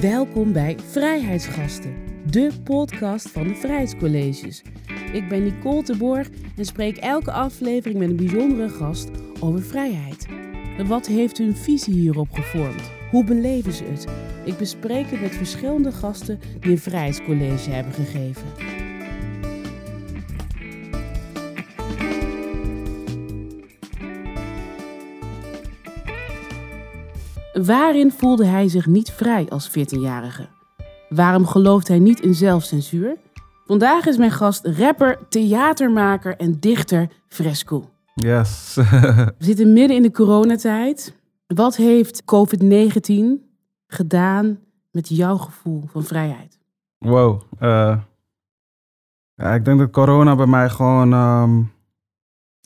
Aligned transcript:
Welkom 0.00 0.52
bij 0.52 0.76
Vrijheidsgasten, 0.90 1.94
de 2.30 2.50
podcast 2.64 3.30
van 3.30 3.48
de 3.48 3.54
Vrijheidscolleges. 3.54 4.62
Ik 5.12 5.28
ben 5.28 5.42
Nicole 5.42 5.82
de 5.82 5.96
Borg 5.96 6.28
en 6.56 6.64
spreek 6.64 6.96
elke 6.96 7.32
aflevering 7.32 7.98
met 7.98 8.10
een 8.10 8.16
bijzondere 8.16 8.68
gast 8.68 9.10
over 9.40 9.62
vrijheid. 9.62 10.26
Wat 10.86 11.06
heeft 11.06 11.38
hun 11.38 11.56
visie 11.56 11.94
hierop 11.94 12.28
gevormd? 12.32 12.90
Hoe 13.10 13.24
beleven 13.24 13.72
ze 13.72 13.84
het? 13.84 14.06
Ik 14.44 14.56
bespreek 14.56 15.10
het 15.10 15.20
met 15.20 15.34
verschillende 15.34 15.92
gasten 15.92 16.40
die 16.60 16.70
een 16.70 16.78
Vrijheidscollege 16.78 17.70
hebben 17.70 17.92
gegeven. 17.92 18.75
Waarin 27.66 28.12
voelde 28.12 28.46
hij 28.46 28.68
zich 28.68 28.86
niet 28.86 29.10
vrij 29.10 29.48
als 29.48 29.70
14-jarige? 29.70 30.48
Waarom 31.08 31.46
gelooft 31.46 31.88
hij 31.88 31.98
niet 31.98 32.20
in 32.20 32.34
zelfcensuur? 32.34 33.16
Vandaag 33.66 34.06
is 34.06 34.16
mijn 34.16 34.30
gast 34.30 34.66
rapper, 34.66 35.18
theatermaker 35.28 36.36
en 36.36 36.60
dichter 36.60 37.08
Fresco. 37.28 37.90
Yes. 38.14 38.74
We 38.74 39.34
zitten 39.38 39.72
midden 39.72 39.96
in 39.96 40.02
de 40.02 40.10
coronatijd. 40.10 41.14
Wat 41.46 41.76
heeft 41.76 42.22
COVID-19 42.22 43.14
gedaan 43.86 44.58
met 44.90 45.08
jouw 45.08 45.36
gevoel 45.36 45.84
van 45.86 46.04
vrijheid? 46.04 46.58
wow. 46.98 47.40
eh, 47.58 47.98
ja, 49.34 49.54
ik 49.54 49.64
denk 49.64 49.78
dat 49.78 49.90
corona 49.90 50.36
bij 50.36 50.46
mij 50.46 50.70
gewoon... 50.70 51.12
ehm, 51.12 51.62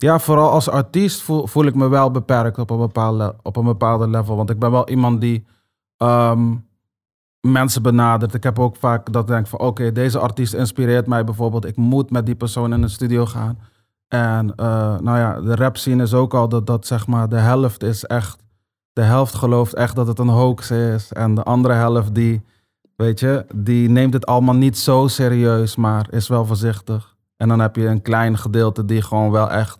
ja, 0.01 0.19
vooral 0.19 0.49
als 0.49 0.69
artiest 0.69 1.21
voel, 1.21 1.65
ik 1.65 1.75
me 1.75 1.89
wel 1.89 2.11
beperkt 2.11 2.57
op 2.57 2.69
een, 2.69 2.77
bepaalde, 2.77 3.35
op 3.41 3.55
een 3.55 3.65
bepaalde 3.65 4.07
level. 4.07 4.35
Want 4.35 4.49
ik 4.49 4.59
ben 4.59 4.71
wel 4.71 4.89
iemand 4.89 5.21
die 5.21 5.45
ehm, 5.97 6.55
mensen 7.41 7.81
benadert. 7.81 8.33
Ik 8.33 8.43
heb 8.43 8.59
ook 8.59 8.75
vaak 8.75 9.13
dat 9.13 9.27
denk 9.27 9.47
van... 9.47 9.59
Oké, 9.59 9.91
deze 9.91 10.19
artiest 10.19 10.53
inspireert 10.53 11.07
mij 11.07 11.23
bijvoorbeeld. 11.23 11.65
Ik 11.65 11.75
moet 11.75 12.11
met 12.11 12.25
die 12.25 12.35
persoon 12.35 12.73
in 12.73 12.81
de 12.81 12.87
studio 12.87 13.25
gaan. 13.25 13.59
En 14.07 14.55
eh, 14.55 14.99
nou 14.99 15.17
ja, 15.17 15.41
de 15.41 15.55
rap 15.55 15.77
scene 15.77 16.03
is 16.03 16.13
ook 16.13 16.33
al 16.33 16.49
dat, 16.49 16.67
dat 16.67 16.87
zeg 16.87 17.07
maar 17.07 17.29
de 17.29 17.39
helft 17.39 17.83
is 17.83 18.05
echt... 18.05 18.39
De 18.93 19.01
helft 19.01 19.33
gelooft 19.33 19.73
echt 19.73 19.95
dat 19.95 20.07
het 20.07 20.19
een 20.19 20.27
hoax 20.27 20.71
is. 20.71 21.11
En 21.11 21.35
de 21.35 21.43
andere 21.43 21.73
helft 21.73 22.15
die, 22.15 22.41
weet 22.95 23.19
je, 23.19 23.45
die 23.55 23.89
neemt 23.89 24.13
het 24.13 24.25
allemaal 24.25 24.55
niet 24.55 24.77
zo 24.77 25.07
serieus, 25.07 25.75
maar 25.75 26.07
is 26.09 26.27
wel 26.27 26.45
voorzichtig. 26.45 27.15
En 27.37 27.47
dan 27.47 27.59
heb 27.59 27.75
je 27.75 27.87
een 27.87 28.01
klein 28.01 28.37
gedeelte 28.37 28.85
die 28.85 29.01
gewoon 29.01 29.31
wel 29.31 29.49
echt 29.49 29.79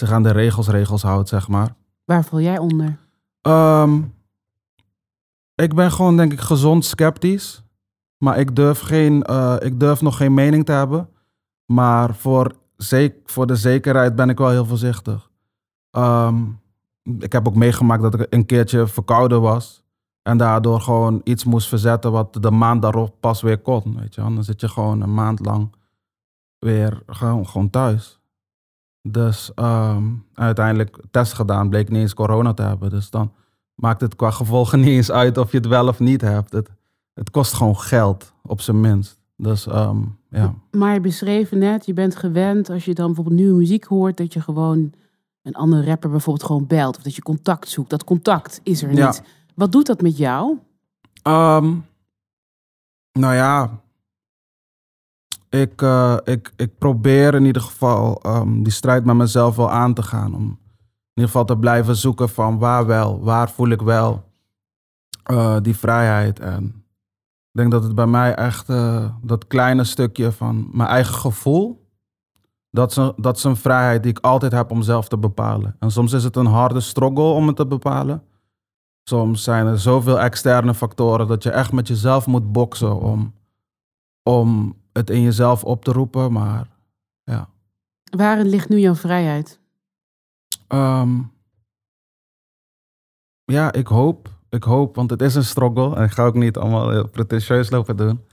zich 0.00 0.12
aan 0.12 0.22
de 0.22 0.30
regels, 0.30 0.68
regels 0.68 1.02
houdt, 1.02 1.28
zeg 1.28 1.48
maar. 1.48 1.74
Waar 2.04 2.24
val 2.24 2.40
jij 2.40 2.58
onder? 2.58 2.98
Ehm, 3.40 4.00
ik 5.54 5.74
ben 5.74 5.92
gewoon, 5.92 6.16
denk 6.16 6.32
ik, 6.32 6.40
gezond 6.40 6.84
sceptisch. 6.84 7.62
Maar 8.18 8.38
ik 8.38 8.56
durf, 8.56 8.80
geen, 8.80 9.22
eh, 9.22 9.56
ik 9.58 9.80
durf 9.80 10.00
nog 10.00 10.16
geen 10.16 10.34
mening 10.34 10.64
te 10.64 10.72
hebben. 10.72 11.08
Maar 11.66 12.14
voor, 12.14 12.52
voor 13.24 13.46
de 13.46 13.56
zekerheid 13.56 14.16
ben 14.16 14.28
ik 14.28 14.38
wel 14.38 14.50
heel 14.50 14.64
voorzichtig. 14.64 15.30
Ehm, 15.90 16.36
ik 17.18 17.32
heb 17.32 17.48
ook 17.48 17.54
meegemaakt 17.54 18.02
dat 18.02 18.14
ik 18.14 18.26
een 18.30 18.46
keertje 18.46 18.86
verkouden 18.86 19.40
was. 19.40 19.82
En 20.22 20.36
daardoor 20.36 20.80
gewoon 20.80 21.20
iets 21.24 21.44
moest 21.44 21.68
verzetten 21.68 22.12
wat 22.12 22.36
de 22.40 22.50
maand 22.50 22.82
daarop 22.82 23.14
pas 23.20 23.42
weer 23.42 23.58
kon. 23.58 23.96
Weet 23.98 24.14
je? 24.14 24.20
Dan 24.20 24.44
zit 24.44 24.60
je 24.60 24.68
gewoon 24.68 25.00
een 25.00 25.14
maand 25.14 25.46
lang 25.46 25.74
weer 26.58 27.02
gewoon, 27.06 27.46
gewoon 27.46 27.70
thuis. 27.70 28.19
Dus 29.02 29.50
ehm, 29.54 30.04
uiteindelijk 30.34 30.96
test 31.10 31.32
gedaan, 31.32 31.68
bleek 31.68 31.88
niet 31.88 32.00
eens 32.00 32.14
corona 32.14 32.54
te 32.54 32.62
hebben. 32.62 32.90
Dus 32.90 33.10
dan 33.10 33.32
maakt 33.74 34.00
het 34.00 34.16
qua 34.16 34.30
gevolgen 34.30 34.78
niet 34.80 34.88
eens 34.88 35.10
uit 35.10 35.38
of 35.38 35.50
je 35.50 35.56
het 35.56 35.66
wel 35.66 35.88
of 35.88 35.98
niet 35.98 36.20
hebt. 36.20 36.52
Het, 36.52 36.70
het 37.14 37.30
kost 37.30 37.52
gewoon 37.52 37.78
geld, 37.78 38.32
op 38.42 38.60
zijn 38.60 38.80
minst. 38.80 39.18
Dus 39.36 39.66
ehm, 39.66 39.98
ja. 40.30 40.54
Maar 40.70 40.94
je 40.94 41.00
beschreef 41.00 41.50
net, 41.50 41.86
je 41.86 41.92
bent 41.92 42.16
gewend 42.16 42.70
als 42.70 42.84
je 42.84 42.94
dan 42.94 43.06
bijvoorbeeld 43.06 43.36
nieuwe 43.36 43.58
muziek 43.58 43.84
hoort, 43.84 44.16
dat 44.16 44.32
je 44.32 44.40
gewoon 44.40 44.92
een 45.42 45.54
andere 45.54 45.84
rapper 45.84 46.10
bijvoorbeeld 46.10 46.46
gewoon 46.46 46.66
belt. 46.66 46.96
Of 46.96 47.02
dat 47.02 47.14
je 47.14 47.22
contact 47.22 47.68
zoekt. 47.68 47.90
Dat 47.90 48.04
contact 48.04 48.60
is 48.62 48.82
er 48.82 48.94
Ja. 48.94 49.06
niet. 49.06 49.22
Wat 49.54 49.72
doet 49.72 49.86
dat 49.86 50.00
met 50.02 50.16
jou? 50.16 50.58
Ehm, 51.22 51.74
nou 53.12 53.34
ja, 53.34 53.80
ik, 55.50 55.82
eh, 55.82 56.16
ik, 56.24 56.52
ik 56.56 56.78
probeer 56.78 57.34
in 57.34 57.44
ieder 57.44 57.62
geval 57.62 58.20
ehm, 58.22 58.62
die 58.62 58.72
strijd 58.72 59.04
met 59.04 59.16
mezelf 59.16 59.56
wel 59.56 59.70
aan 59.70 59.94
te 59.94 60.02
gaan. 60.02 60.34
Om 60.34 60.42
in 60.42 61.26
ieder 61.26 61.30
geval 61.30 61.44
te 61.44 61.58
blijven 61.58 61.96
zoeken 61.96 62.28
van 62.28 62.58
waar 62.58 62.86
wel, 62.86 63.20
waar 63.20 63.50
voel 63.50 63.68
ik 63.68 63.82
wel 63.82 64.24
eh, 65.22 65.56
die 65.62 65.76
vrijheid. 65.76 66.40
En 66.40 66.64
ik 67.52 67.60
denk 67.60 67.70
dat 67.70 67.82
het 67.82 67.94
bij 67.94 68.06
mij 68.06 68.34
echt 68.34 68.68
eh, 68.68 69.04
dat 69.22 69.46
kleine 69.46 69.84
stukje 69.84 70.32
van 70.32 70.68
mijn 70.72 70.88
eigen 70.88 71.14
gevoel, 71.14 71.88
dat 72.70 72.90
is, 72.90 72.96
een, 72.96 73.12
dat 73.16 73.36
is 73.36 73.44
een 73.44 73.56
vrijheid 73.56 74.02
die 74.02 74.12
ik 74.12 74.18
altijd 74.18 74.52
heb 74.52 74.70
om 74.70 74.82
zelf 74.82 75.08
te 75.08 75.18
bepalen. 75.18 75.76
En 75.78 75.90
soms 75.90 76.12
is 76.12 76.24
het 76.24 76.36
een 76.36 76.46
harde 76.46 76.80
struggle 76.80 77.22
om 77.22 77.46
het 77.46 77.56
te 77.56 77.66
bepalen. 77.66 78.22
Soms 79.04 79.42
zijn 79.42 79.66
er 79.66 79.78
zoveel 79.78 80.20
externe 80.20 80.74
factoren 80.74 81.26
dat 81.26 81.42
je 81.42 81.50
echt 81.50 81.72
met 81.72 81.88
jezelf 81.88 82.26
moet 82.26 82.52
boksen 82.52 83.00
om, 83.00 83.34
om 84.22 84.79
het 84.92 85.10
in 85.10 85.22
jezelf 85.22 85.64
op 85.64 85.84
te 85.84 85.92
roepen. 85.92 86.32
Maar 86.32 86.68
ja. 87.24 87.48
Waarin 88.16 88.46
ligt 88.46 88.68
nu 88.68 88.78
jouw 88.78 88.94
vrijheid? 88.94 89.60
Ehm, 90.66 91.20
ja, 93.44 93.72
ik 93.72 93.86
hoop. 93.86 94.28
Ik 94.48 94.64
hoop, 94.64 94.94
want 94.96 95.10
het 95.10 95.22
is 95.22 95.34
een 95.34 95.44
struggle. 95.44 95.96
En 95.96 96.04
ik 96.04 96.10
ga 96.10 96.24
ook 96.24 96.34
niet 96.34 96.56
allemaal 96.56 96.90
heel 96.90 97.08
pretentieus 97.08 97.70
lopen 97.70 97.96
doen. 97.96 98.24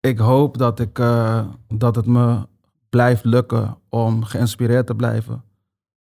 Ik 0.00 0.18
hoop 0.18 0.58
dat, 0.58 0.80
ik, 0.80 0.98
eh, 0.98 1.46
dat 1.68 1.96
het 1.96 2.06
me 2.06 2.46
blijft 2.88 3.24
lukken 3.24 3.78
om 3.88 4.24
geïnspireerd 4.24 4.86
te 4.86 4.94
blijven. 4.94 5.44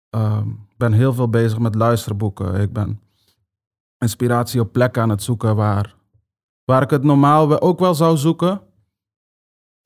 Ehm, 0.10 0.50
ik 0.50 0.78
ben 0.78 0.94
heel 0.94 1.14
veel 1.14 1.30
bezig 1.30 1.60
met 1.60 1.76
luisterboeken. 1.76 2.56
Ik 2.56 2.74
ben 2.74 3.00
inspiratie 3.98 4.62
op 4.62 4.72
plekken 4.72 5.02
aan 5.02 5.10
het 5.10 5.24
zoeken 5.24 5.56
waar, 5.56 5.96
waar 6.64 6.82
ik 6.82 6.90
het 6.90 7.04
normaal 7.04 7.62
ook 7.62 7.80
wel 7.80 7.96
zou 7.96 8.18
zoeken. 8.18 8.62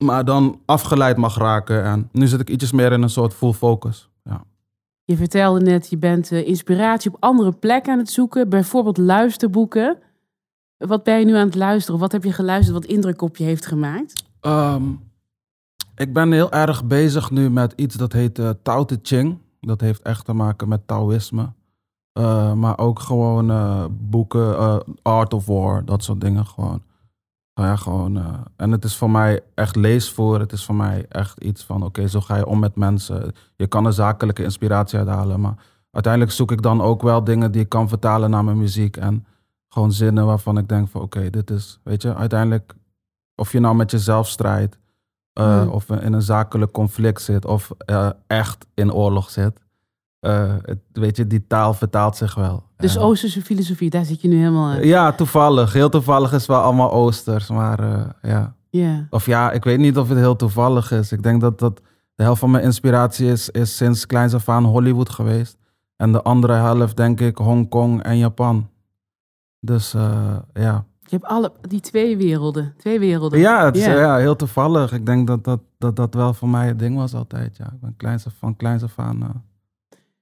Maar 0.04 0.24
dan 0.24 0.60
afgeleid 0.64 1.16
mag 1.16 1.38
raken. 1.38 1.84
En 1.84 2.08
nu 2.12 2.26
zit 2.26 2.40
ik 2.40 2.50
ietsjes 2.50 2.72
meer 2.72 2.92
in 2.92 3.02
een 3.02 3.10
soort 3.10 3.34
full 3.34 3.52
focus. 3.52 4.08
Ja. 4.22 4.44
Je 5.04 5.16
vertelde 5.16 5.60
net, 5.60 5.90
je 5.90 5.98
bent 5.98 6.32
eh, 6.32 6.46
inspiratie 6.46 7.10
op 7.10 7.16
andere 7.20 7.52
plekken 7.52 7.92
aan 7.92 7.98
het 7.98 8.10
zoeken. 8.10 8.48
Bijvoorbeeld 8.48 8.98
luisterboeken. 8.98 9.98
Wat 10.76 11.02
ben 11.02 11.18
je 11.18 11.24
nu 11.24 11.34
aan 11.34 11.46
het 11.46 11.54
luisteren? 11.54 12.00
Wat 12.00 12.12
heb 12.12 12.24
je 12.24 12.32
geluisterd 12.32 12.76
wat 12.76 12.86
indruk 12.86 13.22
op 13.22 13.36
je 13.36 13.44
heeft 13.44 13.66
gemaakt? 13.66 14.24
Ehm, 14.40 14.82
ik 15.96 16.12
ben 16.12 16.32
heel 16.32 16.52
erg 16.52 16.84
bezig 16.84 17.30
nu 17.30 17.50
met 17.50 17.72
iets 17.76 17.94
dat 17.94 18.12
heet 18.12 18.38
eh 18.38 18.50
Tao 18.62 18.84
Te 18.84 18.98
Ching. 19.02 19.38
Dat 19.60 19.80
heeft 19.80 20.02
echt 20.02 20.24
te 20.24 20.32
maken 20.32 20.68
met 20.68 20.86
Taoïsme. 20.86 21.52
Eh, 22.12 22.52
maar 22.52 22.78
ook 22.78 22.98
gewoon 22.98 23.52
boeken, 24.00 24.82
Art 25.02 25.34
of 25.34 25.46
War, 25.46 25.84
dat 25.84 26.04
soort 26.04 26.20
dingen 26.20 26.46
gewoon. 26.46 26.82
Nou 27.54 27.68
ja, 27.68 27.76
gewoon 27.76 28.16
eh, 28.16 28.40
en 28.56 28.70
het 28.70 28.84
is 28.84 28.96
voor 28.96 29.10
mij 29.10 29.40
echt 29.54 29.76
leesvoer. 29.76 30.40
Het 30.40 30.52
is 30.52 30.64
voor 30.64 30.74
mij 30.74 31.06
echt 31.08 31.40
iets 31.40 31.64
van, 31.64 31.82
oké, 31.82 32.06
zo 32.08 32.20
ga 32.20 32.36
je 32.36 32.46
om 32.46 32.58
met 32.58 32.76
mensen. 32.76 33.32
Je 33.56 33.66
kan 33.66 33.86
er 33.86 33.92
zakelijke 33.92 34.42
inspiratie 34.42 34.98
uit 34.98 35.08
halen. 35.08 35.40
Maar 35.40 35.54
uiteindelijk 35.90 36.32
zoek 36.32 36.52
ik 36.52 36.62
dan 36.62 36.80
ook 36.80 37.02
wel 37.02 37.24
dingen 37.24 37.52
die 37.52 37.62
ik 37.62 37.68
kan 37.68 37.88
vertalen 37.88 38.30
naar 38.30 38.44
mijn 38.44 38.58
muziek. 38.58 38.96
En 38.96 39.26
gewoon 39.68 39.92
zinnen 39.92 40.26
waarvan 40.26 40.58
ik 40.58 40.68
denk 40.68 40.88
van, 40.88 41.00
oké, 41.00 41.30
dit 41.30 41.50
is, 41.50 41.80
weet 41.82 42.02
je, 42.02 42.14
uiteindelijk... 42.14 42.74
Of 43.36 43.52
je 43.52 43.60
nou 43.60 43.74
met 43.74 43.90
jezelf 43.90 44.28
strijdt, 44.28 44.78
eh, 45.32 45.60
Hmm. 45.60 45.68
of 45.68 45.90
in 45.90 46.12
een 46.12 46.22
zakelijk 46.22 46.72
conflict 46.72 47.22
zit, 47.22 47.44
of 47.44 47.70
eh, 47.78 48.10
echt 48.26 48.66
in 48.74 48.92
oorlog 48.92 49.30
zit. 49.30 49.62
het, 50.20 50.78
weet 50.92 51.16
je, 51.16 51.26
die 51.26 51.46
taal 51.46 51.74
vertaalt 51.74 52.16
zich 52.16 52.34
wel. 52.34 52.62
Dus 52.86 52.98
Oosterse 52.98 53.42
filosofie, 53.42 53.90
daar 53.90 54.04
zit 54.04 54.20
je 54.20 54.28
nu 54.28 54.36
helemaal 54.36 54.72
in. 54.72 54.86
Ja, 54.86 55.12
toevallig. 55.12 55.72
Heel 55.72 55.88
toevallig 55.88 56.32
is 56.32 56.46
wel 56.46 56.60
allemaal 56.60 56.92
Oosters, 56.92 57.48
maar 57.48 57.78
eh, 57.80 58.04
ja. 58.30 58.54
Ja. 58.70 59.06
Of 59.10 59.26
ja, 59.26 59.50
ik 59.52 59.64
weet 59.64 59.78
niet 59.78 59.98
of 59.98 60.08
het 60.08 60.18
heel 60.18 60.36
toevallig 60.36 60.90
is. 60.90 61.12
Ik 61.12 61.22
denk 61.22 61.40
dat, 61.40 61.58
dat 61.58 61.80
de 62.14 62.22
helft 62.22 62.40
van 62.40 62.50
mijn 62.50 62.64
inspiratie 62.64 63.26
is, 63.30 63.48
is 63.50 63.76
sinds 63.76 64.06
kleins 64.06 64.34
af 64.34 64.48
aan 64.48 64.64
Hollywood 64.64 65.08
geweest. 65.10 65.56
En 65.96 66.12
de 66.12 66.22
andere 66.22 66.52
helft 66.52 66.96
denk 66.96 67.20
ik 67.20 67.38
Hongkong 67.38 68.02
en 68.02 68.18
Japan. 68.18 68.68
Dus 69.60 69.94
eh, 69.94 70.36
ja. 70.52 70.84
Je 71.00 71.10
hebt 71.20 71.24
alle, 71.24 71.52
die 71.60 71.80
twee 71.80 72.16
werelden. 72.16 72.74
Twee 72.78 72.98
werelden. 72.98 73.38
Ja, 73.38 73.64
het 73.64 73.76
is, 73.76 73.84
Ja. 73.84 73.98
ja, 73.98 74.16
heel 74.16 74.36
toevallig. 74.36 74.92
Ik 74.92 75.06
denk 75.06 75.26
dat 75.26 75.44
dat, 75.44 75.60
dat 75.78 75.96
dat 75.96 76.14
wel 76.14 76.34
voor 76.34 76.48
mij 76.48 76.66
het 76.66 76.78
ding 76.78 76.96
was 76.96 77.14
altijd. 77.14 77.56
Ja. 77.56 77.64
Ik 77.64 77.80
ben 77.80 77.94
kleins 77.96 78.26
af, 78.26 78.32
van 78.38 78.56
kleins 78.56 78.82
af 78.82 78.98
aan. 78.98 79.44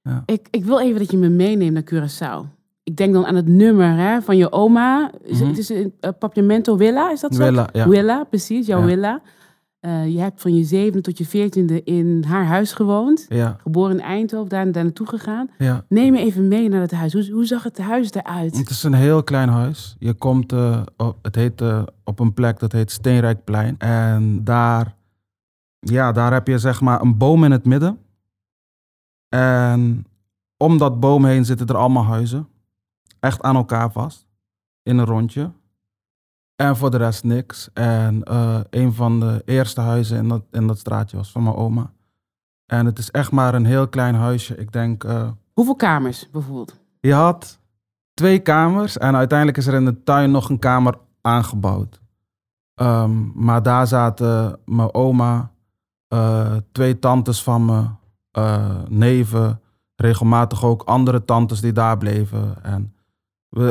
eh, 0.03 0.17
Ik, 0.25 0.47
ik 0.51 0.65
wil 0.65 0.79
even 0.79 0.99
dat 0.99 1.11
je 1.11 1.17
me 1.17 1.29
meeneemt 1.29 1.73
naar 1.73 1.83
Curaçao. 1.93 2.47
Ik 2.83 2.95
denk 2.95 3.13
dan 3.13 3.25
aan 3.25 3.35
het 3.35 3.47
nummer 3.47 3.95
hè, 3.97 4.21
van 4.21 4.37
je 4.37 4.51
oma. 4.51 5.11
Het- 5.23 5.31
Mhm. 5.39 5.47
Het 5.47 5.57
is 5.57 5.69
een 5.69 5.93
uh, 6.01 6.09
Papiamento 6.19 6.77
Villa, 6.77 7.11
is 7.11 7.19
dat 7.19 7.35
zo? 7.35 7.43
Willa, 7.43 7.69
ja. 7.73 7.87
Willa, 7.87 8.23
precies, 8.23 8.65
jouw 8.67 8.79
Ja. 8.79 8.85
Willa. 8.85 9.21
Eh, 9.79 10.07
je 10.07 10.19
hebt 10.19 10.41
van 10.41 10.55
je 10.55 10.63
zevende 10.63 11.01
tot 11.01 11.17
je 11.17 11.25
veertiende 11.25 11.83
in 11.83 12.23
haar 12.27 12.45
huis 12.45 12.73
gewoond. 12.73 13.25
Ja, 13.29 13.57
Geboren 13.61 13.95
in 13.95 14.01
Eindhoven, 14.01 14.49
daar, 14.49 14.71
daar 14.71 14.83
naartoe 14.83 15.07
gegaan. 15.07 15.49
ja. 15.57 15.85
Neem 15.89 16.11
me 16.11 16.19
even 16.19 16.47
mee 16.47 16.69
naar 16.69 16.81
het 16.81 16.91
huis. 16.91 17.13
Hoe, 17.13 17.29
hoe 17.31 17.45
zag 17.45 17.63
het 17.63 17.77
huis 17.77 18.11
eruit? 18.13 18.57
Het 18.57 18.69
is 18.69 18.83
een 18.83 18.93
heel 18.93 19.23
klein 19.23 19.49
huis. 19.49 19.95
Je 19.99 20.13
komt, 20.13 20.51
eh, 20.51 20.81
op, 20.97 21.17
het 21.21 21.35
heet, 21.35 21.61
eh, 21.61 21.83
op 22.03 22.19
een 22.19 22.33
plek 22.33 22.59
dat 22.59 22.71
heet 22.71 22.91
Steenrijkplein. 22.91 23.75
En 23.77 24.43
daar, 24.43 24.95
ja, 25.79 26.11
daar 26.11 26.33
heb 26.33 26.47
je 26.47 26.57
zeg 26.57 26.81
maar 26.81 27.01
een 27.01 27.17
boom 27.17 27.43
in 27.43 27.51
het 27.51 27.65
midden. 27.65 27.97
En 29.29 30.05
om 30.57 30.77
dat 30.77 30.99
boom 30.99 31.25
heen 31.25 31.45
zitten 31.45 31.67
er 31.67 31.75
allemaal 31.77 32.03
huizen. 32.05 32.47
Echt 33.23 33.41
aan 33.41 33.55
elkaar 33.55 33.91
vast. 33.91 34.27
In 34.81 34.97
een 34.97 35.05
rondje. 35.05 35.51
En 36.55 36.77
voor 36.77 36.91
de 36.91 36.97
rest 36.97 37.23
niks. 37.23 37.69
En 37.73 38.23
eh, 38.23 38.59
een 38.69 38.93
van 38.93 39.19
de 39.19 39.41
eerste 39.45 39.81
huizen 39.81 40.17
in 40.17 40.27
dat, 40.27 40.43
in 40.51 40.67
dat 40.67 40.77
straatje 40.79 41.17
was 41.17 41.31
van 41.31 41.43
mijn 41.43 41.55
oma. 41.55 41.91
En 42.65 42.85
het 42.85 42.99
is 42.99 43.11
echt 43.11 43.31
maar 43.31 43.53
een 43.53 43.65
heel 43.65 43.87
klein 43.87 44.15
huisje. 44.15 44.55
Ik 44.55 44.71
denk... 44.71 45.03
eh, 45.03 45.29
Hoeveel 45.53 45.75
kamers 45.75 46.29
bijvoorbeeld? 46.31 46.79
je 46.99 47.13
had 47.13 47.59
twee 48.13 48.39
kamers 48.39 48.97
en 48.97 49.15
uiteindelijk 49.15 49.57
is 49.57 49.67
er 49.67 49.73
in 49.73 49.85
de 49.85 50.03
tuin 50.03 50.31
nog 50.31 50.49
een 50.49 50.59
kamer 50.59 50.97
aangebouwd. 51.21 52.01
Ehm, 52.75 53.43
maar 53.45 53.63
daar 53.63 53.87
zaten 53.87 54.59
mijn 54.65 54.93
oma, 54.93 55.51
eh, 56.07 56.55
twee 56.71 56.99
tantes 56.99 57.43
van 57.43 57.65
me, 57.65 57.85
neven, 58.87 59.61
regelmatig 59.95 60.63
ook 60.63 60.83
andere 60.83 61.25
tantes 61.25 61.61
die 61.61 61.71
daar 61.71 61.97
bleven. 61.97 62.63
En, 62.63 62.93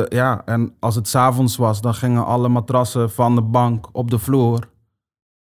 ja, 0.07 0.41
en 0.45 0.75
als 0.79 0.95
het 0.95 1.07
s'avonds 1.07 1.57
was, 1.57 1.81
dan 1.81 1.93
gingen 1.93 2.25
alle 2.25 2.49
matrassen 2.49 3.11
van 3.11 3.35
de 3.35 3.41
bank 3.41 3.89
op 3.91 4.09
de 4.09 4.19
vloer. 4.19 4.69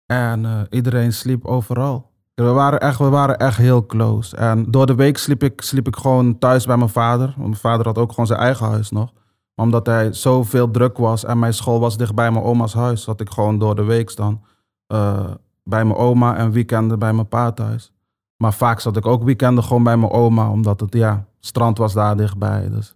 En 0.06 0.44
eh, 0.44 0.60
iedereen 0.70 1.12
sliep 1.12 1.44
overal. 1.44 2.10
We 2.34 2.44
waren, 2.44 2.80
echt, 2.80 2.98
we 2.98 3.08
waren 3.08 3.36
echt 3.36 3.56
heel 3.56 3.86
close. 3.86 4.36
En 4.36 4.70
door 4.70 4.86
de 4.86 4.94
week 4.94 5.18
sliep 5.18 5.42
ik, 5.42 5.60
sliep 5.60 5.86
ik 5.86 5.96
gewoon 5.96 6.38
thuis 6.38 6.66
bij 6.66 6.76
mijn 6.76 6.88
vader. 6.88 7.26
Want 7.26 7.48
mijn 7.48 7.56
vader 7.56 7.86
had 7.86 7.98
ook 7.98 8.10
gewoon 8.10 8.26
zijn 8.26 8.40
eigen 8.40 8.66
huis 8.66 8.90
nog. 8.90 9.12
Maar 9.54 9.64
omdat 9.64 9.86
hij 9.86 10.12
zoveel 10.12 10.70
druk 10.70 10.96
was 10.96 11.24
en 11.24 11.38
mijn 11.38 11.54
school 11.54 11.80
was 11.80 11.96
dichtbij 11.96 12.30
mijn 12.30 12.44
oma's 12.44 12.74
huis, 12.74 13.02
zat 13.02 13.20
ik 13.20 13.30
gewoon 13.30 13.58
door 13.58 13.74
de 13.74 13.84
week 13.84 14.16
dan 14.16 14.42
eh, 14.86 15.30
bij 15.64 15.84
mijn 15.84 15.98
oma 15.98 16.36
en 16.36 16.50
weekenden 16.50 16.98
bij 16.98 17.12
mijn 17.12 17.28
pa 17.28 17.52
thuis. 17.52 17.92
Maar 18.36 18.52
vaak 18.52 18.80
zat 18.80 18.96
ik 18.96 19.06
ook 19.06 19.22
weekenden 19.22 19.64
gewoon 19.64 19.82
bij 19.82 19.96
mijn 19.96 20.12
oma, 20.12 20.50
omdat 20.50 20.80
het, 20.80 20.94
ja, 20.94 21.26
strand 21.40 21.78
was 21.78 21.92
daar 21.92 22.16
dichtbij. 22.16 22.68
Dus 22.70 22.94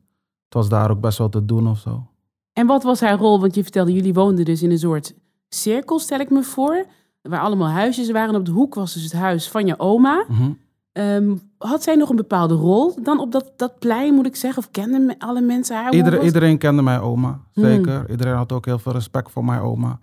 het 0.51 0.59
was 0.59 0.69
daar 0.69 0.91
ook 0.91 1.01
best 1.01 1.19
wel 1.19 1.29
te 1.29 1.45
doen 1.45 1.69
of 1.69 1.79
zo. 1.79 2.07
En 2.53 2.67
wat 2.67 2.83
was 2.83 3.01
haar 3.01 3.19
rol? 3.19 3.41
Want 3.41 3.55
je 3.55 3.63
vertelde, 3.63 3.93
jullie 3.93 4.15
woonden 4.15 4.45
dus 4.45 4.63
in 4.63 4.71
een 4.71 4.79
soort 4.79 5.15
cirkel, 5.49 5.99
stel 5.99 6.19
ik 6.21 6.31
me 6.31 6.43
voor. 6.43 6.85
Waar 7.23 7.41
allemaal 7.41 7.69
huisjes 7.69 8.11
waren. 8.11 8.35
Op 8.35 8.45
de 8.45 8.51
hoek 8.51 8.75
was 8.75 8.95
dus 8.95 9.03
het 9.03 9.13
huis 9.13 9.49
van 9.49 9.67
je 9.67 9.79
oma. 9.79 10.25
Mhm. 10.29 10.51
Ehm, 10.93 11.37
had 11.59 11.83
zij 11.83 11.95
nog 11.95 12.09
een 12.11 12.17
bepaalde 12.17 12.55
rol 12.55 12.95
dan 13.03 13.21
op 13.21 13.33
dat, 13.33 13.53
dat 13.57 13.79
plein, 13.79 14.15
moet 14.15 14.27
ik 14.27 14.37
zeggen? 14.37 14.63
Of 14.63 14.71
kenden 14.71 15.15
alle 15.19 15.41
mensen 15.41 15.77
haar? 15.77 15.87
Hoe 15.87 15.95
Ieder, 15.97 16.17
was- 16.17 16.25
iedereen 16.25 16.59
kende 16.59 16.83
mijn 16.83 17.01
oma, 17.01 17.41
zeker. 17.53 18.11
Iedereen 18.11 18.35
had 18.35 18.53
ook 18.53 18.65
heel 18.67 18.79
veel 18.79 18.93
respect 18.93 19.31
voor 19.31 19.45
mijn 19.45 19.61
oma. 19.61 19.99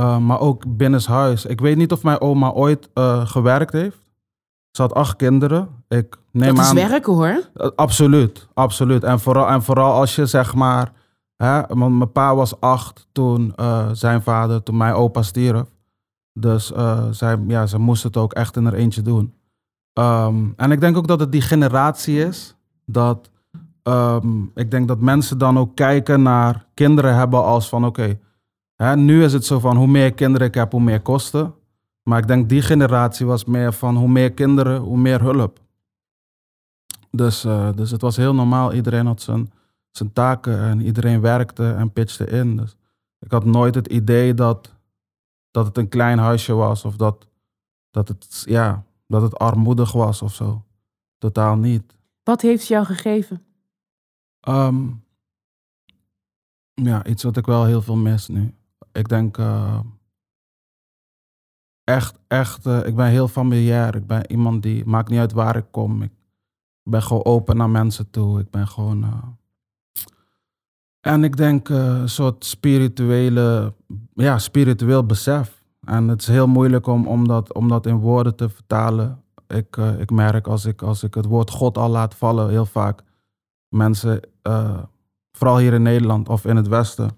Uh, 0.00 0.18
maar 0.18 0.40
ook 0.40 0.76
binnenshuis. 0.76 1.44
Ik 1.46 1.60
weet 1.60 1.76
niet 1.76 1.92
of 1.92 2.02
mijn 2.02 2.20
oma 2.20 2.50
ooit 2.52 2.88
uh, 2.94 3.26
gewerkt 3.26 3.72
heeft. 3.72 3.98
Ze 4.72 4.82
had 4.82 4.94
acht 4.94 5.16
kinderen. 5.16 5.68
Ik 5.88 6.16
neem 6.30 6.54
dat 6.54 6.64
is 6.64 6.72
werken 6.72 7.12
hoor. 7.12 7.50
Uh, 7.56 7.66
absoluut, 7.76 8.48
absoluut. 8.54 9.04
En 9.04 9.20
vooral, 9.20 9.48
en 9.48 9.62
vooral 9.62 9.92
als 9.92 10.16
je 10.16 10.26
zeg 10.26 10.54
maar... 10.54 10.92
Hè, 11.36 11.62
want 11.68 11.96
mijn 11.96 12.12
pa 12.12 12.34
was 12.34 12.60
acht 12.60 13.06
toen 13.12 13.52
uh, 13.56 13.88
zijn 13.92 14.22
vader, 14.22 14.62
toen 14.62 14.76
mijn 14.76 14.94
opa 14.94 15.22
stierf. 15.22 15.68
Dus 16.32 16.72
uh, 16.72 17.06
zij, 17.10 17.38
ja, 17.46 17.66
ze 17.66 17.78
moest 17.78 18.02
het 18.02 18.16
ook 18.16 18.32
echt 18.32 18.56
in 18.56 18.66
er 18.66 18.74
eentje 18.74 19.02
doen. 19.02 19.34
Um, 19.98 20.52
en 20.56 20.70
ik 20.70 20.80
denk 20.80 20.96
ook 20.96 21.06
dat 21.06 21.20
het 21.20 21.32
die 21.32 21.40
generatie 21.40 22.26
is. 22.26 22.56
Dat 22.86 23.30
um, 23.82 24.50
ik 24.54 24.70
denk 24.70 24.88
dat 24.88 25.00
mensen 25.00 25.38
dan 25.38 25.58
ook 25.58 25.74
kijken 25.74 26.22
naar 26.22 26.66
kinderen 26.74 27.14
hebben 27.14 27.44
als 27.44 27.68
van 27.68 27.84
oké. 27.84 28.18
Okay, 28.76 28.94
nu 28.94 29.24
is 29.24 29.32
het 29.32 29.44
zo 29.44 29.58
van 29.58 29.76
hoe 29.76 29.86
meer 29.86 30.12
kinderen 30.12 30.46
ik 30.46 30.54
heb, 30.54 30.72
hoe 30.72 30.80
meer 30.80 31.00
kosten. 31.00 31.54
Maar 32.02 32.18
ik 32.18 32.26
denk 32.26 32.48
die 32.48 32.62
generatie 32.62 33.26
was 33.26 33.44
meer 33.44 33.72
van 33.72 33.96
hoe 33.96 34.08
meer 34.08 34.32
kinderen, 34.32 34.80
hoe 34.80 34.96
meer 34.96 35.20
hulp. 35.20 35.60
Dus, 37.10 37.44
uh, 37.44 37.72
dus 37.74 37.90
het 37.90 38.00
was 38.00 38.16
heel 38.16 38.34
normaal. 38.34 38.72
Iedereen 38.72 39.06
had 39.06 39.22
zijn, 39.22 39.52
zijn 39.90 40.12
taken 40.12 40.58
en 40.58 40.80
iedereen 40.80 41.20
werkte 41.20 41.72
en 41.72 41.92
pitchte 41.92 42.26
in. 42.26 42.56
Dus 42.56 42.76
ik 43.18 43.30
had 43.30 43.44
nooit 43.44 43.74
het 43.74 43.86
idee 43.86 44.34
dat, 44.34 44.74
dat 45.50 45.66
het 45.66 45.78
een 45.78 45.88
klein 45.88 46.18
huisje 46.18 46.52
was 46.52 46.84
of 46.84 46.96
dat, 46.96 47.26
dat, 47.90 48.08
het, 48.08 48.42
ja, 48.46 48.84
dat 49.06 49.22
het 49.22 49.38
armoedig 49.38 49.92
was 49.92 50.22
of 50.22 50.34
zo. 50.34 50.64
Totaal 51.18 51.56
niet. 51.56 51.96
Wat 52.22 52.40
heeft 52.40 52.64
ze 52.64 52.72
jou 52.72 52.84
gegeven? 52.84 53.44
Um, 54.48 55.04
ja, 56.74 57.04
iets 57.06 57.22
wat 57.22 57.36
ik 57.36 57.46
wel 57.46 57.64
heel 57.64 57.82
veel 57.82 57.96
mis 57.96 58.28
nu. 58.28 58.54
Ik 58.92 59.08
denk 59.08 59.38
uh, 59.38 59.80
echt, 61.84 62.18
echt, 62.28 62.66
uh, 62.66 62.86
ik 62.86 62.96
ben 62.96 63.06
heel 63.06 63.28
familiair. 63.28 63.96
Ik 63.96 64.06
ben 64.06 64.30
iemand 64.30 64.62
die, 64.62 64.84
maakt 64.86 65.08
niet 65.08 65.18
uit 65.18 65.32
waar 65.32 65.56
ik 65.56 65.66
kom. 65.70 66.02
Ik 66.02 66.10
ben 66.82 67.02
gewoon 67.02 67.24
open 67.24 67.56
naar 67.56 67.70
mensen 67.70 68.10
toe. 68.10 68.40
Ik 68.40 68.50
ben 68.50 68.68
gewoon. 68.68 69.02
Uh, 69.02 69.24
en 71.00 71.24
ik 71.24 71.36
denk 71.36 71.68
een 71.68 72.08
soort 72.08 72.44
spirituele, 72.44 73.74
ja, 74.14 74.38
spiritueel 74.38 75.06
besef. 75.06 75.64
En 75.84 76.08
het 76.08 76.20
is 76.20 76.26
heel 76.26 76.46
moeilijk 76.46 76.86
om, 76.86 77.06
om, 77.06 77.28
dat, 77.28 77.54
om 77.54 77.68
dat 77.68 77.86
in 77.86 77.96
woorden 77.96 78.36
te 78.36 78.48
vertalen. 78.48 79.22
Ik, 79.46 79.76
ik 79.76 80.10
merk 80.10 80.46
als 80.46 80.64
ik, 80.64 80.82
als 80.82 81.02
ik 81.02 81.14
het 81.14 81.24
woord 81.24 81.50
God 81.50 81.78
al 81.78 81.88
laat 81.88 82.14
vallen, 82.14 82.48
heel 82.48 82.66
vaak 82.66 83.02
mensen, 83.68 84.20
vooral 85.32 85.58
hier 85.58 85.72
in 85.72 85.82
Nederland 85.82 86.28
of 86.28 86.44
in 86.44 86.56
het 86.56 86.68
Westen, 86.68 87.10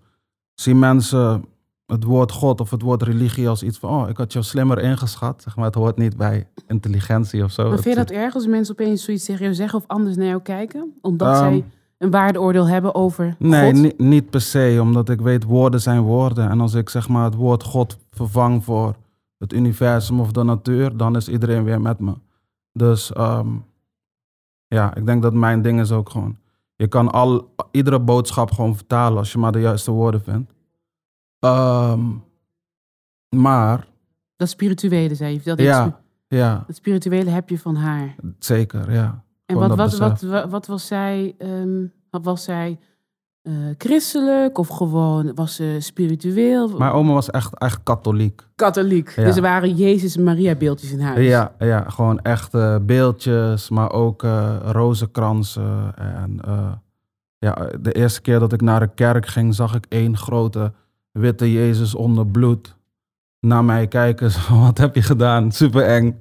zien 0.54 0.78
mensen 0.78 1.44
het 1.86 2.04
woord 2.04 2.32
God 2.32 2.60
of 2.60 2.70
het 2.70 2.82
woord 2.82 3.02
religie 3.02 3.48
als 3.48 3.62
iets 3.62 3.78
van, 3.78 3.90
oh, 3.90 4.08
ik 4.08 4.16
had 4.16 4.32
jou 4.32 4.44
slimmer 4.44 4.78
ingeschat. 4.78 5.42
Zeg 5.42 5.56
maar, 5.56 5.64
het 5.64 5.74
hoort 5.74 5.96
niet 5.96 6.16
bij 6.16 6.46
intelligentie 6.66 7.44
of 7.44 7.50
zo. 7.50 7.68
Maar 7.68 7.78
vind 7.78 7.96
je 7.96 8.04
dat 8.04 8.10
erg 8.10 8.34
als 8.34 8.46
mensen 8.46 8.74
opeens 8.78 9.04
zoiets 9.04 9.24
tegen 9.24 9.42
jou 9.42 9.54
zeggen 9.54 9.78
of 9.78 9.84
anders 9.86 10.16
naar 10.16 10.26
jou 10.26 10.42
kijken? 10.42 10.92
Omdat 11.00 11.28
um, 11.28 11.34
zij 11.34 11.64
een 11.98 12.10
waardeoordeel 12.10 12.68
hebben 12.68 12.94
over 12.94 13.36
nee, 13.38 13.72
God? 13.72 13.80
Nee, 13.80 13.94
niet 13.96 14.30
per 14.30 14.40
se, 14.40 14.78
omdat 14.82 15.08
ik 15.08 15.20
weet, 15.20 15.44
woorden 15.44 15.80
zijn 15.80 16.00
woorden. 16.00 16.50
En 16.50 16.60
als 16.60 16.74
ik 16.74 16.88
zeg 16.88 17.08
maar 17.08 17.24
het 17.24 17.34
woord 17.34 17.62
God 17.62 17.98
vervang 18.10 18.64
voor 18.64 18.94
het 19.38 19.52
universum 19.52 20.20
of 20.20 20.32
de 20.32 20.42
natuur, 20.42 20.96
dan 20.96 21.16
is 21.16 21.28
iedereen 21.28 21.64
weer 21.64 21.80
met 21.80 22.00
me. 22.00 22.14
Dus 22.72 23.12
um, 23.16 23.64
ja, 24.66 24.94
ik 24.94 25.06
denk 25.06 25.22
dat 25.22 25.32
mijn 25.32 25.62
ding 25.62 25.80
is 25.80 25.92
ook 25.92 26.10
gewoon. 26.10 26.36
Je 26.76 26.86
kan 26.86 27.10
al, 27.10 27.54
iedere 27.70 28.00
boodschap 28.00 28.50
gewoon 28.50 28.76
vertalen 28.76 29.18
als 29.18 29.32
je 29.32 29.38
maar 29.38 29.52
de 29.52 29.60
juiste 29.60 29.90
woorden 29.90 30.22
vindt. 30.22 30.53
Um, 31.44 32.24
maar. 33.28 33.86
Dat 34.36 34.48
spirituele, 34.48 35.14
zei 35.14 35.32
je. 35.34 35.40
Dat 35.44 35.60
ja, 35.60 36.00
ja. 36.28 36.64
Het 36.66 36.76
spirituele 36.76 37.30
heb 37.30 37.48
je 37.48 37.58
van 37.58 37.76
haar. 37.76 38.14
Zeker, 38.38 38.92
ja. 38.92 39.24
En 39.46 39.56
wat, 39.56 39.74
wat, 39.74 39.98
wat, 39.98 40.20
wat, 40.20 40.50
wat, 40.50 40.66
was 40.66 40.86
zij? 40.86 41.34
Um, 41.38 41.92
was 42.10 42.44
zij 42.44 42.78
uh, 43.42 43.54
christelijk 43.78 44.58
of 44.58 44.68
gewoon 44.68 45.34
was 45.34 45.54
ze 45.54 45.76
spiritueel? 45.78 46.78
Mijn 46.78 46.92
oma 46.92 47.12
was 47.12 47.30
echt, 47.30 47.58
echt 47.58 47.82
katholiek. 47.82 48.42
Katholiek. 48.54 49.10
Ja. 49.16 49.24
Dus 49.24 49.36
er 49.36 49.42
waren 49.42 49.74
Jezus 49.74 50.16
en 50.16 50.22
Maria 50.22 50.54
beeldjes 50.54 50.92
in 50.92 51.00
huis. 51.00 51.26
Ja, 51.26 51.52
ja 51.58 51.84
gewoon 51.88 52.20
echt 52.20 52.54
uh, 52.54 52.76
beeldjes, 52.82 53.68
maar 53.68 53.92
ook 53.92 54.22
uh, 54.22 54.56
rozenkransen. 54.62 55.96
En 55.96 56.40
uh, 56.48 56.72
ja, 57.38 57.68
de 57.80 57.92
eerste 57.92 58.20
keer 58.20 58.38
dat 58.38 58.52
ik 58.52 58.60
naar 58.60 58.80
de 58.80 58.94
kerk 58.94 59.26
ging, 59.26 59.54
zag 59.54 59.74
ik 59.74 59.86
één 59.88 60.16
grote 60.16 60.72
witte 61.20 61.52
Jezus 61.52 61.94
onder 61.94 62.26
bloed 62.26 62.76
naar 63.40 63.64
mij 63.64 63.86
kijken. 63.86 64.30
Zo, 64.36 64.58
wat 64.58 64.78
heb 64.78 64.94
je 64.94 65.02
gedaan? 65.02 65.52
Super 65.52 65.82
eng. 65.86 66.20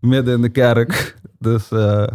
Midden 0.00 0.34
in 0.34 0.42
de 0.42 0.48
kerk. 0.48 0.90
Dus 1.38 1.70
uh, 1.70 2.06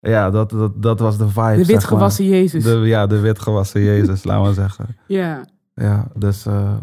ja, 0.00 0.30
dat, 0.30 0.50
dat, 0.50 0.82
dat 0.82 0.98
was 1.00 1.18
de 1.18 1.28
vibe. 1.28 1.56
De 1.56 1.64
witgewassen 1.64 2.24
Jezus. 2.24 2.64
De, 2.64 2.70
ja, 2.70 3.06
de 3.06 3.20
witgewassen 3.20 3.80
Jezus, 3.90 4.24
laten 4.24 4.48
we 4.48 4.54
zeggen. 4.54 4.96
Ja. 5.06 5.44
Ja, 5.74 6.08
dus... 6.14 6.46
Uh, 6.46 6.76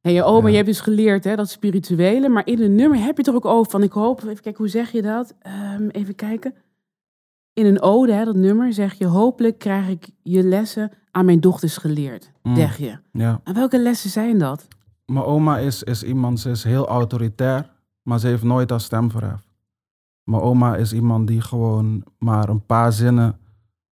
Hey, 0.00 0.12
je 0.12 0.22
oma, 0.22 0.42
ja. 0.42 0.48
je 0.48 0.54
hebt 0.54 0.66
dus 0.68 0.80
geleerd 0.80 1.24
hè, 1.24 1.36
dat 1.36 1.50
spirituele, 1.50 2.28
maar 2.28 2.46
in 2.46 2.62
een 2.62 2.74
nummer 2.74 2.98
heb 2.98 3.16
je 3.16 3.22
het 3.22 3.26
er 3.26 3.34
ook 3.34 3.44
over 3.44 3.70
van, 3.70 3.82
ik 3.82 3.92
hoop, 3.92 4.18
even 4.22 4.42
kijken, 4.42 4.56
hoe 4.56 4.68
zeg 4.68 4.90
je 4.90 5.02
dat? 5.02 5.34
Um, 5.76 5.88
even 5.88 6.14
kijken. 6.14 6.54
In 7.58 7.66
een 7.66 7.82
ode, 7.82 8.12
hè, 8.12 8.24
dat 8.24 8.36
nummer, 8.36 8.72
zeg 8.72 8.94
je, 8.94 9.06
hopelijk 9.06 9.58
krijg 9.58 9.88
ik 9.88 10.10
je 10.22 10.42
lessen 10.42 10.90
aan 11.10 11.24
mijn 11.24 11.40
dochters 11.40 11.76
geleerd, 11.76 12.32
mm. 12.42 12.56
zeg 12.56 12.76
je. 12.76 12.98
Ja. 13.12 13.40
En 13.44 13.54
welke 13.54 13.78
lessen 13.78 14.10
zijn 14.10 14.38
dat? 14.38 14.68
Mijn 15.06 15.24
oma 15.24 15.58
is, 15.58 15.82
is 15.82 16.02
iemand, 16.02 16.40
ze 16.40 16.50
is 16.50 16.64
heel 16.64 16.88
autoritair, 16.88 17.70
maar 18.02 18.18
ze 18.18 18.26
heeft 18.26 18.42
nooit 18.42 18.70
haar 18.70 18.80
stem 18.80 19.10
verheft. 19.10 19.48
Mijn 20.22 20.42
oma 20.42 20.76
is 20.76 20.92
iemand 20.92 21.26
die 21.26 21.40
gewoon 21.40 22.04
maar 22.18 22.48
een 22.48 22.66
paar 22.66 22.92
zinnen 22.92 23.38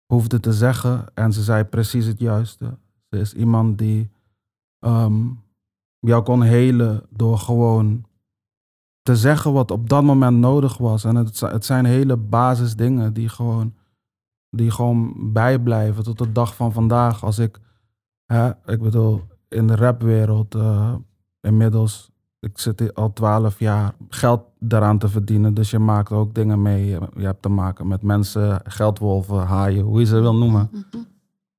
hoefde 0.05 0.39
te 0.39 0.53
zeggen 0.53 1.05
en 1.13 1.33
ze 1.33 1.43
zei 1.43 1.63
precies 1.63 2.05
het 2.05 2.19
juiste. 2.19 2.77
Ze 3.09 3.17
is 3.17 3.33
iemand 3.33 3.77
die 3.77 4.09
um, 4.79 5.43
jou 5.99 6.23
kon 6.23 6.41
helen 6.41 7.03
door 7.09 7.37
gewoon 7.37 8.05
te 9.01 9.15
zeggen 9.15 9.53
wat 9.53 9.71
op 9.71 9.89
dat 9.89 10.03
moment 10.03 10.37
nodig 10.37 10.77
was. 10.77 11.03
En 11.03 11.15
het, 11.15 11.39
het 11.39 11.65
zijn 11.65 11.85
hele 11.85 12.17
basisdingen 12.17 13.13
die 13.13 13.29
gewoon, 13.29 13.73
die 14.49 14.71
gewoon 14.71 15.13
bijblijven 15.33 16.03
tot 16.03 16.17
de 16.17 16.31
dag 16.31 16.55
van 16.55 16.73
vandaag. 16.73 17.23
Als 17.23 17.39
ik, 17.39 17.59
hè, 18.25 18.49
ik 18.65 18.81
bedoel, 18.81 19.21
in 19.47 19.67
de 19.67 19.75
rapwereld 19.75 20.55
eh, 20.55 20.93
inmiddels, 21.41 22.11
ik 22.39 22.59
zit 22.59 22.93
al 22.93 23.13
twaalf 23.13 23.59
jaar 23.59 23.93
geld 24.09 24.41
daaraan 24.59 24.97
te 24.97 25.07
verdienen. 25.07 25.53
Dus 25.53 25.71
je 25.71 25.79
maakt 25.79 26.11
ook 26.11 26.33
dingen 26.33 26.61
mee. 26.61 26.85
Je, 26.85 26.99
hebt 27.15 27.41
te 27.41 27.49
maken 27.49 27.87
met 27.87 28.01
mensen, 28.01 28.61
geldwolven, 28.63 29.45
haaien, 29.45 29.83
hoe 29.83 29.99
je 29.99 30.05
ze 30.05 30.19
wil 30.19 30.35
noemen. 30.35 30.69
Mhm. 30.71 31.03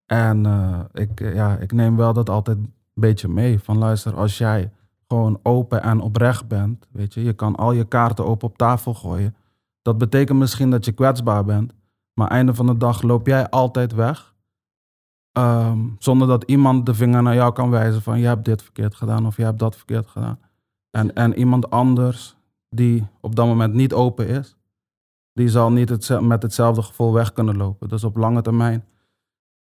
En 0.07 0.47
eh, 0.47 0.81
ik, 0.93 1.35
ja, 1.35 1.57
ik 1.57 1.73
neem 1.73 1.97
wel 1.97 2.13
dat 2.13 2.29
altijd 2.29 2.57
een 2.57 2.73
beetje 2.95 3.29
mee. 3.29 3.59
Van 3.59 3.79
luister, 3.79 4.15
als 4.15 4.39
jij 4.39 4.71
gewoon 5.13 5.41
open 5.43 5.83
en 5.83 6.01
oprecht 6.01 6.49
bent, 6.49 6.87
weet 6.91 7.15
je, 7.15 7.23
je 7.23 7.33
kan 7.33 7.57
al 7.57 7.73
je 7.73 7.85
kaarten 7.85 8.27
open 8.27 8.49
op 8.49 8.59
tafel 8.59 8.95
gooien. 8.95 9.37
Dat 9.83 9.99
betekent 9.99 10.39
misschien 10.39 10.71
dat 10.71 10.85
je 10.85 10.93
kwetsbaar 10.93 11.45
bent, 11.45 11.73
maar 12.15 12.29
einde 12.29 12.55
van 12.55 12.67
de 12.67 12.77
dag 12.77 13.03
loop 13.03 13.27
jij 13.27 13.51
altijd 13.51 13.93
weg. 13.93 14.35
Ehm, 15.33 15.79
zonder 15.99 16.29
dat 16.29 16.45
iemand 16.45 16.87
de 16.87 16.95
vinger 16.95 17.23
naar 17.23 17.35
jou 17.35 17.53
kan 17.53 17.71
wijzen 17.71 18.03
van 18.03 18.19
je 18.19 18.27
hebt 18.27 18.45
dit 18.45 18.63
verkeerd 18.63 18.95
gedaan 18.95 19.27
of 19.27 19.37
je 19.37 19.45
hebt 19.45 19.59
dat 19.59 19.77
verkeerd 19.77 20.07
gedaan. 20.07 20.39
En, 20.91 21.15
en 21.15 21.35
iemand 21.35 21.71
anders 21.71 22.37
die 22.69 23.07
op 23.21 23.37
dat 23.37 23.47
moment 23.47 23.75
niet 23.75 23.93
open 23.93 24.29
is, 24.29 24.57
die 25.33 25.49
zal 25.49 25.73
niet 25.73 26.21
met 26.21 26.43
hetzelfde 26.43 26.83
gevoel 26.83 27.13
weg 27.13 27.33
kunnen 27.33 27.57
lopen. 27.57 27.89
Dus 27.89 28.05
op 28.05 28.17
lange 28.17 28.43
termijn 28.43 28.85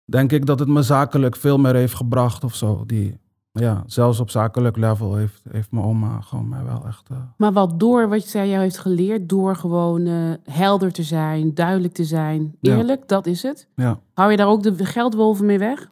denk 0.05 0.31
ik 0.31 0.45
dat 0.45 0.59
het 0.59 0.67
me 0.67 0.81
zakelijk 0.81 1.35
veel 1.35 1.57
meer 1.57 1.75
heeft 1.75 1.95
gebracht 1.95 2.43
of 2.43 2.55
zo. 2.55 2.83
Die, 2.85 3.19
ja, 3.51 3.83
zelfs 3.85 4.19
op 4.19 4.29
zakelijk 4.29 4.77
level 4.77 5.15
heeft, 5.15 5.43
heeft 5.51 5.71
mijn 5.71 5.85
oma 5.85 6.21
gewoon 6.21 6.49
mij 6.49 6.63
wel 6.63 6.83
echt... 6.87 7.09
eh, 7.09 7.17
Maar 7.37 7.51
wat 7.53 7.79
door 7.79 8.09
wat 8.09 8.21
zij 8.23 8.49
jou 8.49 8.61
heeft 8.61 8.77
geleerd, 8.77 9.29
door 9.29 9.55
gewoon 9.55 10.05
eh, 10.05 10.13
helder 10.43 10.91
te 10.91 11.03
zijn, 11.03 11.53
duidelijk 11.53 11.93
te 11.93 12.03
zijn, 12.03 12.55
Ja. 12.59 12.77
eerlijk, 12.77 13.07
dat 13.07 13.25
is 13.25 13.43
het. 13.43 13.67
ja. 13.75 13.99
Hou 14.13 14.31
je 14.31 14.37
daar 14.37 14.47
ook 14.47 14.63
de 14.63 14.85
geldwolven 14.85 15.45
mee 15.45 15.59
weg? 15.59 15.91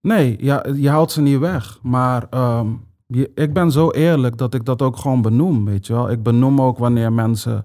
Nee, 0.00 0.36
ja, 0.44 0.64
je 0.74 0.88
haalt 0.90 1.12
ze 1.12 1.20
niet 1.20 1.38
weg. 1.38 1.78
Maar 1.82 2.26
ehm, 2.30 2.68
je- 3.06 3.30
ik 3.34 3.52
ben 3.52 3.70
zo 3.70 3.90
eerlijk 3.90 4.38
dat 4.38 4.54
ik 4.54 4.64
dat 4.64 4.82
ook 4.82 4.96
gewoon 4.96 5.22
benoem, 5.22 5.64
weet 5.64 5.86
je 5.86 5.92
wel. 5.92 6.10
Ik 6.10 6.22
benoem 6.22 6.60
ook 6.60 6.78
wanneer 6.78 7.12
mensen 7.12 7.64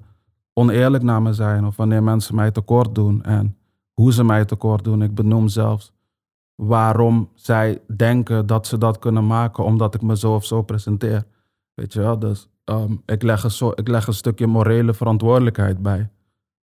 oneerlijk 0.53 1.03
naar 1.03 1.21
me 1.21 1.33
zijn 1.33 1.65
of 1.65 1.75
wanneer 1.75 2.03
mensen 2.03 2.35
mij 2.35 2.51
tekort 2.51 2.95
doen 2.95 3.23
en 3.23 3.57
hoe 3.93 4.13
ze 4.13 4.23
mij 4.23 4.45
tekort 4.45 4.83
doen. 4.83 5.01
Ik 5.01 5.15
benoem 5.15 5.47
zelfs 5.47 5.91
waarom 6.61 7.29
zij 7.33 7.81
denken 7.95 8.45
dat 8.45 8.67
ze 8.67 8.77
dat 8.77 8.99
kunnen 8.99 9.27
maken 9.27 9.63
omdat 9.63 9.95
ik 9.95 10.01
me 10.01 10.17
zo 10.17 10.33
of 10.33 10.45
zo 10.45 10.61
presenteer. 10.61 11.23
Weet 11.73 11.93
je 11.93 11.99
wel, 11.99 12.19
dus 12.19 12.49
ehm, 12.63 12.95
ik, 13.05 13.21
leg 13.21 13.43
een 13.43 13.51
zo, 13.51 13.71
ik 13.75 13.87
leg 13.87 14.07
een 14.07 14.13
stukje 14.13 14.47
morele 14.47 14.93
verantwoordelijkheid 14.93 15.81
bij. 15.81 16.09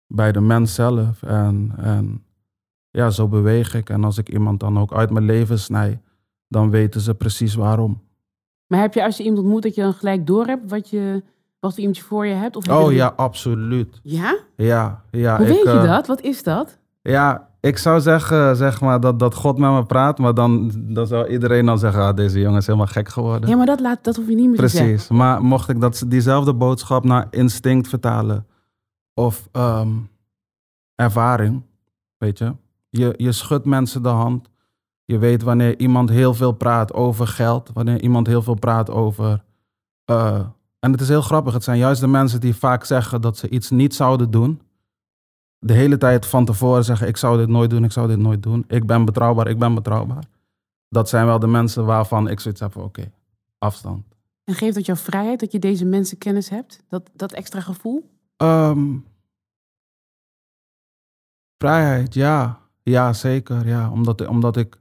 Bij 0.07 0.31
de 0.31 0.41
mens 0.41 0.73
zelf. 0.73 1.23
En, 1.23 1.73
en 1.77 2.23
ja, 2.89 3.09
zo 3.09 3.27
beweeg 3.27 3.73
ik. 3.73 3.89
En 3.89 4.03
als 4.03 4.17
ik 4.17 4.29
iemand 4.29 4.59
dan 4.59 4.79
ook 4.79 4.93
uit 4.93 5.09
mijn 5.09 5.25
leven 5.25 5.59
snij, 5.59 6.01
dan 6.47 6.69
weten 6.69 7.01
ze 7.01 7.15
precies 7.15 7.55
waarom. 7.55 8.01
Maar 8.67 8.79
heb 8.79 8.93
je 8.93 9.03
als 9.03 9.17
je 9.17 9.23
iemand 9.23 9.41
ontmoet 9.41 9.63
dat 9.63 9.75
je 9.75 9.81
dan 9.81 9.93
gelijk 9.93 10.27
door 10.27 10.45
hebt 10.45 10.69
wat, 10.69 10.89
je, 10.89 11.23
wat 11.59 11.77
iemand 11.77 12.00
voor 12.00 12.25
je 12.25 12.33
hebt? 12.33 12.55
Of 12.55 12.65
je 12.65 12.73
Oh 12.73 12.91
ja, 12.91 13.13
absoluut. 13.15 14.00
Ja? 14.03 14.38
Ja, 14.55 15.03
ja. 15.12 15.38
Hoe 15.38 15.45
ik, 15.45 15.53
weet 15.53 15.63
je 15.63 15.79
eh, 15.79 15.83
dat? 15.83 16.07
Wat 16.07 16.21
is 16.21 16.43
dat? 16.43 16.79
Ja, 17.01 17.51
ik 17.63 17.77
zou 17.77 18.01
zeggen, 18.01 18.55
zeg 18.55 18.82
maar 18.82 19.00
dat, 19.00 19.20
dat 19.20 19.36
God 19.36 19.58
met 19.58 19.72
me 19.72 19.86
praat, 19.86 20.17
maar 20.17 20.34
dan, 20.34 20.72
dan 20.75 21.08
zou 21.08 21.27
iedereen 21.27 21.65
dan 21.65 21.79
zeggen, 21.79 22.01
ah, 22.03 22.15
deze 22.15 22.39
jongen 22.39 22.58
is 22.58 22.65
helemaal 22.65 22.88
gek 22.88 23.10
geworden. 23.10 23.50
Ja, 23.50 23.55
maar 23.55 23.65
dat, 23.65 23.79
laat, 23.79 24.03
dat 24.03 24.15
hoef 24.15 24.27
je 24.27 24.36
niet 24.36 24.50
meer 24.50 24.58
te 24.58 24.67
zeggen. 24.67 24.89
Precies. 24.89 25.10
Maar 25.10 25.43
mocht 25.43 25.70
ik 25.70 25.82
dat, 25.82 26.03
diezelfde 26.08 26.53
boodschap 26.53 27.03
naar 27.03 27.27
instinct 27.29 27.88
vertalen 27.88 28.48
of 29.13 29.48
ehm, 29.51 29.89
ervaring, 30.96 31.63
weet 32.17 32.38
je. 32.38 32.55
je, 32.89 33.13
je 33.17 33.32
schudt 33.32 33.65
mensen 33.65 34.03
de 34.03 34.10
hand. 34.10 34.50
Je 35.05 35.17
weet 35.17 35.43
wanneer 35.43 35.79
iemand 35.79 36.10
heel 36.10 36.34
veel 36.34 36.51
praat 36.51 36.93
over 36.93 37.27
geld, 37.27 37.70
wanneer 37.74 38.01
iemand 38.01 38.27
heel 38.27 38.41
veel 38.41 38.60
praat 38.60 38.89
over. 38.89 39.43
eh, 40.05 40.39
en 40.79 40.91
het 40.91 41.01
is 41.01 41.08
heel 41.08 41.22
grappig, 41.22 41.53
het 41.53 41.63
zijn 41.63 41.77
juist 41.77 42.01
de 42.01 42.08
mensen 42.08 42.39
die 42.39 42.55
vaak 42.55 42.86
zeggen 42.86 43.22
dat 43.22 43.38
ze 43.38 43.50
iets 43.50 43.70
niet 43.70 43.96
zouden 43.96 44.32
doen. 44.32 44.62
De 45.65 45.74
hele 45.74 45.98
tijd 45.98 46.25
van 46.25 46.46
tevoren 46.46 46.84
zeggen: 46.84 47.08
Ik 47.08 47.17
zou 47.17 47.38
dit 47.38 47.48
nooit 47.48 47.70
doen, 47.70 47.84
ik 47.84 47.91
zou 47.91 48.08
dit 48.08 48.17
nooit 48.17 48.43
doen. 48.43 48.63
Ik 48.67 48.86
ben 48.86 49.05
betrouwbaar, 49.05 49.48
ik 49.48 49.60
ben 49.60 49.75
betrouwbaar. 49.75 50.24
Dat 50.89 51.10
zijn 51.10 51.25
wel 51.25 51.39
de 51.39 51.48
mensen 51.48 51.86
waarvan 51.86 52.27
ik 52.29 52.39
zoiets 52.39 52.60
heb 52.62 52.72
van: 52.72 52.84
Oké, 52.84 53.12
afstand. 53.58 54.03
En 54.43 54.53
geeft 54.53 54.75
dat 54.75 54.86
jouw 54.86 54.96
vrijheid, 54.96 55.39
dat 55.39 55.51
je 55.51 55.60
deze 55.60 55.86
mensen 55.86 56.17
kennis 56.17 56.50
hebt? 56.50 56.84
Dat, 56.88 57.10
dat 57.13 57.32
extra 57.32 57.60
gevoel? 57.62 58.10
Ehm, 58.38 58.98
vrijheid, 61.58 62.13
ja. 62.13 62.60
Ja, 62.84 63.13
zeker. 63.13 63.67
Ja. 63.67 63.91
Omdat, 63.91 64.27
omdat 64.27 64.58
ik, 64.58 64.79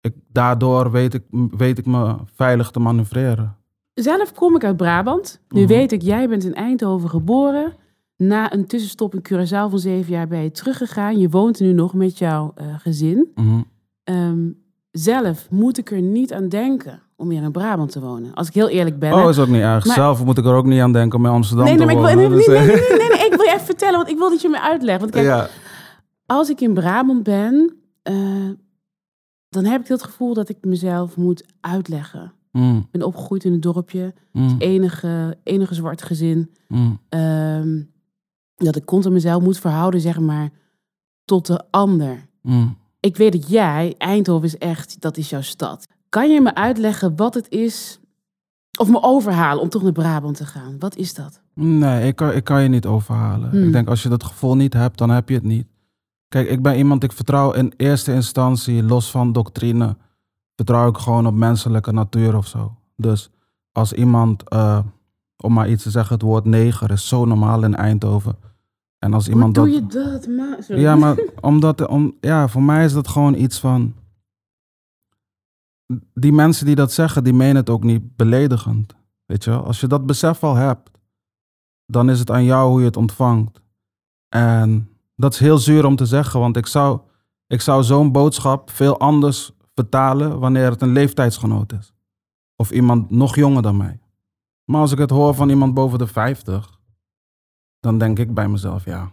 ik... 0.00 0.14
Daardoor 0.32 0.90
weet 0.90 1.14
ik, 1.14 1.22
weet 1.50 1.78
ik 1.78 1.86
me 1.86 2.16
veilig 2.34 2.70
te 2.70 2.80
manoeuvreren. 2.80 3.56
Zelf 3.94 4.32
kom 4.32 4.54
ik 4.56 4.64
uit 4.64 4.76
Brabant. 4.76 5.40
Nu 5.48 5.60
Mhm. 5.60 5.68
weet 5.68 5.92
ik, 5.92 6.02
jij 6.02 6.28
bent 6.28 6.44
in 6.44 6.54
Eindhoven 6.54 7.10
geboren. 7.10 7.74
Na 8.16 8.52
een 8.52 8.66
tussenstop 8.66 9.14
in 9.14 9.20
Curaçao 9.28 9.70
van 9.70 9.78
zeven 9.78 10.12
jaar 10.12 10.28
ben 10.28 10.42
je 10.42 10.50
teruggegaan. 10.50 11.18
Je 11.18 11.28
woont 11.28 11.60
nu 11.60 11.72
nog 11.72 11.94
met 11.94 12.18
jouw 12.18 12.52
eh, 12.54 12.66
gezin. 12.78 13.30
Mhm. 13.34 13.60
Ehm, 14.04 14.48
zelf 14.90 15.50
moet 15.50 15.78
ik 15.78 15.90
er 15.90 16.00
niet 16.00 16.32
aan 16.32 16.48
denken 16.48 17.00
om 17.16 17.30
hier 17.30 17.42
in 17.42 17.52
Brabant 17.52 17.90
te 17.92 18.00
wonen. 18.00 18.34
Als 18.34 18.48
ik 18.48 18.54
heel 18.54 18.68
eerlijk 18.68 18.98
ben. 18.98 19.12
Oh, 19.12 19.28
is 19.28 19.38
ook 19.38 19.48
niet 19.48 19.60
erg. 19.60 19.84
Maar- 19.86 19.94
Zelf 19.94 20.24
moet 20.24 20.38
ik 20.38 20.44
er 20.44 20.54
ook 20.54 20.66
niet 20.66 20.80
aan 20.80 20.92
denken 20.92 21.18
om 21.18 21.24
in 21.26 21.30
Amsterdam 21.32 21.64
nee, 21.66 21.76
te 21.76 21.84
nee, 21.84 21.94
maar 21.96 22.10
ik 22.10 22.16
wonen. 22.16 22.28
wil, 22.30 22.38
nee, 22.38 22.46
Dus, 22.46 22.54
nee, 22.56 22.66
nee, 22.66 22.82
eh, 22.82 22.88
nee, 22.98 22.98
nee, 23.08 23.18
nee, 23.18 23.26
ik 23.30 23.34
wil 23.36 23.44
je 23.44 23.52
even 23.52 23.64
vertellen, 23.66 23.96
want 23.96 24.08
ik 24.08 24.16
wil 24.18 24.30
dat 24.30 24.40
je 24.42 24.48
me 24.48 24.60
uitlegt. 24.60 25.00
Want 25.00 25.12
kijk, 25.12 25.26
ja. 25.26 25.48
als 26.26 26.48
ik 26.50 26.60
in 26.60 26.74
Brabant 26.74 27.22
ben, 27.22 27.76
eh, 28.02 28.14
dan 29.48 29.64
heb 29.64 29.80
ik 29.80 29.88
het 29.88 30.02
gevoel 30.02 30.34
dat 30.34 30.48
ik 30.48 30.56
mezelf 30.60 31.16
moet 31.16 31.44
uitleggen. 31.60 32.32
Mm, 32.52 32.76
Ik 32.78 32.90
ben 32.90 33.02
opgegroeid 33.06 33.44
in 33.44 33.52
een 33.52 33.60
dorpje, 33.60 34.14
mm, 34.32 34.54
enige, 34.58 35.36
enige 35.42 35.74
zwart 35.74 36.02
gezin. 36.02 36.50
mm. 36.68 36.98
Ehm, 37.08 37.80
dat 38.56 38.76
ik 38.76 38.84
constant 38.84 39.14
mezelf 39.14 39.42
moet 39.42 39.58
verhouden, 39.58 40.00
zeg 40.00 40.18
maar, 40.20 40.50
tot 41.24 41.46
de 41.46 41.64
ander. 41.70 42.26
Mm. 42.42 42.76
Ik 43.00 43.16
weet 43.16 43.32
dat 43.32 43.48
jij, 43.48 43.94
Eindhoven 43.98 44.46
is 44.46 44.58
echt, 44.58 45.00
dat 45.00 45.16
is 45.16 45.30
jouw 45.30 45.40
stad. 45.40 45.86
Kan 46.08 46.30
je 46.30 46.40
me 46.40 46.54
uitleggen 46.54 47.16
wat 47.16 47.34
het 47.34 47.48
is, 47.48 48.00
of 48.78 48.88
me 48.88 49.02
overhalen 49.02 49.62
om 49.62 49.68
toch 49.68 49.82
naar 49.82 49.92
Brabant 49.92 50.36
te 50.36 50.46
gaan? 50.46 50.78
Wat 50.78 50.96
is 50.96 51.14
dat? 51.14 51.40
Nee, 51.54 52.06
ik 52.06 52.16
kan, 52.16 52.32
ik 52.32 52.44
kan 52.44 52.62
je 52.62 52.68
niet 52.68 52.86
overhalen. 52.86 53.50
Hmm. 53.50 53.66
Ik 53.66 53.72
denk 53.72 53.88
als 53.88 54.02
je 54.02 54.08
dat 54.08 54.24
gevoel 54.24 54.56
niet 54.56 54.72
hebt, 54.72 54.98
dan 54.98 55.10
heb 55.10 55.28
je 55.28 55.34
het 55.34 55.44
niet. 55.44 55.66
Kijk, 56.28 56.48
ik 56.48 56.62
ben 56.62 56.76
iemand, 56.76 57.02
ik 57.02 57.12
vertrouw 57.12 57.52
in 57.52 57.72
eerste 57.76 58.12
instantie, 58.12 58.82
los 58.82 59.10
van 59.10 59.32
doctrine, 59.32 59.96
vertrouw 60.54 60.88
ik 60.88 60.96
gewoon 60.96 61.26
op 61.26 61.34
menselijke 61.34 61.92
natuur 61.92 62.36
of 62.36 62.46
zo. 62.46 62.74
Dus 62.96 63.30
als 63.72 63.92
iemand, 63.92 64.48
eh, 64.48 64.78
om 65.36 65.52
maar 65.52 65.68
iets 65.68 65.82
te 65.82 65.90
zeggen, 65.90 66.14
het 66.14 66.22
woord 66.22 66.44
neger 66.44 66.90
is 66.90 67.08
zo 67.08 67.24
normaal 67.24 67.64
in 67.64 67.74
Eindhoven. 67.74 68.36
En 68.98 69.14
als 69.14 69.24
Hoe 69.24 69.34
iemand 69.34 69.54
doe 69.54 69.64
dat. 69.70 69.74
je 69.74 69.86
dat? 69.86 70.26
Ma 70.26 70.56
Sorry. 70.60 70.82
Ja, 70.82 70.96
maar 70.96 71.18
omdat, 71.40 71.86
om, 71.86 72.16
ja, 72.20 72.48
voor 72.48 72.62
mij 72.62 72.84
is 72.84 72.92
dat 72.92 73.08
gewoon 73.08 73.34
iets 73.34 73.60
van. 73.60 73.94
Die 76.14 76.32
mensen 76.32 76.66
die 76.66 76.74
dat 76.74 76.92
zeggen, 76.92 77.24
die 77.24 77.32
menen 77.32 77.56
het 77.56 77.70
ook 77.70 77.84
niet 77.84 78.16
beledigend. 78.16 78.94
Weet 79.24 79.44
je 79.44 79.50
wel? 79.50 79.64
Als 79.64 79.80
je 79.80 79.86
dat 79.86 80.06
besef 80.06 80.44
al 80.44 80.54
hebt, 80.54 80.90
dan 81.86 82.10
is 82.10 82.18
het 82.18 82.30
aan 82.30 82.44
jou 82.44 82.70
hoe 82.70 82.80
je 82.80 82.86
het 82.86 82.96
ontvangt. 82.96 83.60
En 84.28 84.88
dat 85.16 85.32
is 85.32 85.38
heel 85.38 85.58
zuur 85.58 85.84
om 85.84 85.96
te 85.96 86.06
zeggen, 86.06 86.40
want 86.40 86.56
ik 86.56 86.66
zou, 86.66 87.00
ik 87.46 87.60
zou 87.60 87.82
zo'n 87.82 88.12
boodschap 88.12 88.70
veel 88.70 88.98
anders 88.98 89.50
vertalen 89.74 90.38
wanneer 90.38 90.70
het 90.70 90.82
een 90.82 90.92
leeftijdsgenoot 90.92 91.72
is. 91.72 91.94
Of 92.56 92.70
iemand 92.70 93.10
nog 93.10 93.34
jonger 93.34 93.62
dan 93.62 93.76
mij. 93.76 94.00
Maar 94.64 94.80
als 94.80 94.92
ik 94.92 94.98
het 94.98 95.10
hoor 95.10 95.34
van 95.34 95.48
iemand 95.48 95.74
boven 95.74 95.98
de 95.98 96.06
50, 96.06 96.75
dan 97.86 97.98
denk 97.98 98.18
ik 98.18 98.34
bij 98.34 98.48
mezelf, 98.48 98.84
ja, 98.84 99.10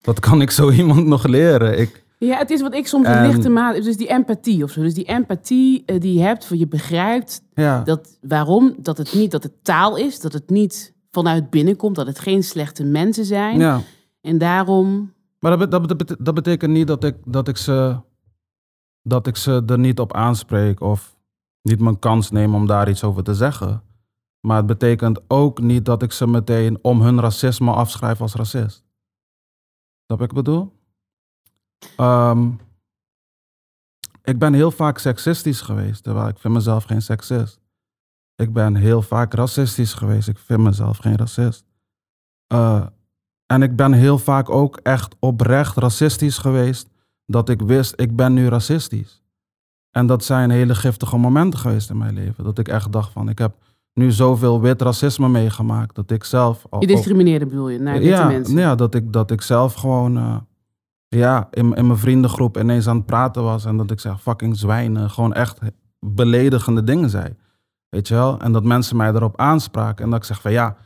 wat 0.00 0.20
kan 0.20 0.40
ik 0.40 0.50
zo 0.50 0.70
iemand 0.80 1.06
nog 1.06 1.24
leren? 1.26 1.78
Ik, 1.78 2.04
Ja, 2.18 2.38
het 2.38 2.50
is 2.50 2.60
wat 2.60 2.74
ik 2.74 2.86
soms 2.86 3.06
En- 3.06 3.26
lichte 3.26 3.48
maat... 3.48 3.82
Dus 3.82 3.96
die 3.96 4.08
empathie 4.08 4.62
of 4.62 4.70
zo. 4.70 4.82
Dus 4.82 4.94
die 4.94 5.04
empathie 5.04 5.82
eh, 5.86 6.00
die 6.00 6.14
je 6.14 6.20
hebt, 6.20 6.44
van 6.44 6.58
je 6.58 6.66
begrijpt 6.68 7.42
ja, 7.54 7.82
dat, 7.82 8.18
waarom. 8.20 8.74
Dat 8.78 8.98
het 8.98 9.14
niet 9.14 9.30
dat 9.30 9.42
het 9.42 9.64
taal 9.64 9.96
is, 9.96 10.20
dat 10.20 10.32
het 10.32 10.50
niet 10.50 10.94
vanuit 11.10 11.50
binnen 11.50 11.76
komt, 11.76 11.94
dat 11.96 12.06
het 12.06 12.18
geen 12.18 12.42
slechte 12.42 12.84
mensen 12.84 13.24
zijn. 13.24 13.58
ja. 13.58 13.80
En 14.20 14.38
daarom... 14.38 15.14
Maar 15.38 15.58
dat, 15.58 15.70
dat, 15.70 16.16
dat 16.18 16.34
betekent 16.34 16.72
niet 16.72 16.86
dat 16.86 17.04
ik, 17.04 17.16
dat, 17.24 17.48
ik 17.48 17.56
ze, 17.56 17.96
dat 19.02 19.26
ik 19.26 19.36
ze 19.36 19.62
er 19.66 19.78
niet 19.78 20.00
op 20.00 20.14
aanspreek 20.14 20.80
of 20.80 21.16
niet 21.62 21.80
mijn 21.80 21.98
kans 21.98 22.30
neem 22.30 22.54
om 22.54 22.66
daar 22.66 22.88
iets 22.88 23.04
over 23.04 23.22
te 23.22 23.34
zeggen. 23.34 23.82
Maar 24.46 24.56
het 24.56 24.66
betekent 24.66 25.20
ook 25.28 25.60
niet 25.60 25.84
dat 25.84 26.02
ik 26.02 26.12
ze 26.12 26.26
meteen 26.26 26.78
om 26.82 27.02
hun 27.02 27.20
racisme 27.20 27.72
afschrijf 27.72 28.20
als 28.20 28.34
racist. 28.34 28.84
Dat 30.04 30.20
ik 30.20 30.32
bedoel? 30.32 30.72
Ehm, 31.96 32.50
ik 34.22 34.38
ben 34.38 34.54
heel 34.54 34.70
vaak 34.70 34.98
seksistisch 34.98 35.60
geweest, 35.60 36.02
terwijl 36.02 36.28
ik 36.28 36.38
vind 36.38 36.54
mezelf 36.54 36.84
geen 36.84 37.02
seksist. 37.02 37.60
Ik 38.34 38.52
ben 38.52 38.74
heel 38.74 39.02
vaak 39.02 39.34
racistisch 39.34 39.94
geweest. 39.94 40.28
Ik 40.28 40.38
vind 40.38 40.60
mezelf 40.60 40.98
geen 40.98 41.16
racist. 41.16 41.64
Uh, 42.52 42.86
en 43.46 43.62
ik 43.62 43.76
ben 43.76 43.92
heel 43.92 44.18
vaak 44.18 44.50
ook 44.50 44.76
echt 44.76 45.16
oprecht 45.18 45.76
racistisch 45.76 46.38
geweest. 46.38 46.88
Dat 47.24 47.48
ik 47.48 47.60
wist, 47.60 48.00
ik 48.00 48.16
ben 48.16 48.32
nu 48.32 48.48
racistisch. 48.48 49.22
En 49.90 50.06
dat 50.06 50.24
zijn 50.24 50.50
hele 50.50 50.74
giftige 50.74 51.16
momenten 51.16 51.60
geweest 51.60 51.90
in 51.90 51.98
mijn 51.98 52.14
leven. 52.14 52.44
Dat 52.44 52.58
ik 52.58 52.68
echt 52.68 52.92
dacht 52.92 53.12
van, 53.12 53.28
ik 53.28 53.38
heb 53.38 53.64
nu 53.98 54.10
zoveel 54.10 54.60
wit 54.60 54.82
racisme 54.82 55.28
meegemaakt. 55.28 55.94
Dat 55.94 56.10
ik 56.10 56.24
zelf... 56.24 56.64
Je 56.78 56.86
discrimineerde 56.86 57.46
bedoel 57.46 57.68
je, 57.68 57.78
naar 57.78 57.94
witte 57.94 58.08
ja, 58.08 58.26
mensen? 58.26 58.58
Ja, 58.58 58.74
dat 58.74 58.94
ik, 58.94 59.12
dat 59.12 59.30
ik 59.30 59.42
zelf 59.42 59.74
gewoon... 59.74 60.16
Uh, 60.16 60.36
ja, 61.08 61.48
in, 61.50 61.74
in 61.74 61.86
mijn 61.86 61.98
vriendengroep 61.98 62.58
ineens 62.58 62.88
aan 62.88 62.96
het 62.96 63.06
praten 63.06 63.42
was. 63.42 63.64
En 63.64 63.76
dat 63.76 63.90
ik 63.90 64.00
zeg, 64.00 64.22
fucking 64.22 64.56
zwijnen. 64.56 65.10
Gewoon 65.10 65.34
echt 65.34 65.58
beledigende 66.00 66.84
dingen 66.84 67.10
zei. 67.10 67.34
Weet 67.88 68.08
je 68.08 68.14
wel? 68.14 68.38
En 68.40 68.52
dat 68.52 68.64
mensen 68.64 68.96
mij 68.96 69.12
erop 69.14 69.36
aanspraken. 69.36 70.04
En 70.04 70.10
dat 70.10 70.18
ik 70.18 70.24
zeg 70.24 70.40
van, 70.40 70.52
ja, 70.52 70.76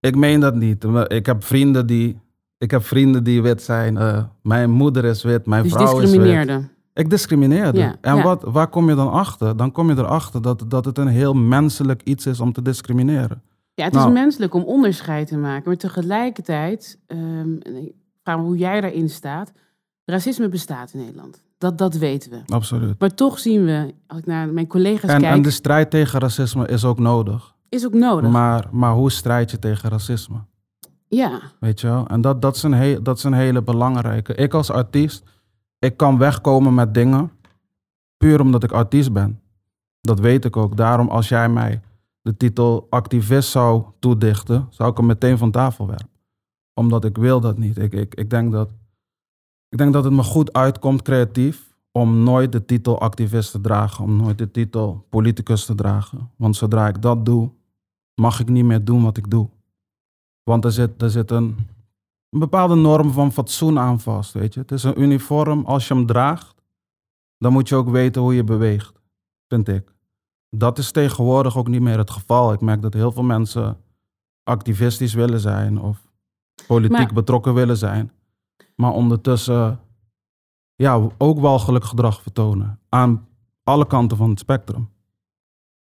ik 0.00 0.16
meen 0.16 0.40
dat 0.40 0.54
niet. 0.54 0.86
Ik 1.06 1.26
heb 1.26 1.44
vrienden 1.44 1.86
die, 1.86 2.18
ik 2.58 2.70
heb 2.70 2.84
vrienden 2.84 3.24
die 3.24 3.42
wit 3.42 3.62
zijn. 3.62 3.94
Uh, 3.94 4.22
mijn 4.42 4.70
moeder 4.70 5.04
is 5.04 5.22
wit, 5.22 5.46
mijn 5.46 5.62
dus 5.62 5.72
vrouw 5.72 6.00
is 6.00 6.16
wit. 6.16 6.68
Ik 6.94 7.10
discrimineerde. 7.10 7.78
Ja, 7.78 7.96
en 8.00 8.22
Wat, 8.22 8.42
waar 8.42 8.68
kom 8.68 8.88
je 8.88 8.94
dan 8.94 9.10
achter? 9.10 9.56
Dan 9.56 9.72
kom 9.72 9.90
je 9.90 9.98
erachter 9.98 10.42
dat, 10.42 10.64
dat 10.68 10.84
het 10.84 10.98
een 10.98 11.08
heel 11.08 11.34
menselijk 11.34 12.02
iets 12.02 12.26
is 12.26 12.40
om 12.40 12.52
te 12.52 12.62
discrimineren. 12.62 13.42
Ja, 13.74 13.84
het 13.84 13.94
is 13.94 14.00
nou. 14.00 14.12
menselijk 14.12 14.54
om 14.54 14.62
onderscheid 14.62 15.28
te 15.28 15.36
maken. 15.36 15.62
Maar 15.66 15.76
tegelijkertijd, 15.76 16.98
um, 17.06 17.58
ik 17.62 17.94
vraag 18.22 18.36
me 18.36 18.42
hoe 18.42 18.56
jij 18.56 18.80
daarin 18.80 19.08
staat. 19.10 19.52
Racisme 20.04 20.48
bestaat 20.48 20.92
in 20.92 21.00
Nederland. 21.00 21.42
Dat, 21.58 21.78
dat 21.78 21.94
weten 21.94 22.30
we. 22.30 22.40
Absoluut. 22.46 23.00
Maar 23.00 23.14
toch 23.14 23.38
zien 23.38 23.64
we, 23.64 23.94
als 24.06 24.18
ik 24.18 24.26
naar 24.26 24.48
mijn 24.48 24.66
collega's 24.66 25.10
en, 25.10 25.20
kijk... 25.20 25.34
En 25.34 25.42
de 25.42 25.50
strijd 25.50 25.90
tegen 25.90 26.20
racisme 26.20 26.66
is 26.66 26.84
ook 26.84 26.98
nodig. 26.98 27.54
Is 27.68 27.86
ook 27.86 27.94
nodig. 27.94 28.30
Maar, 28.30 28.68
maar 28.70 28.92
hoe 28.92 29.10
strijd 29.10 29.50
je 29.50 29.58
tegen 29.58 29.90
racisme? 29.90 30.38
Ja. 31.08 31.40
Weet 31.60 31.80
je 31.80 31.86
wel? 31.86 32.06
En 32.06 32.20
dat, 32.20 32.42
dat, 32.42 32.56
is 32.56 32.62
een 32.62 33.02
dat 33.02 33.16
is 33.16 33.24
een 33.24 33.32
hele 33.32 33.62
belangrijke. 33.62 34.34
Ik 34.34 34.54
als 34.54 34.70
artiest, 34.70 35.22
ik 35.80 35.96
kan 35.96 36.18
wegkomen 36.18 36.74
met 36.74 36.94
dingen 36.94 37.30
puur 38.16 38.40
omdat 38.40 38.62
ik 38.62 38.72
artiest 38.72 39.12
ben. 39.12 39.40
Dat 40.00 40.20
weet 40.20 40.44
ik 40.44 40.56
ook. 40.56 40.76
Daarom 40.76 41.08
als 41.08 41.28
jij 41.28 41.48
mij 41.48 41.80
de 42.22 42.36
titel 42.36 42.86
activist 42.90 43.50
zou 43.50 43.84
toedichten, 43.98 44.66
zou 44.70 44.90
ik 44.90 44.96
hem 44.96 45.06
meteen 45.06 45.38
van 45.38 45.50
tafel 45.50 45.86
werpen. 45.86 46.08
Omdat 46.74 47.04
ik 47.04 47.16
wil 47.16 47.40
dat 47.40 47.58
niet. 47.58 47.78
Ik, 47.78 47.92
ik, 47.92 48.14
ik, 48.14 48.30
denk 48.30 48.52
dat, 48.52 48.70
ik 49.68 49.78
denk 49.78 49.92
dat 49.92 50.04
het 50.04 50.12
me 50.12 50.22
goed 50.22 50.52
uitkomt 50.52 51.02
creatief 51.02 51.74
om 51.92 52.22
nooit 52.22 52.52
de 52.52 52.64
titel 52.64 53.00
activist 53.00 53.50
te 53.50 53.60
dragen. 53.60 54.04
Om 54.04 54.16
nooit 54.16 54.38
de 54.38 54.50
titel 54.50 55.06
politicus 55.08 55.64
te 55.64 55.74
dragen. 55.74 56.30
Want 56.36 56.56
zodra 56.56 56.88
ik 56.88 57.02
dat 57.02 57.24
doe, 57.24 57.50
mag 58.14 58.40
ik 58.40 58.48
niet 58.48 58.64
meer 58.64 58.84
doen 58.84 59.02
wat 59.02 59.16
ik 59.16 59.30
doe. 59.30 59.48
Want 60.42 60.64
er 60.64 60.72
zit, 60.72 61.02
er 61.02 61.10
zit 61.10 61.30
een, 61.30 61.56
een 62.30 62.38
bepaalde 62.38 62.74
norm 62.74 63.10
van 63.10 63.32
fatsoen 63.32 63.78
aan 63.78 64.00
vast, 64.00 64.32
weet 64.32 64.54
je. 64.54 64.60
Het 64.60 64.72
is 64.72 64.82
een 64.82 65.00
uniform, 65.00 65.64
als 65.64 65.88
je 65.88 65.94
hem 65.94 66.06
draagt, 66.06 66.62
dan 67.38 67.52
moet 67.52 67.68
je 67.68 67.74
ook 67.74 67.88
weten 67.88 68.22
hoe 68.22 68.34
je 68.34 68.44
beweegt, 68.44 69.00
vind 69.48 69.68
ik. 69.68 69.94
Dat 70.56 70.78
is 70.78 70.90
tegenwoordig 70.90 71.56
ook 71.56 71.68
niet 71.68 71.80
meer 71.80 71.98
het 71.98 72.10
geval. 72.10 72.52
Ik 72.52 72.60
merk 72.60 72.82
dat 72.82 72.94
heel 72.94 73.12
veel 73.12 73.22
mensen 73.22 73.80
activistisch 74.42 75.14
willen 75.14 75.40
zijn 75.40 75.80
of 75.80 76.06
politiek 76.66 77.12
betrokken 77.12 77.54
willen 77.54 77.76
zijn. 77.76 78.12
Maar 78.76 78.92
ondertussen 78.92 79.80
ja, 80.74 81.08
ook 81.18 81.40
walgelijk 81.40 81.84
gedrag 81.84 82.22
vertonen. 82.22 82.78
Aan 82.88 83.28
alle 83.62 83.86
kanten 83.86 84.16
van 84.16 84.30
het 84.30 84.38
spectrum. 84.38 84.88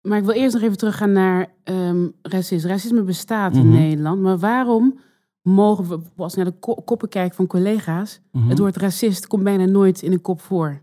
Maar 0.00 0.18
ik 0.18 0.25
wil 0.25 0.34
eerst 0.34 0.54
nog 0.54 0.62
even 0.62 0.76
teruggaan 0.76 1.12
naar 1.12 1.54
um, 1.64 2.12
racisme. 2.22 2.68
Racisme 2.68 3.02
bestaat 3.02 3.54
in 3.54 3.66
mhm. 3.66 3.76
Nederland, 3.76 4.20
maar 4.20 4.38
waarom 4.38 4.99
mogen 5.42 5.88
we, 5.88 5.99
als 6.16 6.35
naar 6.35 6.44
de 6.44 6.54
koppen 6.85 7.09
kijken 7.09 7.37
van 7.37 7.47
collega's, 7.47 8.20
mhm. 8.32 8.49
het 8.49 8.59
woord 8.59 8.76
racist 8.76 9.26
komt 9.26 9.44
bijna 9.44 9.64
nooit 9.64 10.02
in 10.02 10.12
een 10.12 10.20
kop 10.20 10.40
voor. 10.40 10.80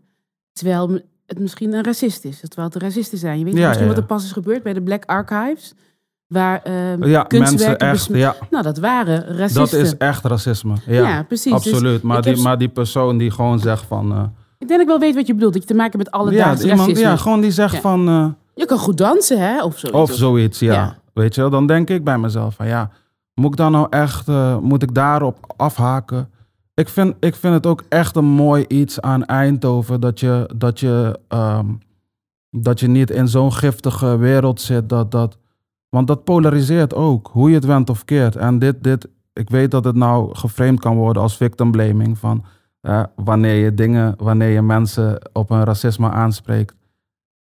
Terwijl 0.54 1.00
het 1.26 1.40
misschien 1.40 1.74
een 1.74 1.84
racist 1.84 2.26
is, 2.26 2.40
terwijl 2.40 2.68
het 2.68 2.82
racisten 2.82 3.18
zijn. 3.18 3.40
Je 3.40 3.46
weet 3.46 3.54
misschien 3.54 3.88
wat 3.88 3.98
er 3.98 4.06
pas 4.06 4.24
is 4.24 4.32
gebeurd 4.32 4.64
bij 4.64 4.74
de 4.74 4.82
Black 4.82 5.06
Archives. 5.06 5.74
Waar 6.28 6.62
uh, 6.68 7.08
ja, 7.12 7.26
mensen 7.30 7.78
echt, 7.78 8.08
ja. 8.12 8.36
Nou, 8.50 8.63
dat 8.63 8.78
waren 8.78 9.38
racisten. 9.38 9.62
Dat 9.62 9.74
is 9.74 9.98
echt 9.98 10.26
racisme. 10.26 10.76
Ja, 10.86 11.24
precies. 11.24 11.52
Dus 11.52 11.72
Absoluut. 11.72 12.02
maar, 12.02 12.22
die, 12.22 12.38
maar 12.38 12.58
die 12.58 12.70
persoon 12.70 13.17
die 13.17 13.32
gewoon 13.32 13.60
zegt 13.60 13.86
van... 13.86 14.12
Uh, 14.12 14.24
ik 14.58 14.67
denk 14.67 14.70
dat 14.70 14.80
ik 14.80 14.88
wel 14.88 15.00
weet 15.00 15.15
wat 15.15 15.28
je 15.28 15.34
bedoelt. 15.34 15.54
Dat 15.54 15.62
je 15.62 15.67
te 15.67 15.74
maken 15.74 16.00
hebt 16.00 16.12
met 16.12 16.22
alle 16.22 16.32
ja, 16.32 16.46
racisme. 16.46 17.00
Ja, 17.00 17.15
gewoon 17.15 17.41
die 17.41 17.52
zegt 17.52 17.78
van... 17.78 18.10
Uh, 18.10 18.28
je 18.56 18.65
kan 18.65 18.78
goed 18.78 18.98
dansen, 18.98 19.39
hè? 19.39 19.63
Of 19.63 19.80
zoiets. 19.80 20.00
Of 20.00 20.13
zoiets, 20.13 20.60
ja. 20.60 20.98
Weet 21.13 21.36
je, 21.36 21.50
dan 21.50 21.67
denk 21.67 21.89
ik 21.89 22.04
bij 22.04 22.17
mezelf 22.17 22.56
van 22.56 22.67
ja, 22.67 22.91
moet 23.39 23.52
ik 23.52 23.58
dan 23.58 23.71
nou 23.71 23.88
echt, 23.89 24.28
uh, 24.28 24.58
moet 24.58 24.84
ik 24.84 24.93
daarop 24.93 25.54
afhaken? 25.58 26.30
Ik 26.73 26.89
vind, 26.89 27.15
ik 27.19 27.36
vind 27.36 27.54
het 27.54 27.65
ook 27.65 27.84
echt 27.89 28.15
een 28.15 28.26
mooi 28.26 28.65
iets 28.67 29.02
aan 29.02 29.26
Eindhoven 29.26 30.02
dat 30.02 30.19
je, 30.19 30.50
dat 30.56 30.80
je, 30.80 31.19
um, 31.30 31.80
dat 32.50 32.80
je 32.80 32.88
niet 32.88 33.10
in 33.10 33.28
zo'n 33.28 33.54
giftige 33.54 34.17
wereld 34.17 34.62
zit. 34.62 34.89
Dat, 34.89 35.12
dat, 35.12 35.38
want 35.89 36.08
dat 36.08 36.23
polariseert 36.23 36.93
ook, 36.93 37.30
hoe 37.32 37.50
je 37.50 37.56
het 37.56 37.65
went 37.65 37.89
of 37.89 38.06
keert. 38.06 38.36
En 38.36 38.60
dit, 38.60 38.84
dit, 38.84 39.08
ik 39.34 39.50
weet 39.50 39.71
dat 39.71 39.84
het 39.84 39.95
nou 39.95 40.36
geframed 40.36 40.80
kan 40.80 40.95
worden 40.95 41.21
als 41.21 41.38
victim 41.38 41.71
blaming. 41.71 42.17
Van, 42.17 42.45
uh, 42.82 43.04
wanneer 43.15 43.56
je 43.63 43.73
dingen, 43.73 44.13
wanneer 44.17 44.50
je 44.50 44.62
mensen 44.62 45.30
op 45.34 45.50
een 45.50 45.63
racisme 45.63 46.10
aanspreekt 46.10 46.76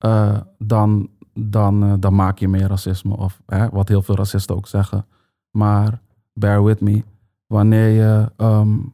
uh, 0.06 0.38
dan, 0.58 1.10
dan, 1.34 1.99
dan 1.99 2.15
maak 2.15 2.39
je 2.39 2.47
meer 2.47 2.67
racisme. 2.67 3.17
Of 3.17 3.41
wat 3.71 3.88
heel 3.88 4.01
veel 4.01 4.15
racisten 4.15 4.56
ook 4.56 4.67
zeggen. 4.67 5.06
Maar 5.52 6.02
bear 6.34 6.64
with 6.64 6.82
me. 6.82 7.04
Wanneer 7.48 7.88
je 7.88 8.32
um, 8.38 8.94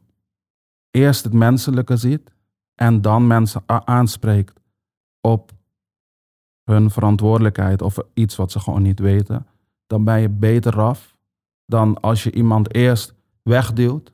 eerst 0.90 1.24
het 1.24 1.32
menselijke 1.32 1.96
ziet 1.96 2.32
en 2.74 3.00
dan 3.00 3.26
mensen 3.26 3.62
aanspreekt 3.66 4.60
op 5.20 5.52
hun 6.64 6.90
verantwoordelijkheid 6.90 7.82
of 7.82 7.98
iets 8.14 8.36
wat 8.36 8.52
ze 8.52 8.60
gewoon 8.60 8.82
niet 8.82 8.98
weten, 8.98 9.46
dan 9.86 10.04
ben 10.04 10.20
je 10.20 10.28
beter 10.28 10.80
af 10.80 11.16
dan 11.66 12.00
als 12.00 12.22
je 12.22 12.32
iemand 12.32 12.74
eerst 12.74 13.14
wegduwt 13.42 14.12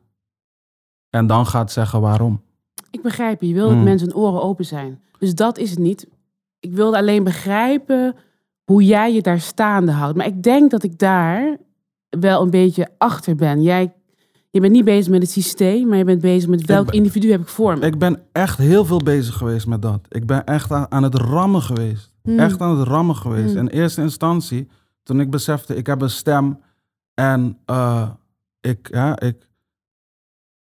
en 1.10 1.26
dan 1.26 1.46
gaat 1.46 1.72
zeggen 1.72 2.00
waarom. 2.00 2.42
Ik 2.90 3.02
begrijp 3.02 3.40
je, 3.40 3.48
je 3.48 3.54
wil 3.54 3.66
dat 3.66 3.74
hmm. 3.74 3.84
mensen 3.84 4.14
oren 4.14 4.42
open 4.42 4.64
zijn. 4.64 5.02
Dus 5.18 5.34
dat 5.34 5.58
is 5.58 5.70
het 5.70 5.78
niet 5.78 6.06
ik 6.64 6.72
wilde 6.72 6.96
alleen 6.96 7.24
begrijpen 7.24 8.16
hoe 8.64 8.84
jij 8.84 9.12
je 9.12 9.22
daar 9.22 9.40
staande 9.40 9.92
houdt. 9.92 10.16
Maar 10.16 10.26
ik 10.26 10.42
denk 10.42 10.70
dat 10.70 10.82
ik 10.82 10.98
daar 10.98 11.56
wel 12.20 12.42
een 12.42 12.50
beetje 12.50 12.88
achter 12.98 13.36
ben. 13.36 13.62
Jij 13.62 13.92
je 14.54 14.60
bent 14.60 14.72
niet 14.72 14.84
bezig 14.84 15.10
met 15.12 15.22
het 15.22 15.30
systeem, 15.30 15.88
maar 15.88 15.98
je 15.98 16.04
bent 16.04 16.20
bezig 16.20 16.48
met 16.48 16.64
welk 16.64 16.90
individu 16.90 17.30
heb 17.30 17.40
ik 17.40 17.48
voor 17.48 17.78
me. 17.78 17.86
Ik 17.86 17.98
ben 17.98 18.22
echt 18.32 18.58
heel 18.58 18.84
veel 18.84 18.98
bezig 18.98 19.34
geweest 19.34 19.66
met 19.66 19.82
dat. 19.82 20.00
Ik 20.08 20.26
ben 20.26 20.44
echt 20.44 20.70
aan, 20.72 21.02
het 21.02 21.14
rammen 21.14 21.62
geweest. 21.62 22.12
Hmm. 22.22 22.38
Echt 22.38 22.60
aan 22.60 22.78
het 22.78 22.88
rammen 22.88 23.16
geweest. 23.16 23.54
Hmm. 23.54 23.58
In 23.58 23.66
eerste 23.66 24.00
instantie, 24.00 24.68
toen 25.02 25.20
ik 25.20 25.30
besefte, 25.30 25.76
ik 25.76 25.86
heb 25.86 26.02
een 26.02 26.10
stem 26.10 26.60
en 27.14 27.58
uh, 27.70 28.08
ik, 28.60 28.88
ja, 28.90 29.20
ik, 29.20 29.48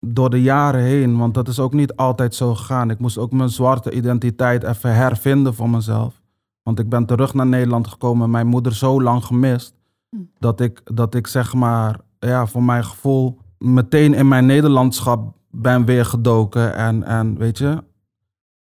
door 0.01 0.31
de 0.31 0.43
jaren 0.43 0.83
heen, 0.83 1.19
want 1.19 1.35
dat 1.35 1.49
is 1.49 1.59
ook 1.59 1.73
niet 1.73 1.97
altijd 1.97 2.35
zo 2.35 2.55
gegaan. 2.55 2.91
Ik 2.91 2.99
moest 2.99 3.19
ook 3.19 3.33
mijn 3.33 3.51
zwarte 3.51 3.93
identiteit 3.93 4.63
even 4.63 4.95
hervinden 4.95 5.55
voor 5.55 5.71
mezelf. 5.71 6.21
Want 6.63 6.79
ik 6.79 6.89
ben 6.89 7.07
terug 7.07 7.35
naar 7.35 7.47
Nederland 7.47 7.87
gekomen, 7.87 8.31
mijn 8.31 8.47
moeder 8.47 8.75
zo 8.75 9.03
lang 9.03 9.25
gemist. 9.25 9.75
Dat 10.39 10.61
ik, 10.61 10.81
dat 10.97 11.15
ik 11.15 11.27
zeg 11.27 11.55
maar, 11.55 12.01
ja, 12.19 12.47
voor 12.47 12.63
mijn 12.63 12.85
gevoel 12.85 13.39
meteen 13.59 14.15
in 14.15 14.29
mijn 14.29 14.47
Nederlandschap 14.47 15.37
ben 15.51 15.85
weer 15.85 16.05
gedoken. 16.05 16.75
En, 16.75 17.03
en 17.03 17.39
weet 17.39 17.59
je, 17.59 17.85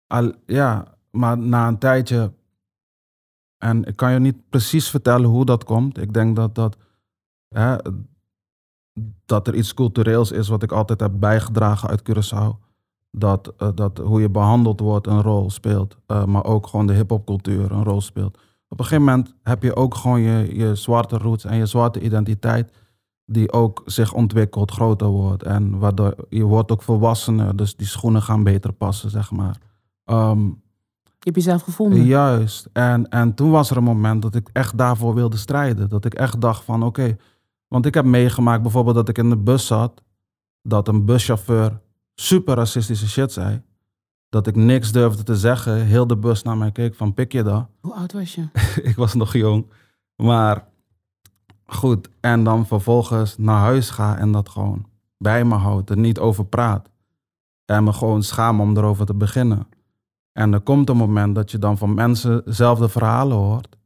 al, 0.06 0.32
ja, 0.46 0.84
maar 1.10 1.38
na 1.38 1.68
een 1.68 1.78
tijdje, 1.78 2.32
en 3.58 3.84
ik 3.84 3.96
kan 3.96 4.12
je 4.12 4.18
niet 4.18 4.48
precies 4.48 4.90
vertellen 4.90 5.30
hoe 5.30 5.44
dat 5.44 5.64
komt. 5.64 5.98
Ik 5.98 6.12
denk 6.12 6.36
dat 6.36 6.54
dat, 6.54 6.76
hè, 7.48 7.76
dat 9.26 9.46
er 9.46 9.54
iets 9.54 9.74
cultureels 9.74 10.30
is 10.32 10.48
wat 10.48 10.62
ik 10.62 10.72
altijd 10.72 11.00
heb 11.00 11.12
bijgedragen 11.14 11.88
uit 11.88 12.02
Curaçao. 12.10 12.64
Dat, 13.10 13.54
uh, 13.58 13.68
dat 13.74 13.98
hoe 13.98 14.20
je 14.20 14.30
behandeld 14.30 14.80
wordt 14.80 15.06
een 15.06 15.22
rol 15.22 15.50
speelt. 15.50 15.96
Uh, 16.06 16.24
maar 16.24 16.44
ook 16.44 16.66
gewoon 16.66 16.86
de 16.86 16.92
hip-hopcultuur 16.92 17.72
een 17.72 17.84
rol 17.84 18.00
speelt. 18.00 18.38
Op 18.76 18.82
een 18.82 18.88
gegeven 18.88 19.04
moment 19.04 19.34
heb 19.42 19.62
je 19.62 19.76
ook 19.76 19.94
gewoon 19.94 20.20
je, 20.20 20.56
je 20.56 20.74
zwarte 20.74 21.18
roots 21.18 21.44
en 21.44 21.56
je 21.56 21.66
zwarte 21.66 22.00
identiteit. 22.00 22.72
Die 23.24 23.52
ook 23.52 23.82
zich 23.84 24.12
ontwikkelt, 24.12 24.70
groter 24.70 25.06
wordt. 25.06 25.42
En 25.42 25.78
waardoor 25.78 26.14
je 26.28 26.44
wordt 26.44 26.70
ook 26.70 26.82
volwassener. 26.82 27.56
Dus 27.56 27.76
die 27.76 27.86
schoenen 27.86 28.22
gaan 28.22 28.42
beter 28.42 28.72
passen, 28.72 29.10
zeg 29.10 29.30
maar. 29.30 29.56
Um, 30.04 30.62
je 31.04 31.18
hebt 31.18 31.36
jezelf 31.36 31.62
gevonden. 31.62 32.04
Juist. 32.04 32.68
En, 32.72 33.08
en 33.08 33.34
toen 33.34 33.50
was 33.50 33.70
er 33.70 33.76
een 33.76 33.84
moment 33.84 34.22
dat 34.22 34.34
ik 34.34 34.48
echt 34.52 34.78
daarvoor 34.78 35.14
wilde 35.14 35.36
strijden. 35.36 35.88
Dat 35.88 36.04
ik 36.04 36.14
echt 36.14 36.40
dacht 36.40 36.64
van 36.64 36.82
oké. 36.82 37.00
Okay, 37.00 37.16
want 37.68 37.86
ik 37.86 37.94
heb 37.94 38.04
meegemaakt 38.04 38.62
bijvoorbeeld 38.62 38.96
dat 38.96 39.08
ik 39.08 39.18
in 39.18 39.28
de 39.28 39.36
bus 39.36 39.66
zat, 39.66 40.02
dat 40.62 40.88
een 40.88 41.04
buschauffeur 41.04 41.80
super 42.14 42.54
racistische 42.54 43.08
shit 43.08 43.32
zei. 43.32 43.62
Dat 44.36 44.46
ik 44.46 44.56
niks 44.56 44.92
durfde 44.92 45.22
te 45.22 45.36
zeggen. 45.36 45.84
Heel 45.84 46.06
de 46.06 46.16
bus 46.16 46.42
naar 46.42 46.56
mij 46.56 46.70
keek 46.72 46.94
van 46.94 47.14
pik 47.14 47.32
je 47.32 47.42
dat? 47.42 47.66
Hoe 47.80 47.94
oud 47.94 48.12
was 48.12 48.34
je? 48.34 48.48
ik 48.82 48.96
was 48.96 49.14
nog 49.14 49.32
jong. 49.32 49.66
Maar 50.16 50.64
goed, 51.66 52.08
en 52.20 52.44
dan 52.44 52.66
vervolgens 52.66 53.38
naar 53.38 53.60
huis 53.60 53.90
ga 53.90 54.16
en 54.18 54.32
dat 54.32 54.48
gewoon 54.48 54.86
bij 55.18 55.44
me 55.44 55.54
houdt, 55.54 55.90
er 55.90 55.98
niet 55.98 56.18
over 56.18 56.44
praat. 56.44 56.88
En 57.64 57.84
me 57.84 57.92
gewoon 57.92 58.22
schaam 58.22 58.60
om 58.60 58.76
erover 58.76 59.06
te 59.06 59.14
beginnen. 59.14 59.66
En 60.32 60.52
er 60.52 60.60
komt 60.60 60.88
een 60.88 60.96
moment 60.96 61.34
dat 61.34 61.50
je 61.50 61.58
dan 61.58 61.78
van 61.78 61.94
mensen 61.94 62.42
dezelfde 62.44 62.88
verhalen 62.88 63.36
hoort. 63.36 63.76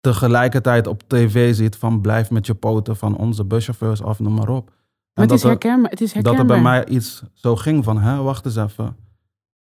Tegelijkertijd 0.00 0.86
op 0.86 1.02
tv 1.06 1.54
ziet 1.54 1.76
van 1.76 2.00
blijf 2.00 2.30
met 2.30 2.46
je 2.46 2.54
poten 2.54 2.96
van 2.96 3.16
onze 3.16 3.44
buschauffeurs 3.44 4.02
af, 4.02 4.18
noem 4.18 4.34
maar 4.34 4.48
op. 4.48 4.66
Maar 4.66 4.74
het 5.12 5.28
dat 5.28 5.36
is, 5.38 5.42
er- 5.42 5.48
herkenbaar, 5.50 5.90
het 5.90 6.00
is 6.00 6.12
dat 6.12 6.24
herkenbaar. 6.24 6.56
er 6.56 6.62
bij 6.62 6.70
mij 6.70 6.86
iets 6.86 7.22
zo 7.32 7.56
ging 7.56 7.84
van, 7.84 7.98
hè, 7.98 8.22
wacht 8.22 8.44
eens 8.44 8.56
even. 8.56 8.96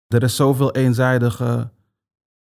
Er 0.08 0.22
is 0.22 0.36
zoveel 0.36 0.72
eenzijdige 0.72 1.70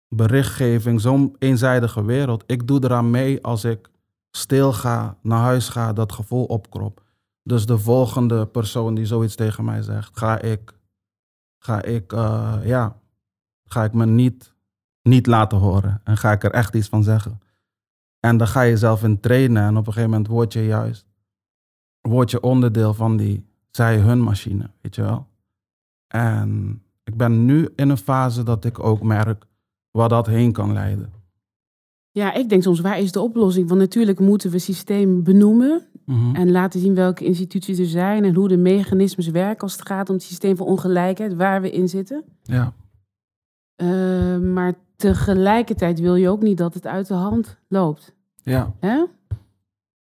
berichtgeving, 0.07 1.01
zo'n 1.01 1.35
eenzijdige 1.39 2.03
wereld. 2.03 2.43
Ik 2.47 2.67
doe 2.67 2.83
eraan 2.83 3.09
mee 3.09 3.43
als 3.43 3.63
ik 3.63 3.89
stil 4.31 4.73
ga, 4.73 5.17
naar 5.21 5.39
huis 5.39 5.69
ga, 5.69 5.93
dat 5.93 6.11
gevoel 6.11 6.45
opkrop. 6.45 7.03
Dus 7.43 7.65
de 7.65 7.77
volgende 7.77 8.45
persoon 8.45 8.95
die 8.95 9.05
zoiets 9.05 9.35
tegen 9.35 9.65
mij 9.65 9.81
zegt, 9.81 10.17
ga 10.17 10.41
ik, 10.41 10.73
ga 11.57 11.81
ik, 11.81 12.13
eh, 12.13 12.57
ja, 12.63 12.97
ga 13.63 13.83
ik 13.83 13.93
me 13.93 14.05
niet, 14.05 14.53
niet 15.01 15.27
laten 15.27 15.57
horen. 15.57 16.01
En 16.03 16.17
ga 16.17 16.31
ik 16.31 16.43
er 16.43 16.51
echt 16.51 16.75
iets 16.75 16.87
van 16.87 17.03
zeggen. 17.03 17.41
En 18.19 18.37
dan 18.37 18.47
ga 18.47 18.61
je 18.61 18.77
zelf 18.77 19.03
in 19.03 19.19
trainen 19.19 19.63
en 19.63 19.77
op 19.77 19.87
een 19.87 19.93
gegeven 19.93 20.09
moment 20.09 20.27
word 20.27 20.53
je 20.53 20.65
juist 20.65 21.09
word 22.01 22.31
je 22.31 22.41
onderdeel 22.41 22.93
van 22.93 23.17
die 23.17 23.45
zij-hun 23.71 24.21
machine, 24.21 24.69
weet 24.81 24.95
je 24.95 25.01
wel. 25.01 25.27
En 26.07 26.80
ik 27.03 27.17
ben 27.17 27.45
nu 27.45 27.69
in 27.75 27.89
een 27.89 27.97
fase 27.97 28.43
dat 28.43 28.65
ik 28.65 28.83
ook 28.83 29.01
merk 29.03 29.45
waar 29.91 30.09
dat 30.09 30.27
heen 30.27 30.51
kan 30.51 30.73
leiden. 30.73 31.11
Ja, 32.11 32.33
ik 32.33 32.49
denk 32.49 32.63
soms, 32.63 32.79
waar 32.79 32.99
is 32.99 33.11
de 33.11 33.19
oplossing? 33.21 33.67
Want 33.67 33.79
natuurlijk 33.79 34.19
moeten 34.19 34.51
we 34.51 34.59
systeem 34.59 35.23
benoemen 35.23 35.85
Mhm. 36.05 36.35
en 36.35 36.51
laten 36.51 36.79
zien 36.79 36.95
welke 36.95 37.25
instituties 37.25 37.79
er 37.79 37.85
zijn 37.85 38.23
en 38.23 38.35
hoe 38.35 38.47
de 38.47 38.57
mechanismes 38.57 39.27
werken 39.27 39.61
als 39.61 39.73
het 39.77 39.87
gaat 39.87 40.09
om 40.09 40.15
het 40.15 40.23
systeem 40.23 40.55
van 40.57 40.65
ongelijkheid, 40.67 41.33
waar 41.33 41.61
we 41.61 41.71
in 41.71 41.89
zitten. 41.89 42.23
Ja, 42.43 42.73
Eh, 43.75 44.37
maar 44.37 44.73
tegelijkertijd 44.95 45.99
wil 45.99 46.15
je 46.15 46.29
ook 46.29 46.41
niet 46.41 46.57
dat 46.57 46.73
het 46.73 46.87
uit 46.87 47.07
de 47.07 47.13
hand 47.13 47.57
loopt. 47.67 48.15
ja, 48.35 48.73
Hè? 48.79 49.03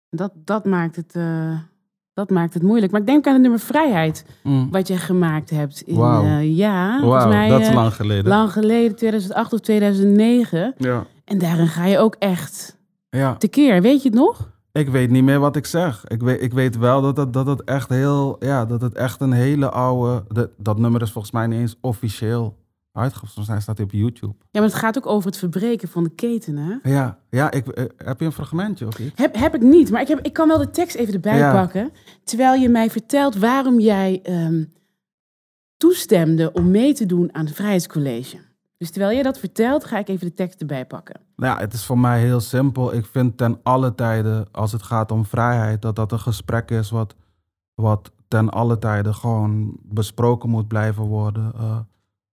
Dat, 0.10 0.32
dat, 0.36 0.65
maakt 0.65 0.95
het, 0.95 1.15
eh, 1.15 1.60
dat 2.19 2.29
maakt 2.29 2.53
het 2.53 2.63
moeilijk. 2.63 2.91
Maar 2.91 3.01
ik 3.01 3.08
denk 3.08 3.27
aan 3.27 3.34
het 3.34 3.41
nummer 3.41 3.60
Vrijheid, 3.60 4.25
Mm. 4.43 4.67
wat 4.71 4.88
jij 4.88 4.97
gemaakt 4.97 5.49
hebt. 5.49 5.82
In, 5.82 5.95
eh, 6.01 6.58
ja, 6.58 6.99
volgens 6.99 7.23
Wauw, 7.23 7.34
mij 7.34 7.49
dat 7.49 7.60
is 7.62 7.67
eh, 7.67 7.73
lang 7.73 7.93
geleden. 7.93 8.27
lang 8.27 8.51
geleden, 8.51 8.95
2008 8.95 9.53
of 9.53 9.60
2009. 9.60 10.73
Ja. 10.77 11.05
En 11.25 11.38
daarin 11.38 11.67
ga 11.67 11.86
je 11.86 11.97
ook 11.97 12.15
echt 12.19 12.77
ja, 13.10 13.36
tekeer. 13.36 13.82
Weet 13.82 14.03
je 14.03 14.10
het 14.10 14.17
nog? 14.17 14.49
ik 14.71 14.89
weet 14.89 15.10
niet 15.10 15.23
meer 15.23 15.39
wat 15.39 15.55
ik 15.55 15.65
zeg. 15.65 16.03
Ik 16.08 16.21
weet, 16.21 16.41
ik 16.41 16.53
weet 16.53 16.77
wel 16.77 17.01
dat 17.01 17.17
het, 17.17 17.34
dat 17.34 17.45
het 17.45 17.63
echt 17.63 17.89
heel, 17.89 18.36
ja, 18.39 18.65
dat 18.65 18.82
het 18.82 18.93
echt 18.93 19.21
een 19.21 19.32
hele 19.32 19.69
oude, 19.69 20.23
dat, 20.27 20.49
dat 20.58 20.77
nummer 20.77 21.01
is 21.01 21.12
volgens 21.12 21.34
mij 21.34 21.47
niet 21.47 21.60
eens 21.60 21.75
officieel 21.82 22.55
uitgegeven. 22.99 23.27
Volgens 23.33 23.47
mij 23.47 23.62
staat 23.62 23.77
hij 23.77 23.85
op 23.85 23.91
YouTube. 23.91 24.33
Ja, 24.51 24.59
maar 24.59 24.69
het 24.69 24.73
gaat 24.79 24.97
ook 24.97 25.05
over 25.05 25.29
het 25.29 25.38
verbreken 25.39 25.88
van 25.88 26.03
de 26.03 26.09
keten, 26.09 26.57
hè? 26.57 26.89
Ja, 26.91 27.19
ja 27.29 27.51
ik, 27.51 27.67
eh, 27.67 27.83
heb 27.97 28.19
je 28.19 28.25
een 28.25 28.31
fragmentje 28.31 28.88
of 28.88 28.99
iets? 28.99 29.12
Heb, 29.21 29.35
heb 29.35 29.55
ik 29.55 29.62
niet, 29.62 29.91
maar 29.91 30.01
ik, 30.01 30.07
heb, 30.07 30.19
ik 30.19 30.33
kan 30.33 30.47
wel 30.47 30.57
de 30.57 30.69
tekst 30.69 30.95
even 30.95 31.13
erbij 31.13 31.38
Ja. 31.38 31.51
pakken. 31.51 31.91
Terwijl 32.23 32.62
je 32.62 32.69
mij 32.69 32.89
vertelt 32.89 33.35
waarom 33.38 33.79
jij 33.79 34.19
ehm, 34.23 34.63
toestemde 35.77 36.51
om 36.53 36.71
mee 36.71 36.93
te 36.93 37.05
doen 37.05 37.33
aan 37.33 37.45
het 37.45 37.55
Vrijheidscollege. 37.55 38.38
Dus 38.77 38.91
terwijl 38.91 39.17
je 39.17 39.23
dat 39.23 39.39
vertelt, 39.39 39.85
ga 39.85 39.97
ik 39.97 40.07
even 40.07 40.27
de 40.27 40.33
tekst 40.33 40.59
erbij 40.59 40.85
pakken. 40.85 41.21
Nou 41.35 41.53
ja, 41.55 41.59
het 41.59 41.73
is 41.73 41.85
voor 41.85 41.99
mij 41.99 42.19
heel 42.21 42.39
simpel. 42.39 42.93
Ik 42.93 43.05
vind 43.05 43.38
ten 43.38 43.59
alle 43.63 43.95
tijden, 43.95 44.47
als 44.51 44.71
het 44.71 44.83
gaat 44.83 45.12
om 45.12 45.25
vrijheid, 45.25 45.81
dat 45.81 45.95
dat 45.95 46.12
een 46.12 46.19
gesprek 46.19 46.71
is 46.71 46.89
wat, 46.89 47.15
wat 47.73 48.12
ten 48.27 48.49
alle 48.49 48.77
tijden 48.79 49.15
gewoon 49.15 49.77
besproken 49.83 50.49
moet 50.49 50.67
blijven 50.67 51.03
worden. 51.03 51.51
Eh, 51.55 51.79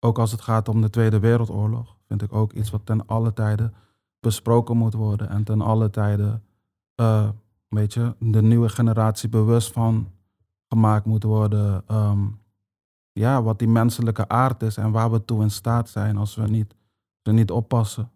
ook 0.00 0.18
als 0.18 0.30
het 0.30 0.40
gaat 0.40 0.68
om 0.68 0.80
de 0.80 0.90
Tweede 0.90 1.18
Wereldoorlog, 1.18 1.96
vind 2.06 2.22
ik 2.22 2.32
ook 2.32 2.52
iets 2.52 2.70
wat 2.70 2.86
ten 2.86 3.06
alle 3.06 3.32
tijden 3.32 3.74
besproken 4.20 4.76
moet 4.76 4.94
worden. 4.94 5.28
En 5.28 5.44
ten 5.44 5.60
alle 5.60 5.90
tijden, 5.90 6.42
eh, 6.94 7.28
weet 7.68 7.94
je, 7.94 8.14
de 8.18 8.42
nieuwe 8.42 8.68
generatie 8.68 9.28
bewust 9.28 9.72
van 9.72 10.10
gemaakt 10.68 11.04
moet 11.04 11.22
worden. 11.22 11.82
ehm, 11.86 12.26
ja, 13.12 13.42
wat 13.42 13.58
die 13.58 13.68
menselijke 13.68 14.28
aard 14.28 14.62
is 14.62 14.76
en 14.76 14.90
waar 14.90 15.10
we 15.10 15.24
toe 15.24 15.42
in 15.42 15.50
staat 15.50 15.88
zijn 15.88 16.16
als 16.16 16.34
we 16.34 16.48
niet, 16.48 16.74
er 17.22 17.32
niet 17.32 17.50
oppassen. 17.50 18.10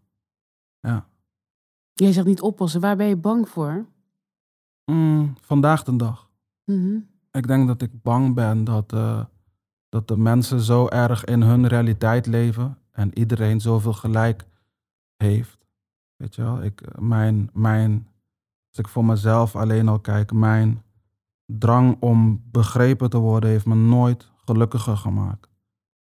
Ja. 0.81 1.07
Jij 1.93 2.12
zegt 2.12 2.27
niet 2.27 2.40
oppassen, 2.40 2.81
waar 2.81 2.97
ben 2.97 3.07
je 3.07 3.16
bang 3.16 3.49
voor? 3.49 3.87
Mm, 4.85 5.35
vandaag 5.40 5.83
de 5.83 5.97
dag. 5.97 6.31
Mhm. 6.64 6.99
Ik 7.33 7.47
denk 7.47 7.66
dat 7.66 7.83
ik 7.83 8.03
bang 8.03 8.35
ben 8.35 8.64
dat, 8.64 8.93
eh, 8.93 9.25
dat 9.90 10.09
de 10.09 10.16
mensen 10.16 10.61
zo 10.61 10.88
erg 10.88 11.24
in 11.24 11.42
hun 11.42 11.66
realiteit 11.66 12.26
leven 12.26 12.79
en 12.90 13.18
iedereen 13.18 13.61
zoveel 13.61 13.92
gelijk 13.92 14.46
heeft. 15.16 15.59
Weet 16.16 16.35
je 16.35 16.42
wel, 16.42 16.62
ik, 16.62 16.98
mijn, 16.98 17.50
mijn, 17.53 18.09
als 18.68 18.79
ik 18.79 18.88
voor 18.88 19.05
mezelf 19.05 19.57
alleen 19.57 19.88
al 19.88 19.98
kijk, 19.98 20.33
mijn 20.33 20.83
drang 21.46 21.96
om 22.00 22.42
begrepen 22.50 23.11
te 23.11 23.18
worden 23.18 23.50
heeft 23.50 23.66
me 23.66 23.74
nooit 23.74 24.31
gelukkiger 24.44 24.96
gemaakt. 24.96 25.48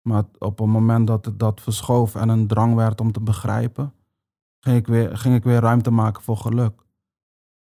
Maar 0.01 0.23
op 0.37 0.59
het 0.59 0.67
moment 0.67 1.07
dat 1.07 1.25
het 1.25 1.39
dat 1.39 1.61
verschoof 1.61 2.15
en 2.15 2.29
een 2.29 2.47
drang 2.47 2.75
werd 2.75 3.01
om 3.01 3.11
te 3.11 3.21
begrijpen, 3.21 3.93
ging 4.59 4.77
ik 4.77 4.87
weer, 4.87 5.17
ging 5.17 5.35
ik 5.35 5.43
weer 5.43 5.59
ruimte 5.59 5.91
maken 5.91 6.23
voor 6.23 6.37
geluk. 6.37 6.81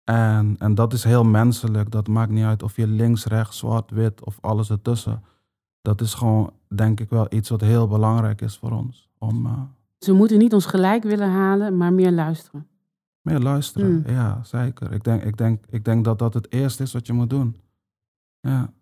En, 0.05 0.57
en 0.59 0.75
dat 0.75 0.93
is 0.93 1.05
heel 1.05 1.25
menselijk. 1.25 1.91
Dat 1.91 2.09
maakt 2.09 2.31
niet 2.31 2.45
uit 2.45 2.63
of 2.63 2.77
je 2.77 2.87
links, 2.87 3.25
rechts, 3.25 3.59
zwart, 3.59 3.91
wit 3.91 4.25
of 4.25 4.39
alles 4.41 4.71
ertussen. 4.71 5.25
Dat 5.87 6.01
is 6.01 6.15
gewoon, 6.15 6.51
denk 6.69 7.01
ik 7.01 7.11
wel, 7.11 7.27
iets 7.31 7.49
wat 7.49 7.61
heel 7.61 7.89
belangrijk 7.89 8.41
is 8.41 8.57
voor 8.57 8.71
ons. 8.71 9.09
Om 9.19 9.47
eh, 9.47 9.53
Ze 9.99 10.13
moeten 10.13 10.39
niet 10.39 10.53
ons 10.53 10.67
gelijk 10.67 11.03
willen 11.03 11.31
halen, 11.31 11.77
maar 11.77 11.93
meer 11.93 12.11
luisteren. 12.11 12.67
meer 13.21 13.39
luisteren. 13.39 13.91
Mm. 13.91 14.15
Ja, 14.15 14.41
zeker. 14.45 14.93
Ik 14.93 15.05
denk, 15.05 15.23
ik, 15.23 15.37
denk, 15.37 15.65
ik 15.71 15.85
denk 15.85 16.05
dat 16.05 16.19
dat 16.19 16.35
het 16.35 16.53
eerste 16.53 16.83
is 16.83 16.93
wat 16.93 17.07
je 17.07 17.13
moet 17.13 17.31
doen. 17.31 17.57
Ja. 18.41 18.73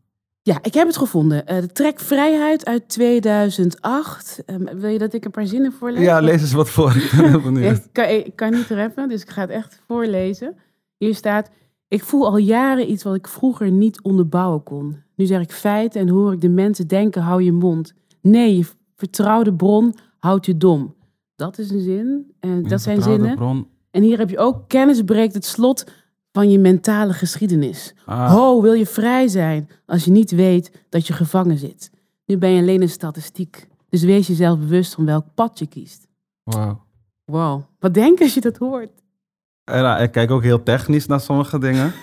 Ja, 0.42 0.58
ik 0.62 0.74
heb 0.74 0.86
het 0.86 0.96
gevonden. 0.96 1.46
Eh, 1.46 1.60
de 1.60 1.72
track 1.72 2.00
Vrijheid 2.00 2.64
uit 2.66 2.88
2008. 2.88 4.42
Ehm, 4.46 4.76
wil 4.78 4.90
je 4.90 4.98
dat 4.98 5.12
ik 5.12 5.24
een 5.24 5.30
paar 5.30 5.46
zinnen 5.46 5.72
voorlees? 5.72 6.04
ja, 6.04 6.20
lees 6.20 6.40
eens 6.40 6.52
wat 6.52 6.70
voor. 6.70 6.96
Ik 7.04 7.12
ben 7.16 7.28
heel 7.28 7.40
benieuwd. 7.40 7.76
Ik 7.76 7.92
kan, 7.92 8.08
ik 8.08 8.36
kan 8.36 8.50
niet 8.52 8.70
rappen, 8.70 9.08
dus 9.08 9.22
ik 9.22 9.30
ga 9.30 9.40
het 9.40 9.50
echt 9.50 9.80
voorlezen. 9.86 10.56
Hier 10.96 11.14
staat: 11.14 11.50
Ik 11.94 12.04
voel 12.04 12.26
al 12.26 12.36
jaren 12.36 12.90
iets 12.90 13.02
wat 13.02 13.14
ik 13.14 13.28
vroeger 13.28 13.70
niet 13.70 14.02
onderbouwen 14.02 14.62
kon. 14.62 14.96
Nu 15.16 15.26
zeg 15.26 15.40
ik 15.40 15.52
feiten 15.52 16.00
en 16.00 16.08
hoor 16.08 16.32
ik 16.32 16.40
de 16.40 16.48
mensen 16.48 16.88
denken: 16.88 17.22
hou 17.22 17.42
je 17.42 17.52
mond. 17.52 17.94
Nee, 18.20 18.56
je 18.56 18.66
vertrouwde 18.96 19.54
bron 19.54 19.94
houdt 20.18 20.46
je 20.46 20.56
dom. 20.56 20.94
Dat 21.36 21.58
is 21.58 21.70
een 21.70 21.80
zin. 21.80 22.32
En 22.40 22.62
dat 22.62 22.80
zijn 22.80 23.02
zinnen. 23.02 23.34
Bron. 23.34 23.66
En 23.90 24.02
hier 24.02 24.18
heb 24.18 24.30
je 24.30 24.38
ook: 24.38 24.68
kennis 24.68 25.02
breekt 25.02 25.34
het 25.34 25.44
slot 25.44 25.84
van 26.32 26.50
je 26.50 26.58
mentale 26.58 27.12
geschiedenis. 27.12 27.94
Ah, 28.04 28.32
Ho, 28.32 28.62
wil 28.62 28.72
je 28.72 28.86
vrij 28.86 29.28
zijn 29.28 29.68
als 29.86 30.04
je 30.04 30.10
niet 30.10 30.30
weet 30.30 30.84
dat 30.88 31.06
je 31.06 31.12
gevangen 31.12 31.58
zit? 31.58 31.90
Nu 32.26 32.38
ben 32.38 32.50
je 32.50 32.60
alleen 32.60 32.82
een 32.82 32.88
statistiek. 32.88 33.68
Dus 33.88 34.02
wees 34.02 34.26
jezelf 34.26 34.58
bewust 34.58 34.94
van 34.94 35.04
welk 35.04 35.26
pad 35.34 35.58
je 35.58 35.66
kiest. 35.66 36.08
wow. 36.42 36.82
Wow, 37.24 37.62
wat 37.78 37.94
denk 37.94 38.18
je 38.18 38.24
als 38.24 38.34
je 38.34 38.40
dat 38.40 38.56
hoort? 38.56 39.02
En, 39.64 39.82
nou, 39.82 40.02
ik 40.02 40.10
kijk 40.12 40.30
ook 40.30 40.42
heel 40.42 40.62
technisch 40.62 41.06
naar 41.06 41.20
sommige 41.20 41.58
dingen. 41.58 41.92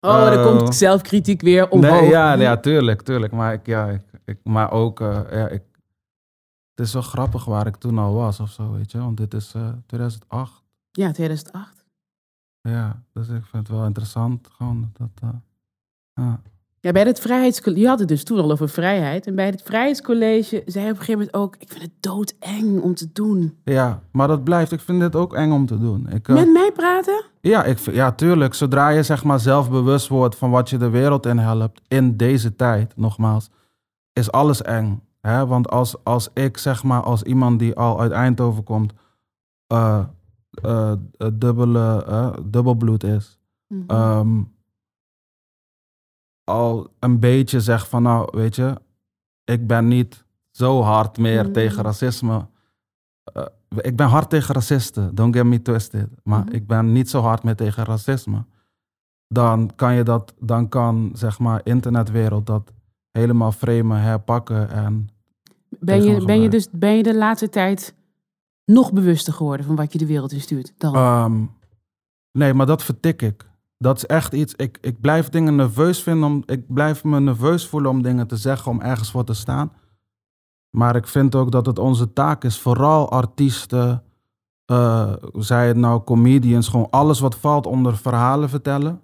Oh, 0.00 0.24
dan 0.24 0.32
Eh, 0.32 0.42
komt 0.44 0.74
zelfkritiek 0.74 1.40
weer 1.40 1.68
omhoog. 1.68 2.00
Nee, 2.00 2.08
ja, 2.10 2.32
ja, 2.34 2.56
tuurlijk, 2.56 3.02
tuurlijk. 3.02 3.32
Maar, 3.32 3.52
ik, 3.52 3.66
ja, 3.66 3.86
ik, 3.88 4.02
ik, 4.24 4.38
maar 4.42 4.70
ook, 4.70 5.00
eh, 5.00 5.20
ja, 5.30 5.48
ik, 5.48 5.62
het 6.74 6.86
is 6.86 6.90
zo 6.90 7.02
grappig 7.02 7.44
waar 7.44 7.66
ik 7.66 7.76
toen 7.76 7.98
al 7.98 8.14
was 8.14 8.40
of 8.40 8.50
zo, 8.50 8.72
weet 8.72 8.90
je. 8.92 8.98
Want 8.98 9.16
dit 9.16 9.34
is 9.34 9.54
eh 9.54 9.68
2008. 9.86 10.62
Ja, 10.90 11.10
2008. 11.12 11.84
Ja, 12.60 13.02
dus 13.12 13.28
ik 13.28 13.44
vind 13.44 13.68
het 13.68 13.76
wel 13.76 13.84
interessant. 13.86 14.48
Gewoon 14.56 14.90
dat, 14.92 15.10
eh, 15.22 15.28
ja. 16.14 16.40
Ja, 16.80 16.92
bij 16.92 17.02
het 17.02 17.20
vrijheidscollege, 17.20 17.80
je 17.82 17.88
had 17.88 17.98
het 17.98 18.08
dus 18.08 18.24
toen 18.24 18.38
al 18.38 18.50
over 18.50 18.68
vrijheid. 18.68 19.26
En 19.26 19.34
bij 19.34 19.46
het 19.46 19.62
vrijheidscollege 19.64 20.62
zei 20.66 20.84
op 20.84 20.90
een 20.90 20.96
gegeven 20.96 21.12
moment 21.12 21.34
ook, 21.34 21.56
ik 21.58 21.68
vind 21.68 21.82
het 21.82 21.92
doodeng 22.00 22.80
om 22.80 22.94
te 22.94 23.12
doen. 23.12 23.56
ja, 23.64 24.02
maar 24.12 24.28
dat 24.28 24.44
blijft. 24.44 24.72
Ik 24.72 24.80
vind 24.80 25.00
dit 25.00 25.16
ook 25.16 25.34
eng 25.34 25.50
om 25.52 25.66
te 25.66 25.78
doen. 25.78 26.08
Ik, 26.10 26.28
eh, 26.28 26.34
Met 26.34 26.52
mij 26.52 26.72
praten? 26.72 27.24
ja, 27.40 27.64
ik, 27.64 27.78
ja, 27.78 28.12
tuurlijk. 28.12 28.54
Zodra 28.54 28.88
je 28.88 29.02
zeg 29.02 29.24
maar 29.24 29.40
zelf 29.40 29.70
bewust 29.70 30.08
wordt 30.08 30.36
van 30.36 30.50
wat 30.50 30.70
je 30.70 30.76
de 30.76 30.88
wereld 30.90 31.26
in 31.26 31.38
helpt 31.38 31.80
in 31.88 32.16
deze 32.16 32.56
tijd, 32.56 32.96
nogmaals, 32.96 33.50
is 34.12 34.32
alles 34.32 34.62
eng. 34.62 35.02
Hè? 35.20 35.46
Want 35.46 35.70
als, 35.70 36.04
als 36.04 36.28
ik 36.34 36.56
zeg 36.58 36.82
maar 36.82 37.02
als 37.02 37.22
iemand 37.22 37.58
die 37.58 37.74
al 37.76 38.00
uit 38.00 38.12
Eindhoven 38.12 38.64
komt, 38.64 38.92
eh, 39.66 40.00
eh, 40.62 40.92
dubbele, 41.34 42.04
dubbelbloed 42.44 43.04
is, 43.04 43.38
Mhm. 43.68 43.82
ehm, 43.86 44.42
al 46.48 46.88
een 46.98 47.20
beetje 47.20 47.60
zeg 47.60 47.88
van 47.88 48.02
nou, 48.02 48.28
weet 48.30 48.56
je, 48.56 48.80
ik 49.44 49.66
ben 49.66 49.88
niet 49.88 50.24
zo 50.50 50.80
hard 50.82 51.18
meer 51.18 51.42
Mhm. 51.42 51.52
tegen 51.52 51.82
racisme. 51.82 52.46
eh, 53.32 53.42
ik 53.80 53.96
ben 53.96 54.06
hard 54.06 54.30
tegen 54.30 54.54
racisten, 54.54 55.14
don't 55.14 55.34
get 55.36 55.44
me 55.44 55.62
twisted. 55.62 56.08
Maar 56.22 56.44
Mhm. 56.44 56.54
ik 56.54 56.66
ben 56.66 56.92
niet 56.92 57.10
zo 57.10 57.20
hard 57.20 57.42
meer 57.42 57.56
tegen 57.56 57.84
racisme. 57.84 58.44
Dan 59.26 59.70
kan 59.76 59.94
je 59.94 60.02
dat, 60.02 60.34
dan 60.40 60.68
kan 60.68 61.10
zeg 61.14 61.38
maar 61.38 61.60
internetwereld 61.64 62.46
dat 62.46 62.72
helemaal 63.10 63.52
framen, 63.52 64.00
herpakken 64.00 64.70
en 64.70 65.08
Ben 65.80 66.02
je, 66.02 66.24
ben, 66.24 66.40
je 66.40 66.48
dus, 66.48 66.68
ben 66.70 66.96
je 66.96 67.02
de 67.02 67.16
laatste 67.16 67.48
tijd 67.48 67.94
nog 68.64 68.92
bewuster 68.92 69.32
geworden 69.32 69.66
van 69.66 69.76
wat 69.76 69.92
je 69.92 69.98
de 69.98 70.06
wereld 70.06 70.32
in 70.32 70.40
stuurt? 70.40 70.72
Dan? 70.78 70.94
Ehm, 70.94 71.44
nee, 72.32 72.54
maar 72.54 72.66
dat 72.66 72.82
vertik 72.82 73.22
ik. 73.22 73.47
Dat 73.78 73.96
is 73.96 74.06
echt 74.06 74.32
iets. 74.32 74.54
Ik, 74.54 74.78
ik 74.80 75.00
blijf 75.00 75.28
dingen 75.28 75.56
nerveus 75.56 76.02
vinden. 76.02 76.28
Om, 76.28 76.42
ik 76.46 76.74
blijf 76.74 77.04
me 77.04 77.20
nerveus 77.20 77.66
voelen 77.66 77.90
om 77.90 78.02
dingen 78.02 78.26
te 78.26 78.36
zeggen, 78.36 78.70
om 78.70 78.80
ergens 78.80 79.10
voor 79.10 79.24
te 79.24 79.34
staan. 79.34 79.72
Maar 80.70 80.96
ik 80.96 81.06
vind 81.06 81.34
ook 81.34 81.50
dat 81.50 81.66
het 81.66 81.78
onze 81.78 82.12
taak 82.12 82.44
is, 82.44 82.58
vooral 82.58 83.10
artiesten, 83.10 84.02
eh 84.64 85.12
zij 85.32 85.68
het 85.68 85.76
nou 85.76 86.04
comedians, 86.04 86.68
gewoon 86.68 86.90
alles 86.90 87.20
wat 87.20 87.34
valt 87.36 87.66
onder 87.66 87.96
verhalen 87.96 88.48
vertellen. 88.48 89.00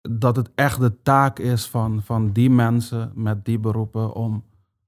Dat 0.00 0.36
het 0.36 0.50
echt 0.54 0.80
de 0.80 1.02
taak 1.02 1.38
is 1.38 1.66
van, 1.66 2.02
van 2.02 2.32
die 2.32 2.50
mensen 2.50 3.12
met 3.14 3.44
die 3.44 3.58
beroepen 3.58 4.14
om, 4.14 4.44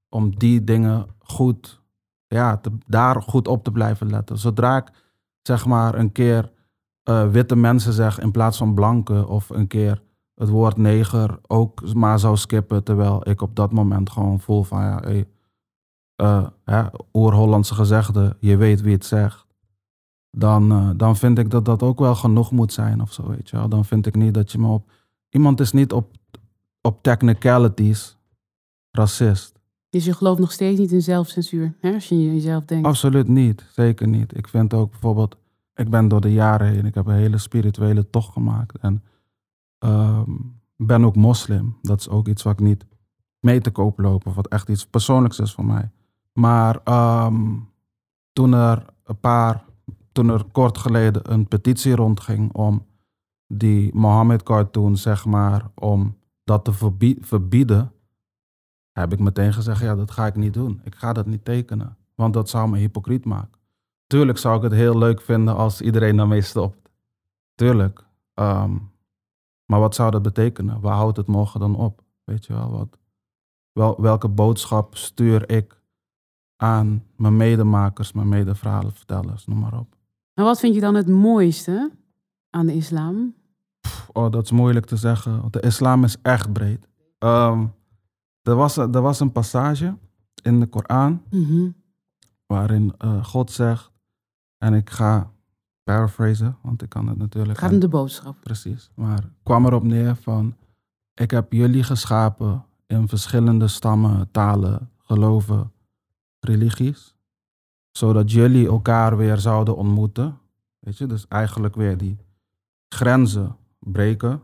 om 0.09 0.37
die 0.37 0.63
dingen 0.63 1.07
goed, 1.19 1.81
ja, 2.27 2.57
te, 2.57 2.71
daar 2.87 3.21
goed 3.21 3.47
op 3.47 3.63
te 3.63 3.71
blijven 3.71 4.09
letten. 4.09 4.37
Zodra 4.37 4.77
ik 4.77 4.91
zeg 5.41 5.65
maar 5.65 5.95
een 5.95 6.11
keer 6.11 6.51
eh, 7.11 7.31
witte 7.31 7.55
mensen 7.55 7.93
zeg 7.93 8.19
in 8.19 8.31
plaats 8.31 8.57
van 8.57 8.73
blanke 8.73 9.27
of 9.27 9.49
een 9.49 9.67
keer 9.67 10.01
het 10.35 10.49
woord 10.49 10.77
neger 10.77 11.39
ook 11.47 11.93
maar 11.93 12.19
zou 12.19 12.37
skippen 12.37 12.83
terwijl 12.83 13.29
ik 13.29 13.41
op 13.41 13.55
dat 13.55 13.71
moment 13.71 14.09
gewoon 14.09 14.39
voel 14.39 14.63
van 14.63 14.81
ja, 14.81 14.99
hey, 15.03 15.27
eh, 16.21 16.47
hè, 16.65 16.83
oer-Hollandse 17.13 17.73
gezegde, 17.73 18.35
je 18.39 18.57
weet 18.57 18.81
wie 18.81 18.93
het 18.93 19.05
zegt. 19.05 19.45
Dan, 20.31 20.71
eh, 20.71 20.89
dan 20.95 21.17
vind 21.17 21.37
ik 21.37 21.49
dat 21.49 21.65
dat 21.65 21.83
ook 21.83 21.99
wel 21.99 22.15
genoeg 22.15 22.51
moet 22.51 22.73
zijn 22.73 23.01
of 23.01 23.13
zo, 23.13 23.27
weet 23.27 23.49
je 23.49 23.57
wel. 23.57 23.69
Dan 23.69 23.85
vind 23.85 24.05
ik 24.05 24.15
niet 24.15 24.33
dat 24.33 24.51
je 24.51 24.57
me 24.57 24.67
op... 24.67 24.91
Iemand 25.29 25.59
is 25.59 25.71
niet 25.71 25.93
op, 25.93 26.15
op 26.81 27.03
technicalities 27.03 28.17
racist. 28.91 29.59
Dus 29.89 30.05
je 30.05 30.13
gelooft 30.13 30.39
nog 30.39 30.51
steeds 30.51 30.79
niet 30.79 30.91
in 30.91 31.01
zelfcensuur, 31.01 31.73
hè? 31.79 31.93
als 31.93 32.09
je 32.09 32.33
jezelf 32.33 32.65
denkt. 32.65 32.87
Absoluut 32.87 33.27
niet, 33.27 33.65
zeker 33.71 34.07
niet. 34.07 34.37
Ik 34.37 34.47
vind 34.47 34.73
ook 34.73 34.91
bijvoorbeeld, 34.91 35.37
ik 35.81 35.89
ben 35.89 36.07
door 36.07 36.21
de 36.21 36.33
jaren 36.33 36.67
heen, 36.67 36.85
ik 36.85 36.95
heb 36.95 37.05
een 37.05 37.15
hele 37.15 37.37
spirituele 37.37 38.09
tocht 38.09 38.31
gemaakt. 38.33 38.77
En 38.77 39.03
ehm, 39.77 40.31
ben 40.75 41.05
ook 41.05 41.15
moslim. 41.15 41.77
Dat 41.81 41.99
is 41.99 42.09
ook 42.09 42.27
iets 42.27 42.43
wat 42.43 42.53
ik 42.53 42.59
niet 42.59 42.85
mee 43.39 43.61
te 43.61 43.71
koop 43.71 43.99
loop, 43.99 44.23
wat 44.23 44.47
echt 44.47 44.69
iets 44.69 44.85
persoonlijks 44.85 45.39
is 45.39 45.53
voor 45.53 45.65
mij. 45.65 45.91
Maar 46.33 46.79
ehm, 46.83 47.55
toen 48.33 48.53
er 48.53 48.85
een 49.03 49.19
paar, 49.19 49.63
toen 50.11 50.29
er 50.29 50.43
kort 50.51 50.77
geleden 50.77 51.31
een 51.33 51.47
petitie 51.47 51.95
rondging 51.95 52.53
om 52.53 52.85
die 53.47 53.95
Mohammed 53.95 54.43
cartoon, 54.43 54.97
zeg 54.97 55.25
maar, 55.25 55.71
om 55.75 56.17
dat 56.43 56.65
te 56.65 56.73
verbie- 56.73 57.17
verbieden, 57.21 57.91
heb 58.91 59.13
ik 59.13 59.19
meteen 59.19 59.53
gezegd, 59.53 59.81
ja, 59.81 59.95
dat 59.95 60.11
ga 60.11 60.25
ik 60.25 60.35
niet 60.35 60.53
doen. 60.53 60.81
Ik 60.83 60.95
ga 60.95 61.13
dat 61.13 61.25
niet 61.25 61.45
tekenen, 61.45 61.97
want 62.15 62.33
dat 62.33 62.49
zou 62.49 62.69
me 62.69 62.77
hypocriet 62.77 63.25
maken. 63.25 63.60
Tuurlijk 64.11 64.37
zou 64.37 64.57
ik 64.57 64.63
het 64.63 64.71
heel 64.71 64.97
leuk 64.97 65.21
vinden 65.21 65.55
als 65.55 65.81
iedereen 65.81 66.15
daarmee 66.15 66.41
stopt. 66.41 66.89
Tuurlijk. 67.55 68.03
Ehm, 68.33 68.77
maar 69.65 69.79
wat 69.79 69.95
zou 69.95 70.11
dat 70.11 70.21
betekenen? 70.21 70.81
Waar 70.81 70.95
houdt 70.95 71.17
het 71.17 71.27
morgen 71.27 71.59
dan 71.59 71.75
op? 71.75 72.03
Weet 72.23 72.45
je 72.45 72.53
wel, 72.53 72.71
wat, 72.71 72.97
wel, 73.71 74.01
welke 74.01 74.27
boodschap 74.27 74.95
stuur 74.95 75.49
ik 75.49 75.81
aan 76.55 77.03
mijn 77.15 77.37
medemakers, 77.37 78.11
mijn 78.11 78.29
medeverhalenvertellers, 78.29 79.45
noem 79.45 79.59
maar 79.59 79.79
op. 79.79 79.95
En 80.33 80.43
wat 80.43 80.59
vind 80.59 80.75
je 80.75 80.81
dan 80.81 80.95
het 80.95 81.07
mooiste 81.07 81.91
aan 82.49 82.65
de 82.65 82.73
islam? 82.73 83.33
Oh, 84.11 84.31
dat 84.31 84.43
is 84.43 84.51
moeilijk 84.51 84.85
te 84.85 84.95
zeggen, 84.95 85.41
want 85.41 85.53
de 85.53 85.59
islam 85.61 86.03
is 86.03 86.17
echt 86.21 86.53
breed. 86.53 86.87
Ehm, 87.17 87.65
er, 88.41 88.55
was, 88.55 88.77
er 88.77 89.01
was 89.01 89.19
een 89.19 89.31
passage 89.31 89.95
in 90.43 90.59
de 90.59 90.65
Koran 90.67 91.21
Mhm. 91.29 91.69
waarin 92.45 92.93
eh, 92.97 93.23
God 93.23 93.51
zegt, 93.51 93.90
en 94.61 94.73
ik 94.73 94.89
ga 94.89 95.31
paraphrasen, 95.83 96.57
want 96.61 96.81
ik 96.81 96.89
kan 96.89 97.07
het 97.07 97.17
natuurlijk... 97.17 97.59
Gaat 97.59 97.71
om 97.71 97.79
de 97.79 97.87
boodschap. 97.87 98.35
Precies, 98.41 98.91
maar 98.95 99.29
kwam 99.43 99.65
erop 99.65 99.83
neer 99.83 100.15
van, 100.15 100.55
ik 101.13 101.31
heb 101.31 101.51
jullie 101.51 101.83
geschapen 101.83 102.65
in 102.87 103.07
verschillende 103.07 103.67
stammen, 103.67 104.31
talen, 104.31 104.89
geloven, 104.97 105.71
religies, 106.39 107.15
zodat 107.91 108.31
jullie 108.31 108.67
elkaar 108.67 109.17
weer 109.17 109.37
zouden 109.37 109.75
ontmoeten. 109.75 110.37
Weet 110.79 110.97
je, 110.97 111.05
dus 111.05 111.27
eigenlijk 111.27 111.75
weer 111.75 111.97
die 111.97 112.17
grenzen 112.89 113.55
breken 113.79 114.41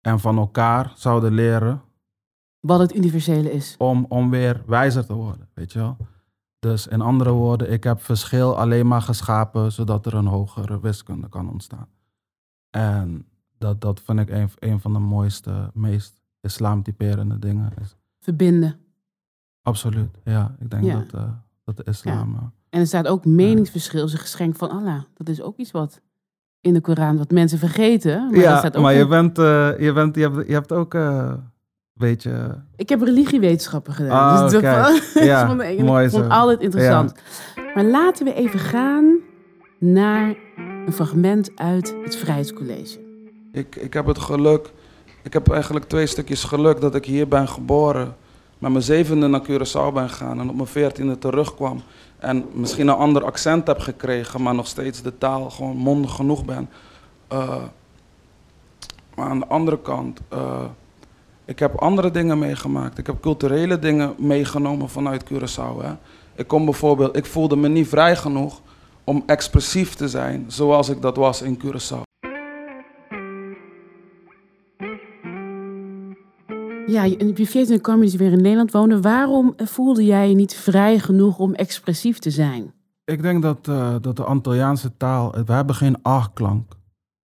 en 0.00 0.20
van 0.20 0.38
elkaar 0.38 0.92
zouden 0.96 1.32
leren 1.32 1.82
Wat 2.60 2.80
het 2.80 2.94
universele 2.94 3.52
is. 3.52 3.74
om, 3.78 4.06
om 4.08 4.30
weer 4.30 4.62
wijzer 4.66 5.06
te 5.06 5.14
worden, 5.14 5.48
weet 5.54 5.72
je 5.72 5.78
wel. 5.78 5.96
Dus 6.66 6.86
in 6.86 7.00
andere 7.00 7.30
woorden, 7.30 7.72
ik 7.72 7.84
heb 7.84 8.02
verschil 8.02 8.58
alleen 8.58 8.86
maar 8.86 9.02
geschapen 9.02 9.72
zodat 9.72 10.06
er 10.06 10.14
een 10.14 10.26
hogere 10.26 10.80
wiskunde 10.80 11.28
kan 11.28 11.50
ontstaan. 11.50 11.88
En 12.70 13.26
dat, 13.58 13.80
dat 13.80 14.00
vind 14.00 14.18
ik 14.20 14.30
een, 14.30 14.50
een 14.58 14.80
van 14.80 14.92
de 14.92 14.98
mooiste, 14.98 15.70
meest 15.74 16.20
islamtyperende 16.40 17.38
dingen. 17.38 17.72
Is. 17.80 17.96
Verbinden. 18.20 18.76
Absoluut, 19.62 20.18
ja. 20.24 20.56
Ik 20.58 20.70
denk 20.70 20.84
Ja. 20.84 20.94
dat, 20.98 21.12
eh, 21.12 21.28
dat 21.64 21.76
de 21.76 21.84
islam... 21.84 22.34
eh, 22.34 22.42
En 22.68 22.80
er 22.80 22.86
staat 22.86 23.06
ook 23.06 23.24
meningsverschil 23.24 24.04
is 24.04 24.12
een 24.12 24.18
geschenk 24.18 24.56
van 24.56 24.70
Allah. 24.70 25.02
Dat 25.14 25.28
is 25.28 25.42
ook 25.42 25.56
iets 25.56 25.70
wat 25.70 26.00
in 26.60 26.74
de 26.74 26.80
Koran, 26.80 27.16
wat 27.16 27.30
mensen 27.30 27.58
vergeten. 27.58 28.30
Maar 28.30 28.42
dat 28.42 28.58
staat 28.58 28.76
ook 28.76 28.82
maar 28.82 28.94
je 28.94 29.06
bent, 29.06 29.38
eh, 29.38 29.78
je, 29.78 29.92
bent, 29.92 30.14
je, 30.14 30.20
hebt, 30.22 30.46
je 30.46 30.52
hebt 30.52 30.72
ook, 30.72 30.94
weet 31.96 32.22
je... 32.22 32.54
Ik 32.76 32.88
heb 32.88 33.02
religiewetenschappen 33.02 33.92
gedaan. 33.92 34.34
Ah, 34.34 34.42
dus 34.42 34.52
dat 34.60 34.86
vond- 34.86 35.12
Ja, 35.26 35.40
ik 35.42 35.48
vond, 35.48 35.62
ik 35.62 35.78
mooi 35.82 36.10
vond 36.10 36.28
altijd 36.28 36.60
interessant. 36.60 37.14
Maar 37.74 37.84
laten 37.84 38.24
we 38.24 38.34
even 38.34 38.58
gaan 38.58 39.16
naar 39.78 40.34
een 40.86 40.92
fragment 40.92 41.50
uit 41.54 41.94
het 42.04 42.16
Vrijheidscollege. 42.16 42.98
Ik, 43.52 43.76
ik 43.76 43.92
heb 43.92 44.06
het 44.06 44.18
geluk, 44.18 44.70
ik 45.22 45.32
heb 45.32 45.50
eigenlijk 45.50 45.84
twee 45.88 46.06
stukjes 46.06 46.44
geluk 46.44 46.80
dat 46.80 46.94
ik 46.94 47.04
hier 47.04 47.28
ben 47.28 47.48
geboren. 47.48 48.14
Met 48.58 48.70
mijn 48.70 48.84
zevende 48.84 49.26
naar 49.26 49.42
Curaçao 49.42 49.92
ben 49.94 50.08
gegaan 50.10 50.40
en 50.40 50.48
op 50.48 50.54
mijn 50.54 50.66
veertiende 50.68 51.18
terugkwam. 51.18 51.82
En 52.18 52.44
misschien 52.52 52.88
een 52.88 52.94
ander 52.94 53.24
accent 53.24 53.66
heb 53.66 53.78
gekregen, 53.78 54.42
maar 54.42 54.54
nog 54.54 54.66
steeds 54.66 55.02
de 55.02 55.18
taal 55.18 55.50
gewoon 55.50 55.76
mondig 55.76 56.14
genoeg 56.14 56.44
ben. 56.44 56.68
Eh, 57.28 57.62
maar 59.14 59.28
aan 59.28 59.38
de 59.38 59.46
andere 59.46 59.80
kant, 59.82 60.20
eh, 60.28 60.64
ik 61.46 61.58
heb 61.58 61.74
andere 61.74 62.10
dingen 62.10 62.38
meegemaakt. 62.38 62.98
Ik 62.98 63.06
heb 63.06 63.20
culturele 63.20 63.78
dingen 63.78 64.14
meegenomen 64.18 64.88
vanuit 64.88 65.24
Curaçao. 65.32 65.82
Hè. 65.82 65.92
Ik 66.36 66.46
kom 66.48 66.64
bijvoorbeeld, 66.64 67.16
ik 67.16 67.26
voelde 67.26 67.56
me 67.56 67.68
niet 67.68 67.88
vrij 67.88 68.16
genoeg 68.16 68.60
om 69.04 69.22
expressief 69.26 69.94
te 69.94 70.08
zijn 70.08 70.44
zoals 70.48 70.88
ik 70.88 71.02
dat 71.02 71.16
was 71.16 71.42
in 71.42 71.58
Curaçao. 71.64 72.04
Ja, 76.86 77.04
je- 77.04 77.16
en 77.16 77.28
op 77.28 77.36
je 77.38 77.46
14 77.46 77.80
kwam 77.80 77.96
je 77.96 78.02
dus 78.04 78.14
weer 78.14 78.32
in 78.32 78.40
Nederland 78.42 78.72
wonen. 78.72 79.02
Waarom 79.02 79.54
voelde 79.56 80.04
jij 80.04 80.28
je 80.28 80.34
niet 80.34 80.54
vrij 80.54 80.98
genoeg 80.98 81.38
om 81.38 81.54
expressief 81.54 82.18
te 82.18 82.30
zijn? 82.30 82.72
Ik 83.04 83.22
denk 83.22 83.42
dat, 83.42 83.68
eh, 83.68 83.94
dat 84.00 84.16
de 84.16 84.24
Antilliaanse 84.24 84.96
taal, 84.96 85.34
we 85.46 85.52
hebben 85.52 85.74
geen 85.74 85.96
a-klank. 86.08 86.72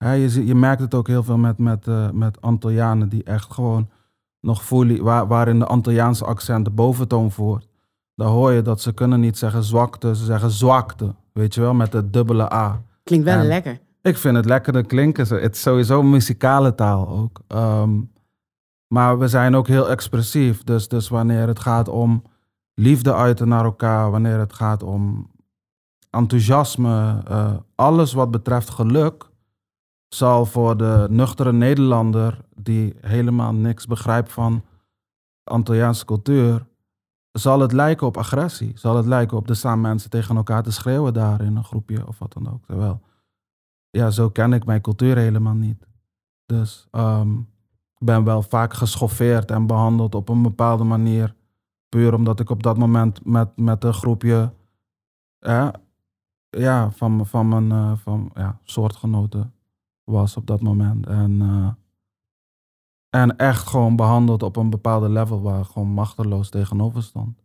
Hè, 0.05 0.13
je, 0.13 0.47
je 0.47 0.55
merkt 0.55 0.81
het 0.81 0.95
ook 0.95 1.07
heel 1.07 1.23
veel 1.23 1.37
met, 1.39 1.59
met, 1.59 1.87
eh, 1.89 2.11
met 2.11 2.41
Antillianen 2.41 3.09
die 3.09 3.25
echt 3.25 3.53
gewoon 3.53 3.89
nog 4.47 4.65
voelen, 4.65 5.03
waar, 5.03 5.27
waarin 5.27 5.59
de 5.59 5.67
Antilliaanse 5.67 6.25
accent 6.25 6.65
de 6.65 6.71
boventoon 6.71 7.31
voert. 7.33 7.69
Dan 8.15 8.29
hoor 8.29 8.53
je 8.53 8.63
dat 8.63 8.81
ze 8.81 8.93
kunnen 8.93 9.21
niet 9.21 9.39
zeggen 9.39 9.63
zwakte, 9.63 10.17
ze 10.17 10.25
zeggen 10.25 10.51
zwakte. 10.51 11.15
Weet 11.33 11.55
je 11.55 11.61
wel, 11.61 11.75
met 11.75 11.93
de 11.93 12.11
dubbele 12.11 12.53
A. 12.53 12.83
Klinkt 13.05 13.25
wel 13.25 13.39
En- 13.39 13.47
lekker. 13.47 13.81
Ik 14.03 14.17
vind 14.19 14.37
het 14.37 14.45
lekkerder 14.45 14.87
klinken. 14.87 15.27
Het 15.41 15.55
is 15.55 15.61
sowieso 15.63 16.01
een 16.01 16.11
muzikale 16.11 16.75
taal 16.75 17.09
ook. 17.09 17.41
Ehm, 17.47 18.01
maar 18.87 19.19
we 19.19 19.29
zijn 19.29 19.55
ook 19.57 19.67
heel 19.67 19.91
expressief. 19.91 20.65
Dus, 20.65 20.89
dus 20.89 21.09
wanneer 21.09 21.47
het 21.47 21.59
gaat 21.59 21.89
om 21.89 22.23
liefde 22.75 23.15
uiten 23.15 23.49
naar 23.49 23.65
elkaar, 23.65 24.11
wanneer 24.11 24.39
het 24.39 24.53
gaat 24.53 24.83
om 24.83 25.31
enthousiasme, 26.11 27.23
eh, 27.29 27.53
alles 27.75 28.13
wat 28.13 28.31
betreft 28.31 28.71
geluk, 28.71 29.31
zal 30.09 30.47
voor 30.47 30.77
de 30.77 31.07
nuchtere 31.11 31.53
Nederlander 31.53 32.39
die 32.67 32.95
helemaal 33.01 33.55
niks 33.55 33.87
begrijpt 33.87 34.33
van 34.33 34.65
Antilliaanse 35.45 36.05
cultuur, 36.05 36.67
zal 37.33 37.61
het 37.61 37.73
lijken 37.73 38.07
op 38.07 38.17
agressie. 38.17 38.73
Zal 38.75 38.97
het 38.97 39.07
lijken 39.07 39.37
op 39.37 39.49
er 39.49 39.57
staan 39.57 39.81
mensen 39.81 40.11
tegen 40.11 40.37
elkaar 40.37 40.63
te 40.63 40.73
schreeuwen 40.73 41.15
daar 41.15 41.41
in 41.41 41.57
een 41.57 41.65
groepje 41.65 42.07
of 42.07 42.19
wat 42.19 42.33
dan 42.33 42.53
ook. 42.53 42.65
Terwijl 42.65 43.01
ja, 43.91 44.11
zo 44.11 44.31
ken 44.31 44.53
ik 44.53 44.65
mijn 44.65 44.81
cultuur 44.81 45.17
helemaal 45.17 45.55
niet. 45.55 45.87
Dus 46.47 46.87
ehm, 46.91 47.39
ik 47.99 48.07
ben 48.07 48.25
wel 48.25 48.43
vaak 48.43 48.75
geschoffeerd 48.75 49.51
en 49.51 49.67
behandeld 49.67 50.15
op 50.15 50.29
een 50.29 50.43
bepaalde 50.43 50.85
manier. 50.85 51.35
Puur 51.89 52.15
omdat 52.15 52.41
ik 52.41 52.51
op 52.51 52.63
dat 52.63 52.77
moment 52.77 53.25
met, 53.25 53.57
met 53.57 53.85
een 53.85 53.95
groepje 53.95 54.53
ja, 56.51 56.91
van, 56.91 57.27
van 57.27 57.49
mijn 57.49 57.73
eh, 57.73 57.93
van, 57.97 58.31
ja, 58.35 58.59
soortgenoten 58.63 59.53
was 60.05 60.37
op 60.37 60.47
dat 60.47 60.61
moment. 60.61 61.07
En, 61.07 61.41
eh, 61.41 61.69
en 63.23 63.37
echt 63.37 63.67
gewoon 63.67 63.97
behandeld 63.97 64.43
op 64.43 64.57
een 64.57 64.71
bepaalde 64.71 65.09
level 65.09 65.43
waar 65.43 65.61
ik 65.61 65.67
gewoon 65.67 65.89
machteloos 65.89 66.51
tegenover 66.51 67.03
stond. 67.03 67.39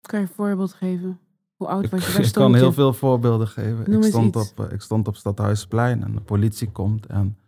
Kan 0.00 0.20
je 0.20 0.26
een 0.26 0.32
voorbeeld 0.34 0.72
geven? 0.72 1.18
Hoe 1.56 1.68
oud 1.68 1.90
was 1.90 2.06
je? 2.06 2.12
Waar 2.12 2.26
ik 2.26 2.32
kan 2.32 2.50
je? 2.50 2.56
heel 2.56 2.72
veel 2.72 2.92
voorbeelden 2.92 3.48
geven. 3.48 3.90
Noem 3.90 4.02
Ik 4.02 4.08
stond, 4.08 4.36
iets. 4.36 4.50
op, 4.50 4.60
eh, 4.60 4.72
ik 4.72 4.80
stond 4.80 5.08
op 5.08 5.16
Stadhuisplein 5.16 6.04
en 6.04 6.12
de 6.12 6.20
politie 6.20 6.70
komt 6.70 7.06
en 7.06 7.38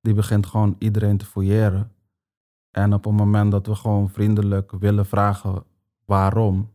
die 0.00 0.14
begint 0.14 0.46
gewoon 0.46 0.76
iedereen 0.78 1.16
te 1.16 1.26
fouilleren. 1.26 1.92
En 2.70 2.94
op 2.94 3.04
het 3.04 3.12
moment 3.12 3.50
dat 3.50 3.66
we 3.66 3.74
gewoon 3.74 4.10
vriendelijk 4.10 4.72
willen 4.78 5.06
vragen 5.06 5.64
waarom, 6.04 6.70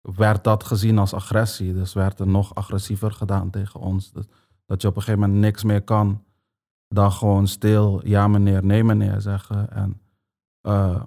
werd 0.00 0.44
dat 0.44 0.64
gezien 0.64 0.98
als 0.98 1.14
agressie. 1.14 1.74
Dus 1.74 1.92
werd 1.92 2.20
er 2.20 2.26
nog 2.26 2.54
agressiever 2.54 3.12
gedaan 3.12 3.50
tegen 3.50 3.80
ons. 3.80 4.12
Dus 4.12 4.28
dat 4.66 4.82
je 4.82 4.88
op 4.88 4.96
een 4.96 5.02
gegeven 5.02 5.20
moment 5.20 5.40
niks 5.40 5.64
meer 5.64 5.82
kan 5.82 6.22
dan 6.94 7.12
gewoon 7.12 7.46
stil 7.46 8.00
ja 8.04 8.28
meneer, 8.28 8.64
nee 8.64 8.84
meneer 8.84 9.20
zeggen. 9.20 9.70
En 9.70 10.00
eh, 10.60 11.02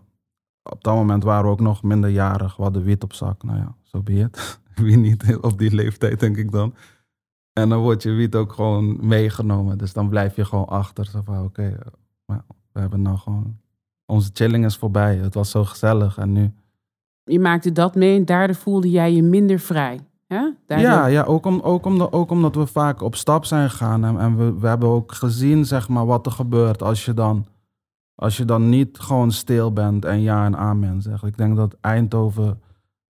op 0.64 0.84
dat 0.84 0.96
moment 0.96 1.24
waren 1.24 1.46
we 1.46 1.52
ook 1.52 1.60
nog 1.60 1.84
minderjarig, 1.84 2.56
we 2.56 2.64
hadden 2.64 2.84
wiet 2.84 3.04
op 3.04 3.14
zak. 3.14 3.44
Nou 3.44 3.58
ja, 3.58 3.76
zo 3.84 4.02
be 4.02 4.14
it. 4.14 4.60
Wie 4.76 4.98
niet 4.98 5.38
op 5.42 5.58
die 5.58 5.76
leeftijd, 5.76 6.20
denk 6.20 6.38
ik 6.38 6.52
dan. 6.52 6.76
En 7.54 7.70
dan 7.70 7.80
wordt 7.80 8.04
je 8.04 8.12
wiet 8.12 8.36
ook 8.36 8.54
gewoon 8.54 9.08
meegenomen. 9.08 9.78
Dus 9.78 9.94
dan 9.94 10.10
blijf 10.10 10.36
je 10.36 10.46
gewoon 10.46 10.68
achter. 10.68 11.06
Zo 11.06 11.22
van, 11.26 11.44
oké, 11.44 11.78
eh, 12.26 12.38
we 12.72 12.80
hebben 12.80 13.02
nou 13.02 13.18
gewoon... 13.18 13.58
Onze 14.06 14.30
chilling 14.34 14.66
is 14.66 14.78
voorbij. 14.78 15.16
Het 15.16 15.34
was 15.34 15.52
zo 15.52 15.64
gezellig. 15.64 16.18
En 16.18 16.32
nu... 16.32 16.54
Je 17.24 17.40
maakte 17.40 17.72
dat 17.72 17.96
mee 17.96 18.18
en 18.18 18.26
daardoor 18.26 18.56
voelde 18.56 18.90
jij 18.90 19.14
je 19.14 19.24
minder 19.24 19.60
vrij. 19.60 20.00
Ja, 20.68 21.06
ja 21.06 21.24
ook, 21.24 21.46
om, 21.46 21.60
ook, 21.60 21.86
omdat, 21.86 22.12
ook 22.12 22.32
omdat 22.32 22.56
we 22.56 22.66
vaak 22.68 23.02
op 23.02 23.16
stap 23.16 23.46
zijn 23.46 23.70
gegaan. 23.70 24.06
En, 24.06 24.20
en 24.20 24.38
we, 24.38 24.60
we 24.60 24.68
hebben 24.68 24.90
ook 24.90 25.12
gezien, 25.14 25.66
zeg 25.66 25.90
maar, 25.90 26.06
wat 26.06 26.26
er 26.26 26.32
gebeurt 26.32 26.84
als 26.84 27.06
je 27.06 27.14
dan... 27.14 27.46
Als 28.16 28.38
je 28.38 28.46
dan 28.46 28.70
niet 28.70 29.00
gewoon 29.00 29.32
stil 29.32 29.74
bent 29.74 30.06
en 30.06 30.22
ja 30.22 30.46
en 30.46 30.58
amen 30.58 31.02
zegt. 31.02 31.24
Ik 31.24 31.38
denk 31.38 31.56
dat 31.56 31.76
Eindhoven... 31.82 32.62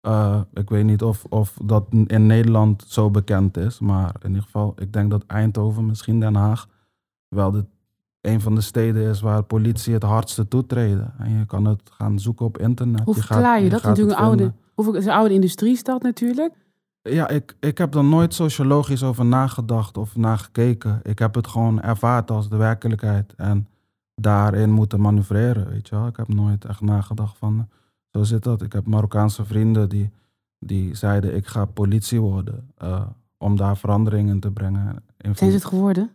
eh, 0.02 0.40
ik 0.54 0.70
weet 0.70 0.84
niet 0.86 1.02
of, 1.04 1.26
of 1.30 1.58
dat 1.64 1.86
in 2.08 2.26
Nederland 2.26 2.84
zo 2.88 3.10
bekend 3.12 3.58
is. 3.58 3.80
Maar 3.80 4.16
in 4.22 4.28
ieder 4.30 4.44
geval, 4.44 4.74
ik 4.78 4.94
denk 4.94 5.12
dat 5.12 5.24
Eindhoven, 5.28 5.86
misschien 5.86 6.20
Den 6.20 6.36
Haag... 6.36 6.68
wel 7.28 7.52
de, 7.52 7.66
een 8.22 8.42
van 8.42 8.56
de 8.56 8.62
steden 8.62 9.10
is 9.10 9.22
waar 9.22 9.44
politie 9.44 9.94
het 9.94 10.04
hardste 10.04 10.48
toetreden. 10.48 11.14
En 11.18 11.38
je 11.38 11.46
kan 11.46 11.66
het 11.66 11.82
gaan 11.92 12.20
zoeken 12.20 12.46
op 12.46 12.58
internet. 12.58 13.04
Hoe 13.04 13.16
Je 13.16 13.22
gaat- 13.22 13.28
verklaar 13.28 13.62
je, 13.62 13.70
dat? 13.70 13.84
Natuurlijk 13.84 14.20
een 14.20 14.26
oude, 14.26 14.54
hoeveel, 14.74 14.94
het 14.94 15.02
is 15.02 15.08
een 15.08 15.16
oude 15.16 15.34
industriestad 15.34 16.02
natuurlijk. 16.02 16.54
Ja, 17.04 17.28
ik, 17.28 17.56
ik 17.60 17.78
heb 17.78 17.96
er 17.96 18.04
nooit 18.04 18.34
sociologisch 18.34 19.04
over 19.04 19.26
nagedacht 19.26 19.98
of 19.98 20.16
nagekeken. 20.16 21.00
Ik 21.04 21.20
heb 21.20 21.36
het 21.36 21.48
gewoon 21.48 21.82
ervaard 21.82 22.32
als 22.32 22.50
de 22.50 22.56
werkelijkheid. 22.58 23.34
En 23.36 23.68
daarin 24.16 24.72
moeten 24.72 25.02
manoeuvreren, 25.02 25.68
weet 25.70 25.88
je 25.88 25.96
wel. 25.96 26.08
Ik 26.08 26.18
heb 26.18 26.28
nooit 26.28 26.66
echt 26.66 26.82
nagedacht 26.82 27.38
van, 27.38 27.70
zo 28.12 28.24
zit 28.24 28.44
dat. 28.44 28.62
Ik 28.62 28.74
heb 28.74 28.86
Marokkaanse 28.88 29.46
vrienden 29.46 29.90
die, 29.90 30.12
die 30.60 30.96
zeiden, 30.96 31.36
ik 31.36 31.48
ga 31.48 31.66
politie 31.66 32.22
worden. 32.22 32.70
eh, 32.78 33.02
om 33.38 33.56
daar 33.56 33.78
verandering 33.78 34.30
in 34.30 34.40
te 34.40 34.52
brengen. 34.52 35.04
Zijn 35.18 35.36
ze 35.36 35.46
het 35.46 35.66
geworden? 35.66 36.10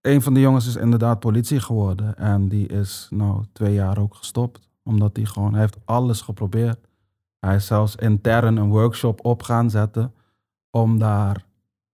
een 0.00 0.22
van 0.22 0.34
de 0.34 0.40
jongens 0.40 0.66
is 0.66 0.76
inderdaad 0.76 1.20
politie 1.20 1.60
geworden. 1.60 2.16
En 2.16 2.48
die 2.48 2.66
is 2.68 3.06
nou 3.10 3.44
twee 3.52 3.74
jaar 3.74 3.98
ook 3.98 4.14
gestopt. 4.14 4.68
Omdat 4.82 5.16
hij 5.16 5.24
gewoon, 5.24 5.52
hij 5.52 5.60
heeft 5.60 5.76
alles 5.84 6.20
geprobeerd. 6.20 6.78
Hij 7.38 7.54
is 7.54 7.66
zelfs 7.66 7.96
intern 7.96 8.56
een 8.56 8.68
workshop 8.68 9.24
op 9.24 9.42
gaan 9.42 9.70
zetten. 9.70 10.12
Om 10.74 10.98
daar 10.98 11.44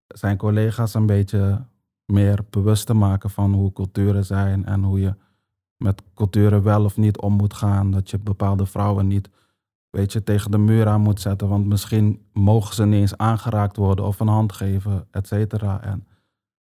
zijn 0.06 0.36
collega's 0.36 0.94
een 0.94 1.06
beetje 1.06 1.64
meer 2.04 2.44
bewust 2.50 2.86
te 2.86 2.94
maken 2.94 3.30
van 3.30 3.52
hoe 3.54 3.72
culturen 3.72 4.24
zijn. 4.24 4.64
En 4.64 4.82
hoe 4.82 5.00
je 5.00 5.14
met 5.76 6.02
culturen 6.14 6.62
wel 6.62 6.84
of 6.84 6.96
niet 6.96 7.18
om 7.18 7.32
moet 7.32 7.54
gaan. 7.54 7.90
Dat 7.90 8.10
je 8.10 8.18
bepaalde 8.18 8.66
vrouwen 8.66 9.06
niet, 9.06 9.28
weet 9.90 10.12
je, 10.12 10.22
tegen 10.22 10.50
de 10.50 10.58
muur 10.58 10.86
aan 10.86 11.00
moet 11.00 11.20
zetten. 11.20 11.48
Want 11.48 11.66
misschien 11.66 12.22
mogen 12.32 12.74
ze 12.74 12.84
niet 12.84 13.00
eens 13.00 13.16
aangeraakt 13.16 13.76
worden 13.76 14.04
of 14.04 14.20
een 14.20 14.28
hand 14.28 14.52
geven, 14.52 15.06
et 15.10 15.26
cetera. 15.26 15.82
En 15.82 16.06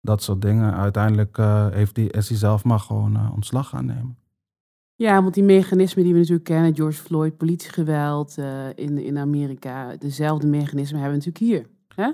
dat 0.01 0.23
soort 0.23 0.43
dingen. 0.43 0.75
Uiteindelijk 0.75 1.39
eh, 1.39 1.69
heeft 1.71 1.95
die, 1.95 2.11
is 2.11 2.29
hij 2.29 2.39
zelf 2.39 2.65
maar 2.65 2.81
gewoon 2.81 3.17
eh, 3.17 3.33
ontslag 3.35 3.69
gaan 3.69 3.87
nemen. 3.87 4.19
Ja, 4.95 5.23
want 5.23 5.35
die 5.35 5.45
mechanismen 5.45 6.05
die 6.05 6.13
we 6.13 6.19
natuurlijk 6.19 6.47
kennen, 6.47 6.75
George 6.75 7.03
Floyd, 7.03 7.37
politiegeweld 7.37 8.39
eh, 8.39 8.69
in, 8.75 8.99
in 8.99 9.19
Amerika, 9.19 9.97
dezelfde 9.97 10.47
mechanismen 10.47 11.01
hebben 11.01 11.19
we 11.21 11.27
natuurlijk 11.27 11.53
hier. 11.53 11.79
Hè? 11.95 12.11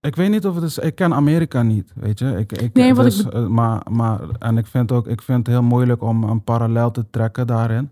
Ik 0.00 0.16
weet 0.16 0.30
niet 0.30 0.46
of 0.46 0.54
het 0.54 0.64
is. 0.64 0.78
Ik 0.78 0.94
ken 0.94 1.14
Amerika 1.14 1.62
niet, 1.62 1.92
weet 1.94 2.18
je. 2.18 2.36
Ik, 2.38 2.52
ik, 2.52 2.74
Nee, 2.74 2.94
wat 2.94 3.04
dus, 3.04 3.24
ik 3.24 3.32
eh, 3.32 3.46
maar, 3.46 3.82
maar, 3.90 4.20
en 4.38 4.58
ik 4.58 4.66
vind 4.66 4.92
ook, 4.92 5.06
ik 5.06 5.22
vind 5.22 5.38
het 5.38 5.46
heel 5.46 5.62
moeilijk 5.64 6.02
om 6.02 6.22
een 6.24 6.44
parallel 6.44 6.90
te 6.90 7.04
trekken 7.10 7.46
daarin. 7.46 7.90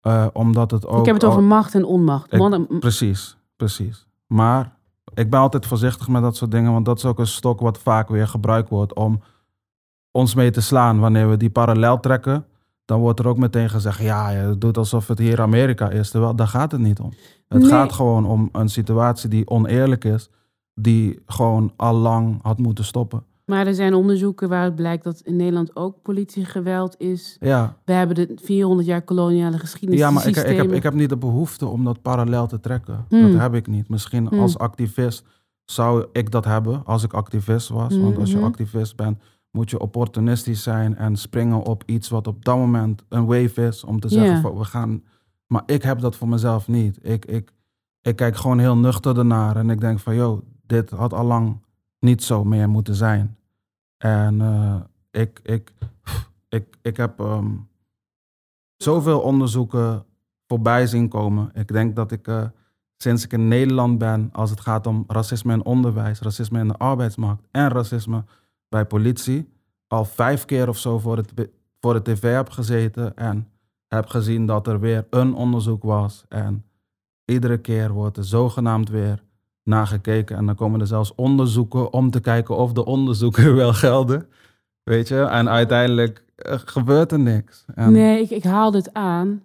Eh, 0.00 0.26
omdat 0.32 0.70
het 0.70 0.86
ook. 0.86 0.98
ik 1.00 1.04
heb 1.06 1.14
het 1.14 1.24
over 1.24 1.42
macht 1.42 1.74
en 1.74 1.84
onmacht. 1.84 2.32
Ik- 2.32 2.38
Precies, 2.80 3.36
precies. 3.56 4.06
Maar 4.26 4.72
ik 5.14 5.30
ben 5.30 5.40
altijd 5.40 5.66
voorzichtig 5.66 6.08
met 6.08 6.22
dat 6.22 6.36
soort 6.36 6.50
dingen, 6.50 6.72
want 6.72 6.84
dat 6.84 6.96
is 6.98 7.04
ook 7.04 7.18
een 7.18 7.26
stok 7.26 7.60
wat 7.60 7.78
vaak 7.78 8.08
weer 8.08 8.28
gebruikt 8.28 8.68
wordt 8.68 8.94
om 8.94 9.20
ons 10.10 10.34
mee 10.34 10.50
te 10.50 10.60
slaan. 10.60 10.98
Wanneer 11.00 11.28
we 11.30 11.36
die 11.36 11.50
parallel 11.50 12.00
trekken, 12.00 12.44
dan 12.84 13.00
wordt 13.00 13.18
er 13.18 13.28
ook 13.28 13.38
meteen 13.38 13.70
gezegd: 13.70 13.98
ja, 14.00 14.30
je 14.30 14.58
doet 14.58 14.76
alsof 14.78 15.06
het 15.08 15.18
hier 15.18 15.40
Amerika 15.40 15.90
is. 15.90 16.10
Terwijl 16.10 16.36
daar 16.36 16.48
gaat 16.48 16.72
het 16.72 16.80
niet 16.80 16.98
om. 17.00 17.12
Het 17.48 17.60
Nee. 17.60 17.70
gaat 17.70 17.92
gewoon 17.92 18.26
om 18.26 18.48
een 18.52 18.68
situatie 18.68 19.28
die 19.28 19.48
oneerlijk 19.48 20.04
is, 20.04 20.30
die 20.80 21.18
gewoon 21.26 21.72
al 21.76 21.94
lang 21.94 22.38
had 22.42 22.58
moeten 22.58 22.84
stoppen. 22.84 23.22
maar 23.44 23.66
er 23.66 23.74
zijn 23.74 23.94
onderzoeken 23.94 24.48
waaruit 24.48 24.74
blijkt 24.74 25.04
dat 25.04 25.20
in 25.20 25.36
Nederland 25.36 25.76
ook 25.76 26.02
politiegeweld 26.02 26.94
is. 26.98 27.36
Ja, 27.40 27.76
We 27.84 27.92
hebben 27.92 28.16
de 28.16 28.32
400 28.42 28.88
jaar 28.88 29.02
koloniale 29.02 29.58
geschiedenis. 29.58 30.00
ja 30.02 30.10
maar 30.10 30.26
ik, 30.26 30.36
ik, 30.36 30.56
heb, 30.56 30.72
ik 30.72 30.82
heb 30.82 30.94
niet 30.94 31.08
de 31.08 31.16
behoefte 31.16 31.66
om 31.66 31.84
dat 31.84 32.02
parallel 32.02 32.46
te 32.46 32.60
trekken. 32.60 33.04
Hmm. 33.08 33.32
Dat 33.32 33.40
heb 33.40 33.54
ik 33.54 33.66
niet. 33.66 33.88
Misschien 33.88 34.26
Hmm. 34.26 34.38
als 34.40 34.58
activist 34.58 35.24
zou 35.64 36.06
ik 36.12 36.30
dat 36.30 36.44
hebben 36.44 36.82
als 36.84 37.02
ik 37.02 37.12
activist 37.12 37.68
was. 37.68 37.98
Want 37.98 38.18
als 38.18 38.30
je 38.30 38.36
Mhm. 38.36 38.46
activist 38.46 38.96
bent, 38.96 39.18
moet 39.50 39.70
je 39.70 39.80
opportunistisch 39.80 40.62
zijn 40.62 40.96
en 40.96 41.16
springen 41.16 41.62
op 41.62 41.82
iets 41.86 42.08
wat 42.08 42.26
op 42.26 42.44
dat 42.44 42.56
moment 42.56 43.04
een 43.08 43.26
wave 43.26 43.66
is. 43.66 43.84
Om 43.84 44.00
te 44.00 44.08
zeggen 44.08 44.40
van 44.40 44.58
we 44.58 44.64
gaan. 44.64 45.02
Maar 45.46 45.62
ik 45.66 45.82
heb 45.82 46.00
dat 46.00 46.16
voor 46.16 46.28
mezelf 46.28 46.68
niet. 46.68 46.98
Ik, 47.02 47.24
ik, 47.24 47.52
ik 48.02 48.16
kijk 48.16 48.36
gewoon 48.36 48.58
heel 48.58 48.76
nuchter 48.76 49.18
ernaar 49.18 49.56
en 49.56 49.70
ik 49.70 49.80
denk 49.80 49.98
van 49.98 50.14
joh, 50.14 50.42
dit 50.66 50.90
had 50.90 51.12
al 51.12 51.24
lang 51.24 51.60
niet 51.98 52.22
zo 52.22 52.44
meer 52.44 52.68
moeten 52.68 52.94
zijn. 52.94 53.36
En 53.96 54.40
eh, 54.40 54.80
ik, 55.10 55.40
ik, 55.42 55.72
ik, 56.48 56.76
ik 56.82 56.96
heb 56.96 57.20
ehm, 57.20 57.50
zoveel 58.76 59.20
onderzoeken 59.20 60.04
voorbij 60.46 60.86
zien 60.86 61.08
komen. 61.08 61.50
Ik 61.54 61.68
denk 61.68 61.96
dat 61.96 62.12
ik 62.12 62.28
eh, 62.28 62.44
sinds 62.96 63.24
ik 63.24 63.32
in 63.32 63.48
Nederland 63.48 63.98
ben, 63.98 64.28
als 64.32 64.50
het 64.50 64.60
gaat 64.60 64.86
om 64.86 65.04
racisme 65.06 65.52
in 65.52 65.64
onderwijs, 65.64 66.20
racisme 66.20 66.58
in 66.58 66.68
de 66.68 66.76
arbeidsmarkt 66.76 67.46
en 67.50 67.68
racisme 67.68 68.24
bij 68.68 68.84
politie, 68.86 69.52
al 69.86 70.04
vijf 70.04 70.44
keer 70.44 70.68
of 70.68 70.78
zo 70.78 70.98
voor, 70.98 71.16
het, 71.16 71.32
voor 71.80 71.94
de 71.94 72.02
tv 72.02 72.34
heb 72.34 72.50
gezeten 72.50 73.16
en 73.16 73.48
heb 73.86 74.06
gezien 74.06 74.46
dat 74.46 74.66
er 74.66 74.80
weer 74.80 75.06
een 75.10 75.34
onderzoek 75.34 75.82
was. 75.82 76.24
En 76.28 76.64
iedere 77.24 77.58
keer 77.58 77.92
wordt 77.92 78.16
er 78.16 78.24
zogenaamd 78.24 78.88
weer 78.88 79.22
nagekeken. 79.66 80.36
En 80.36 80.46
dan 80.46 80.54
komen 80.54 80.80
er 80.80 80.86
zelfs 80.86 81.14
onderzoeken 81.14 81.92
om 81.92 82.10
te 82.10 82.20
kijken 82.20 82.56
of 82.56 82.72
de 82.72 82.84
onderzoeken 82.84 83.54
wel 83.62 83.72
gelden. 83.72 84.26
Weet 84.82 85.08
je? 85.08 85.20
En 85.20 85.48
uiteindelijk 85.48 86.24
gebeurt 86.64 87.12
er 87.12 87.18
niks. 87.18 87.64
En, 87.74 87.92
Nee, 87.92 88.20
ik, 88.22 88.30
ik 88.30 88.44
haalde 88.44 88.78
het 88.78 88.92
aan 88.94 89.42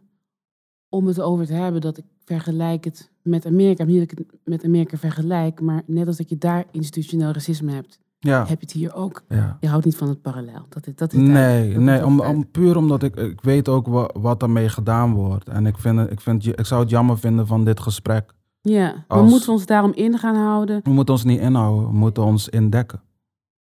om 0.89 1.07
het 1.07 1.21
over 1.21 1.45
te 1.45 1.53
hebben 1.53 1.81
dat 1.81 1.97
ik 1.97 2.05
vergelijk 2.25 2.83
het 2.83 3.11
met 3.21 3.45
Amerika. 3.45 3.83
Niet 3.83 3.99
dat 3.99 4.11
ik 4.11 4.17
het 4.17 4.39
met 4.43 4.63
Amerika 4.63 4.97
vergelijk, 4.97 5.61
maar 5.61 5.81
net 5.85 6.07
als 6.07 6.17
dat 6.17 6.29
je 6.29 6.37
daar 6.37 6.65
institutioneel 6.71 7.31
racisme 7.31 7.71
hebt, 7.71 7.99
Ja, 8.19 8.39
heb 8.39 8.47
je 8.59 8.65
het 8.65 8.71
hier 8.71 8.93
ook. 8.93 9.23
ja. 9.29 9.57
Je 9.59 9.67
houdt 9.67 9.85
niet 9.85 9.97
van 9.97 10.07
het 10.09 10.21
parallel. 10.21 10.65
Dat 10.69 10.87
is, 10.87 10.95
dat 10.95 11.13
is 11.13 11.19
Nee. 11.19 11.73
Dat 11.73 11.81
nee 11.83 12.05
om, 12.05 12.51
puur 12.51 12.77
omdat 12.77 13.03
ik, 13.03 13.15
ik 13.15 13.41
weet 13.41 13.69
ook 13.69 13.87
wa, 13.87 14.09
wat 14.13 14.41
ermee 14.41 14.69
gedaan 14.69 15.13
wordt. 15.13 15.49
En 15.49 15.65
ik, 15.65 15.77
vind, 15.77 15.99
het- 15.99 16.11
ik, 16.11 16.21
vind, 16.21 16.45
ik 16.47 16.65
zou 16.65 16.81
het 16.81 16.89
jammer 16.89 17.17
vinden 17.19 17.47
van 17.47 17.65
dit 17.65 17.79
gesprek. 17.79 18.33
Ja, 18.61 19.05
als- 19.07 19.29
moeten 19.29 19.47
we 19.47 19.53
ons 19.53 19.65
daarom 19.65 19.91
in 19.93 20.17
gaan 20.17 20.35
houden? 20.35 20.79
We 20.83 20.89
moeten 20.91 21.13
ons 21.13 21.23
niet 21.23 21.39
inhouden, 21.39 21.87
we 21.89 21.93
moeten 21.95 22.23
ons 22.23 22.49
indekken. 22.49 23.01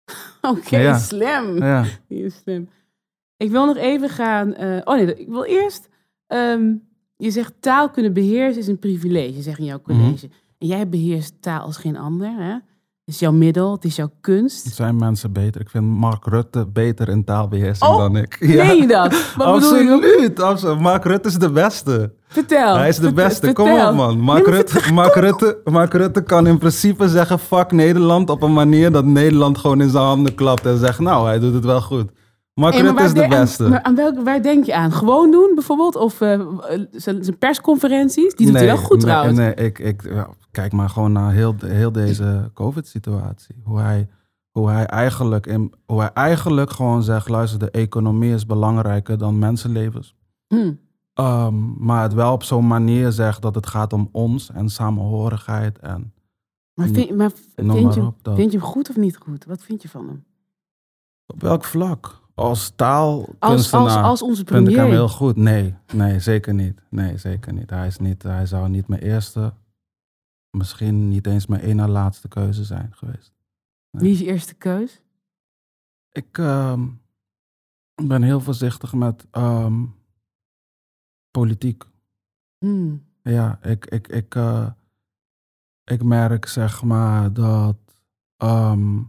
Oké, 0.41 0.78
Ja. 0.78 0.97
slim. 0.97 1.58
Ja, 1.58 1.86
Die 2.10 2.24
is 2.24 2.36
slim. 2.43 2.70
Ik 3.38 3.52
wil 3.52 3.66
nog 3.66 3.78
even 3.78 4.10
gaan. 4.10 4.54
eh, 4.54 4.82
oh 4.84 4.95
nee, 4.95 5.16
ik 5.16 5.28
wil 5.28 5.43
eerst. 5.43 5.89
ehm, 6.28 6.74
je 7.18 7.32
zegt 7.32 7.54
taal 7.60 7.89
kunnen 7.89 8.14
beheersen 8.14 8.62
is 8.62 8.68
een 8.68 8.80
privilege, 8.80 9.41
zeg 9.41 9.58
in 9.60 9.66
jouw 9.66 9.80
Mhm. 9.86 10.00
college. 10.00 10.30
En 10.58 10.68
jij 10.68 10.89
beheerst 10.89 11.34
taal 11.39 11.62
als 11.62 11.78
geen 11.78 11.97
ander. 11.97 12.32
Hè? 12.38 12.52
Het 12.52 13.18
is 13.18 13.20
jouw 13.20 13.32
middel, 13.32 13.72
het 13.72 13.86
is 13.86 13.95
jouw 13.95 14.12
kunst. 14.22 14.68
zijn 14.76 14.95
mensen 14.95 15.32
beter. 15.34 15.62
Ik 15.62 15.70
vind 15.70 15.86
Mark 15.86 16.26
Rutte 16.26 16.68
beter 16.68 17.10
in 17.10 17.24
taalbeheersing 17.24 17.91
Oh, 17.91 17.97
dan 17.97 18.16
ik. 18.16 18.38
Je 18.45 18.86
dat? 18.88 19.34
Wat 19.36 19.47
absoluut. 19.47 20.80
Mark 20.80 21.04
Rutte 21.04 21.28
is 21.30 21.38
de 21.38 21.52
beste. 21.52 22.14
Vertel. 22.32 22.76
Hij 22.78 22.88
is 22.90 22.96
de 22.96 23.02
Vertel- 23.04 23.26
beste, 23.26 23.54
kom 23.54 23.72
op 23.72 23.94
man. 23.96 24.20
Mark, 24.20 24.48
Rutte, 24.48 24.94
Mark, 24.94 25.14
Rutte, 25.16 25.58
Mark 25.64 25.94
Rutte 25.94 26.22
kan 26.24 26.48
in 26.48 26.58
principe 26.58 27.08
zeggen 27.10 27.40
fuck 27.40 27.72
Nederland 27.72 28.30
op 28.30 28.42
een 28.42 28.54
manier 28.54 28.92
dat 28.92 29.06
Nederland 29.06 29.58
gewoon 29.58 29.82
in 29.82 29.90
zijn 29.90 30.04
handen 30.04 30.36
klapt 30.36 30.66
en 30.66 30.78
zegt 30.78 31.00
nou, 31.00 31.28
hij 31.28 31.40
doet 31.40 31.54
het 31.54 31.66
wel 31.66 31.82
goed. 31.82 32.12
Mark 32.54 32.74
Hey, 32.74 32.84
Rutte 32.84 33.04
is 33.04 33.14
de 33.14 33.22
de- 33.22 33.28
beste. 33.28 33.64
Aan, 33.64 33.70
maar 33.70 33.82
aan 33.84 33.96
welke, 33.96 34.24
waar 34.24 34.42
denk 34.42 34.66
je 34.66 34.76
aan? 34.76 34.92
Gewoon 34.92 35.32
doen 35.32 35.52
bijvoorbeeld? 35.56 35.96
Of 35.96 36.22
eh, 36.22 36.40
zijn 36.92 37.38
persconferenties? 37.40 38.36
Die 38.36 38.46
doet 38.48 38.56
hij 38.56 38.66
wel 38.66 38.78
goed 38.78 38.90
nee, 38.98 39.00
trouwens. 39.06 39.38
Nee, 39.38 39.54
ik, 39.54 39.80
ik, 39.80 40.02
ja, 40.04 40.28
kijk 40.52 40.72
maar 40.74 40.90
gewoon 40.90 41.12
naar 41.12 41.32
heel, 41.32 41.56
heel 41.66 41.92
deze 41.92 42.52
COVID-situatie. 42.54 43.56
Hoe 43.64 43.80
hij, 43.80 44.08
hoe, 44.52 44.70
hij 44.70 44.86
eigenlijk 44.86 45.48
in, 45.48 45.74
hoe 45.86 46.00
hij 46.00 46.12
eigenlijk 46.14 46.72
gewoon 46.72 47.04
zegt, 47.04 47.30
luister, 47.30 47.60
de 47.60 47.72
economie 47.72 48.34
is 48.34 48.46
belangrijker 48.46 49.18
dan 49.18 49.40
mensenlevens. 49.40 50.16
Hm. 50.48 50.72
Ehm, 51.20 51.84
maar 51.86 52.02
het 52.04 52.14
wel 52.14 52.34
op 52.34 52.44
zo'n 52.44 52.68
manier 52.68 53.12
zegt 53.12 53.42
dat 53.42 53.56
het 53.56 53.68
gaat 53.68 53.94
om 53.94 54.10
ons 54.12 54.52
en 54.52 54.70
samenhorigheid. 54.70 55.80
En 55.80 56.14
Maar, 56.74 56.88
vind, 56.88 57.16
maar 57.18 57.32
noem 57.56 57.76
vind, 57.76 57.84
maar 57.84 57.96
je. 57.96 58.12
Dat. 58.22 58.36
vind 58.36 58.52
je 58.52 58.58
hem 58.58 58.68
goed 58.68 58.90
of 58.90 58.96
niet 58.96 59.18
goed? 59.18 59.46
Wat 59.46 59.64
vind 59.64 59.82
je 59.82 59.90
van 59.90 60.08
hem? 60.08 60.26
Op 61.26 61.42
welk 61.42 61.64
vlak? 61.64 62.06
Als 62.34 62.48
Als, 62.60 62.72
taalkunstenaar 62.76 63.98
als, 63.98 64.10
als 64.10 64.22
onze 64.22 64.44
vind 64.46 64.50
ik 64.50 64.56
hem 64.56 64.64
premier. 64.76 64.92
heel 64.92 65.10
goed. 65.10 65.36
Nee, 65.36 65.76
nee, 65.94 66.20
zeker 66.20 66.54
niet. 66.54 66.82
Nee, 66.90 67.18
zeker 67.18 67.54
niet. 67.54 67.70
Hij, 67.70 67.88
is 67.88 67.98
niet. 67.98 68.24
hij 68.24 68.46
zou 68.46 68.70
niet 68.70 68.88
mijn 68.88 69.02
eerste, 69.02 69.54
misschien 70.50 71.08
niet 71.10 71.28
eens 71.28 71.46
mijn 71.48 71.62
ene 71.62 71.88
laatste 71.88 72.28
keuze 72.28 72.64
zijn 72.64 72.92
geweest. 72.94 73.34
Wie 73.90 74.12
is 74.12 74.20
je 74.20 74.26
eerste 74.26 74.54
keus? 74.54 75.02
Ik 76.12 76.38
ehm, 76.38 76.88
ben 77.96 78.22
heel 78.22 78.40
voorzichtig 78.40 78.94
met 78.94 79.28
ehm, 79.32 79.84
politiek. 81.32 81.84
Hm. 82.58 82.96
Ja, 83.24 83.60
ik, 83.62 83.86
ik, 83.86 84.08
ik, 84.08 84.36
eh, 84.36 84.68
ik 85.84 86.04
merk 86.04 86.46
zeg 86.46 86.84
maar 86.84 87.34
dat 87.34 87.78
ehm, 88.38 89.00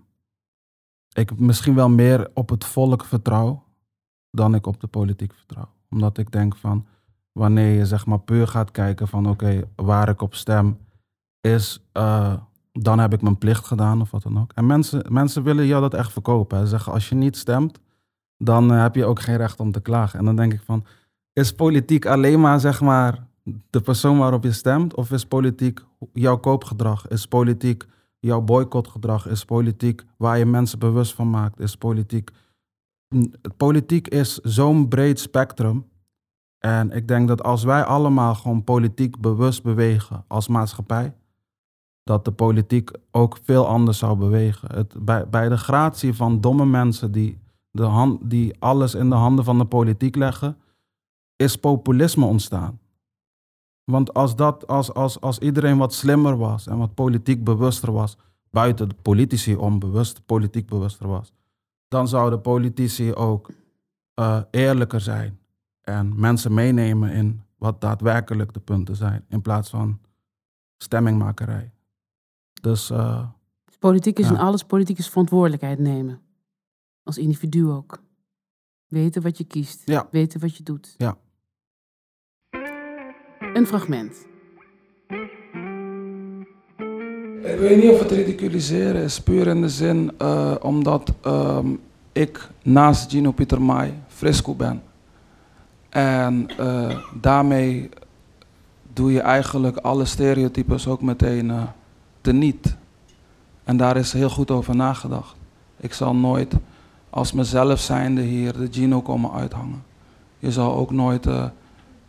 ik 1.12 1.38
misschien 1.38 1.74
wel 1.74 1.88
meer 1.88 2.30
op 2.34 2.48
het 2.48 2.64
volk 2.64 3.04
vertrouw 3.04 3.64
dan 4.30 4.54
ik 4.54 4.66
op 4.66 4.80
de 4.80 4.86
politiek 4.86 5.34
vertrouw. 5.34 5.68
Omdat 5.90 6.18
ik 6.18 6.32
denk 6.32 6.56
van 6.56 6.86
wanneer 7.32 7.74
je 7.74 7.86
zeg 7.86 8.06
maar 8.06 8.20
puur 8.20 8.46
gaat 8.46 8.70
kijken 8.70 9.08
van 9.08 9.28
oké, 9.28 9.62
waar 9.76 10.08
ik 10.08 10.22
op 10.22 10.34
stem 10.34 10.78
is, 11.40 11.84
eh, 11.92 12.34
dan 12.72 12.98
heb 12.98 13.12
ik 13.12 13.22
mijn 13.22 13.38
plicht 13.38 13.66
gedaan 13.66 14.00
of 14.00 14.10
wat 14.10 14.22
dan 14.22 14.40
ook. 14.40 14.52
En 14.54 14.66
mensen, 14.66 15.04
mensen 15.08 15.42
willen 15.42 15.66
jou 15.66 15.80
dat 15.80 15.94
echt 15.94 16.12
verkopen. 16.12 16.60
Ze 16.60 16.66
zeggen 16.66 16.92
als 16.92 17.08
je 17.08 17.14
niet 17.14 17.36
stemt, 17.36 17.80
dan 18.36 18.72
eh, 18.72 18.82
heb 18.82 18.94
je 18.94 19.04
ook 19.04 19.20
geen 19.20 19.36
recht 19.36 19.60
om 19.60 19.72
te 19.72 19.80
klagen. 19.80 20.18
En 20.18 20.24
dan 20.24 20.36
denk 20.36 20.52
ik 20.52 20.62
van, 20.62 20.84
is 21.32 21.52
politiek 21.52 22.06
alleen 22.06 22.40
maar 22.40 22.60
zeg 22.60 22.80
maar 22.80 23.26
de 23.70 23.80
persoon 23.80 24.18
waarop 24.18 24.44
je 24.44 24.52
stemt? 24.52 24.94
Of 24.94 25.10
is 25.10 25.26
politiek 25.26 25.84
jouw 26.12 26.36
koopgedrag? 26.36 27.08
Is 27.08 27.26
politiek 27.26 27.86
jouw 28.18 28.40
boycottgedrag? 28.40 29.28
Is 29.28 29.44
politiek 29.44 30.04
waar 30.16 30.38
je 30.38 30.46
mensen 30.46 30.78
bewust 30.78 31.14
van 31.14 31.30
maakt? 31.30 31.60
Is 31.60 31.76
politiek... 31.76 32.30
N- 33.14 33.32
Politiek 33.56 34.08
is 34.08 34.38
zo'n 34.38 34.88
breed 34.88 35.20
spectrum. 35.20 35.88
En 36.58 36.90
ik 36.90 37.08
denk 37.08 37.28
dat 37.28 37.42
als 37.42 37.64
wij 37.64 37.84
allemaal 37.84 38.34
gewoon 38.34 38.64
politiek 38.64 39.20
bewust 39.20 39.62
bewegen 39.62 40.24
als 40.26 40.48
maatschappij, 40.48 41.14
dat 42.02 42.24
de 42.24 42.32
politiek 42.32 42.90
ook 43.10 43.38
veel 43.42 43.66
anders 43.66 43.98
zou 43.98 44.16
bewegen. 44.16 44.74
Het, 44.74 45.04
bij, 45.04 45.28
bij 45.28 45.48
de 45.48 45.56
gratie 45.56 46.14
van 46.14 46.40
domme 46.40 46.66
mensen 46.66 47.12
die, 47.12 47.38
de 47.70 47.82
hand, 47.82 48.30
die 48.30 48.56
alles 48.58 48.94
in 48.94 49.08
de 49.08 49.14
handen 49.16 49.44
van 49.44 49.58
de 49.58 49.64
politiek 49.64 50.16
leggen, 50.16 50.56
is 51.40 51.56
populisme 51.56 52.24
ontstaan. 52.24 52.80
Want 53.84 54.14
als, 54.14 54.36
dat, 54.36 54.66
als, 54.66 54.94
als, 54.94 55.20
als 55.20 55.38
iedereen 55.38 55.78
wat 55.78 55.94
slimmer 55.94 56.36
was 56.36 56.66
en 56.66 56.78
wat 56.78 56.94
politiek 56.94 57.44
bewuster 57.44 57.92
was, 57.92 58.16
buiten 58.50 58.88
de 58.88 58.94
politici 59.02 59.56
onbewust 59.56 60.26
politiek 60.26 60.66
bewuster 60.68 61.08
was, 61.08 61.32
dan 61.88 62.08
zouden 62.08 62.40
politici 62.40 63.14
ook 63.14 63.50
eh, 64.14 64.40
eerlijker 64.50 65.00
zijn 65.00 65.38
en 65.80 66.20
mensen 66.20 66.54
meenemen 66.54 67.10
in 67.12 67.42
wat 67.58 67.80
daadwerkelijk 67.80 68.52
de 68.52 68.60
punten 68.60 68.96
zijn, 68.96 69.24
in 69.28 69.42
plaats 69.42 69.70
van 69.70 69.98
stemmingmakerij. 70.76 71.72
Dus 72.60 72.90
eh, 72.90 73.26
Dus 73.64 73.76
politiek 73.76 74.18
is 74.18 74.28
Ja. 74.28 74.32
in 74.34 74.38
alles, 74.40 74.62
politiek 74.64 74.98
is 74.98 75.08
verantwoordelijkheid 75.08 75.78
nemen. 75.78 76.20
Als 77.02 77.18
individu 77.18 77.66
ook. 77.68 78.02
Weten 78.86 79.22
wat 79.22 79.38
je 79.38 79.44
kiest. 79.44 79.82
Ja. 79.84 80.08
Weten 80.10 80.40
wat 80.40 80.56
je 80.56 80.62
doet. 80.62 80.94
Ja. 80.98 81.16
Een 83.40 83.66
fragment. 83.66 84.26
Ik 87.42 87.58
weet 87.58 87.82
niet 87.82 87.90
of 87.90 87.98
het 87.98 88.10
ridiculiseren 88.10 89.02
is, 89.02 89.20
puur 89.20 89.46
in 89.46 89.60
de 89.60 89.68
zin 89.68 90.12
eh, 90.18 90.54
omdat 90.60 91.12
ehm, 91.22 91.66
ik 92.12 92.48
naast 92.62 93.10
Gino 93.10 93.32
Pieter 93.32 93.62
Mai 93.62 93.94
frisco 94.08 94.54
ben. 94.54 94.82
En 95.88 96.48
eh, 96.58 96.98
daarmee 97.20 97.88
doe 98.92 99.12
je 99.12 99.20
eigenlijk 99.20 99.76
alle 99.76 100.04
stereotypes 100.04 100.86
ook 100.86 101.02
meteen 101.02 101.50
eh, 101.50 101.62
teniet. 102.20 102.76
En 103.64 103.76
daar 103.76 103.96
is 103.96 104.12
heel 104.12 104.30
goed 104.30 104.50
over 104.50 104.76
nagedacht. 104.76 105.36
Ik 105.76 105.92
zal 105.92 106.14
nooit 106.14 106.54
als 107.10 107.32
mezelf 107.32 107.80
zijnde 107.80 108.22
hier 108.22 108.52
de 108.52 108.68
Gino 108.70 109.00
komen 109.00 109.32
uithangen. 109.32 109.82
Je 110.38 110.52
zal 110.52 110.74
ook 110.74 110.90
nooit 110.90 111.26
eh, 111.26 111.44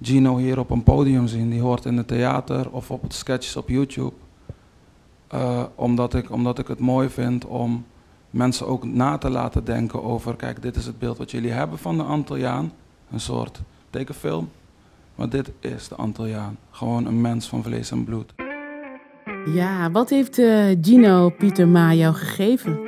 Gino 0.02 0.38
hier 0.38 0.60
op 0.60 0.70
een 0.70 0.84
podium 0.84 1.28
zien. 1.28 1.50
Die 1.50 1.62
hoort 1.62 1.86
in 1.86 1.98
het 1.98 2.08
theater 2.08 2.72
of 2.72 2.92
op 2.92 3.02
het 3.02 3.14
sketches 3.14 3.56
op 3.56 3.70
YouTube. 3.70 4.14
Eh, 5.28 5.64
omdat, 5.76 6.14
ik, 6.14 6.32
omdat 6.32 6.60
ik 6.60 6.68
het 6.68 6.80
mooi 6.80 7.10
vind 7.10 7.46
om 7.46 7.86
mensen 8.30 8.68
ook 8.68 8.84
na 8.86 9.18
te 9.18 9.30
laten 9.30 9.64
denken 9.64 10.04
over, 10.04 10.36
kijk, 10.36 10.62
dit 10.62 10.76
is 10.76 10.86
het 10.86 11.00
beeld 11.00 11.18
wat 11.18 11.32
jullie 11.32 11.52
hebben 11.52 11.78
van 11.78 11.98
de 11.98 12.04
Antilliaan. 12.04 12.72
Een 13.12 13.20
soort 13.20 13.62
tekenfilm. 13.90 14.50
Maar 15.16 15.30
dit 15.30 15.52
is 15.60 15.88
de 15.88 15.96
Antilliaan. 15.96 16.58
Gewoon 16.72 17.06
een 17.06 17.22
mens 17.22 17.48
van 17.48 17.64
vlees 17.64 17.92
en 17.92 18.04
bloed. 18.04 18.34
Ja, 19.46 19.92
wat 19.92 20.10
heeft 20.10 20.40
eh, 20.40 20.78
Gino 20.82 21.30
Pieter 21.30 21.68
Ma 21.68 21.94
jou 21.94 22.14
gegeven? 22.14 22.80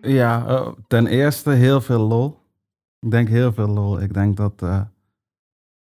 ja, 0.00 0.46
eh, 0.46 0.68
ten 0.86 1.06
eerste 1.06 1.50
heel 1.50 1.80
veel 1.80 2.00
lol. 2.00 2.38
Ik 3.00 3.10
denk 3.10 3.28
heel 3.28 3.52
veel 3.52 3.68
lol. 3.68 4.00
Ik 4.00 4.14
denk 4.14 4.36
dat, 4.36 4.62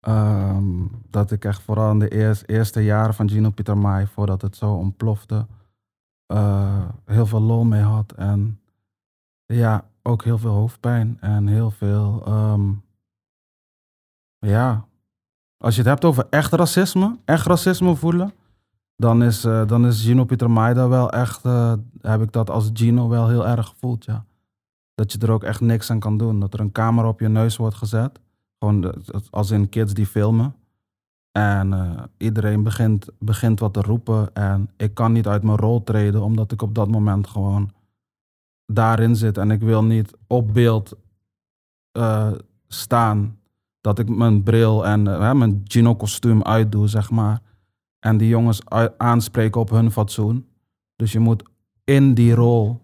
eh, 0.01 0.49
ehm, 0.51 0.87
dat 1.11 1.31
ik 1.31 1.45
echt 1.45 1.63
vooral 1.63 1.91
in 1.91 1.99
de 1.99 2.13
eers- 2.15 2.47
eerste 2.47 2.81
jaren 2.85 3.15
van 3.15 3.29
Gino 3.31 3.51
Pieter 3.51 3.79
Mai, 3.79 4.07
voordat 4.07 4.43
het 4.43 4.57
zo 4.57 4.73
ontplofte, 4.73 5.47
eh, 6.27 6.89
heel 7.05 7.27
veel 7.27 7.41
lol 7.41 7.65
mee 7.65 7.83
had. 7.83 8.13
En 8.13 8.61
ja, 9.47 9.85
ook 10.03 10.25
heel 10.25 10.39
veel 10.39 10.53
hoofdpijn 10.53 11.17
en 11.21 11.47
heel 11.47 11.71
veel, 11.71 12.23
ehm, 12.27 12.73
ja, 14.39 14.85
als 15.57 15.75
je 15.75 15.81
het 15.81 15.91
hebt 15.91 16.05
over 16.05 16.27
echt 16.31 16.53
racisme, 16.53 17.19
echt 17.25 17.47
racisme 17.47 17.95
voelen, 17.97 18.33
dan 18.97 19.23
is, 19.23 19.45
eh, 19.45 19.67
dan 19.67 19.87
is 19.87 20.05
Gino 20.05 20.25
Pieter 20.25 20.55
daar 20.55 20.89
wel 20.89 21.11
echt, 21.11 21.45
eh, 21.45 21.73
heb 22.01 22.23
ik 22.23 22.33
dat 22.33 22.51
als 22.51 22.71
Gino 22.73 23.09
wel 23.09 23.29
heel 23.29 23.47
erg 23.47 23.67
gevoeld, 23.69 24.05
ja. 24.05 24.25
Dat 24.95 25.13
je 25.13 25.19
er 25.19 25.31
ook 25.31 25.45
echt 25.45 25.61
niks 25.61 25.91
aan 25.91 25.99
kan 26.01 26.19
doen. 26.19 26.41
Dat 26.41 26.55
er 26.55 26.61
een 26.61 26.73
camera 26.73 27.09
op 27.09 27.21
je 27.21 27.29
neus 27.29 27.57
wordt 27.57 27.75
gezet. 27.75 28.21
Gewoon 28.61 28.95
als 29.31 29.51
in 29.51 29.69
kids 29.69 29.95
die 29.95 30.07
filmen. 30.07 30.55
En 31.33 31.73
eh, 31.73 32.03
iedereen 32.17 32.63
begint, 32.63 33.09
begint 33.19 33.61
wat 33.61 33.73
te 33.73 33.81
roepen. 33.81 34.35
En 34.35 34.71
ik 34.77 34.95
kan 34.95 35.13
niet 35.13 35.27
uit 35.27 35.43
mijn 35.43 35.59
rol 35.59 35.83
treden, 35.83 36.23
omdat 36.23 36.53
ik 36.53 36.63
op 36.63 36.75
dat 36.75 36.91
moment 36.91 37.27
gewoon 37.27 37.71
daarin 38.67 39.17
zit. 39.17 39.39
En 39.39 39.51
ik 39.51 39.61
wil 39.61 39.85
niet 39.85 40.17
op 40.27 40.55
beeld 40.55 40.97
eh, 41.93 42.33
staan 42.69 43.39
dat 43.81 43.99
ik 43.99 44.09
mijn 44.09 44.43
bril 44.43 44.87
en 44.87 45.07
eh, 45.07 45.33
mijn 45.33 45.61
Gino-kostuum 45.65 46.43
uitdoe, 46.43 46.89
zeg 46.89 47.11
maar. 47.11 47.41
En 47.99 48.17
die 48.17 48.29
jongens 48.29 48.61
aanspreken 48.97 49.61
op 49.61 49.71
hun 49.71 49.91
fatsoen. 49.91 50.47
Dus 50.97 51.13
je 51.13 51.19
moet 51.19 51.43
in 51.85 52.15
die 52.15 52.35
rol 52.35 52.81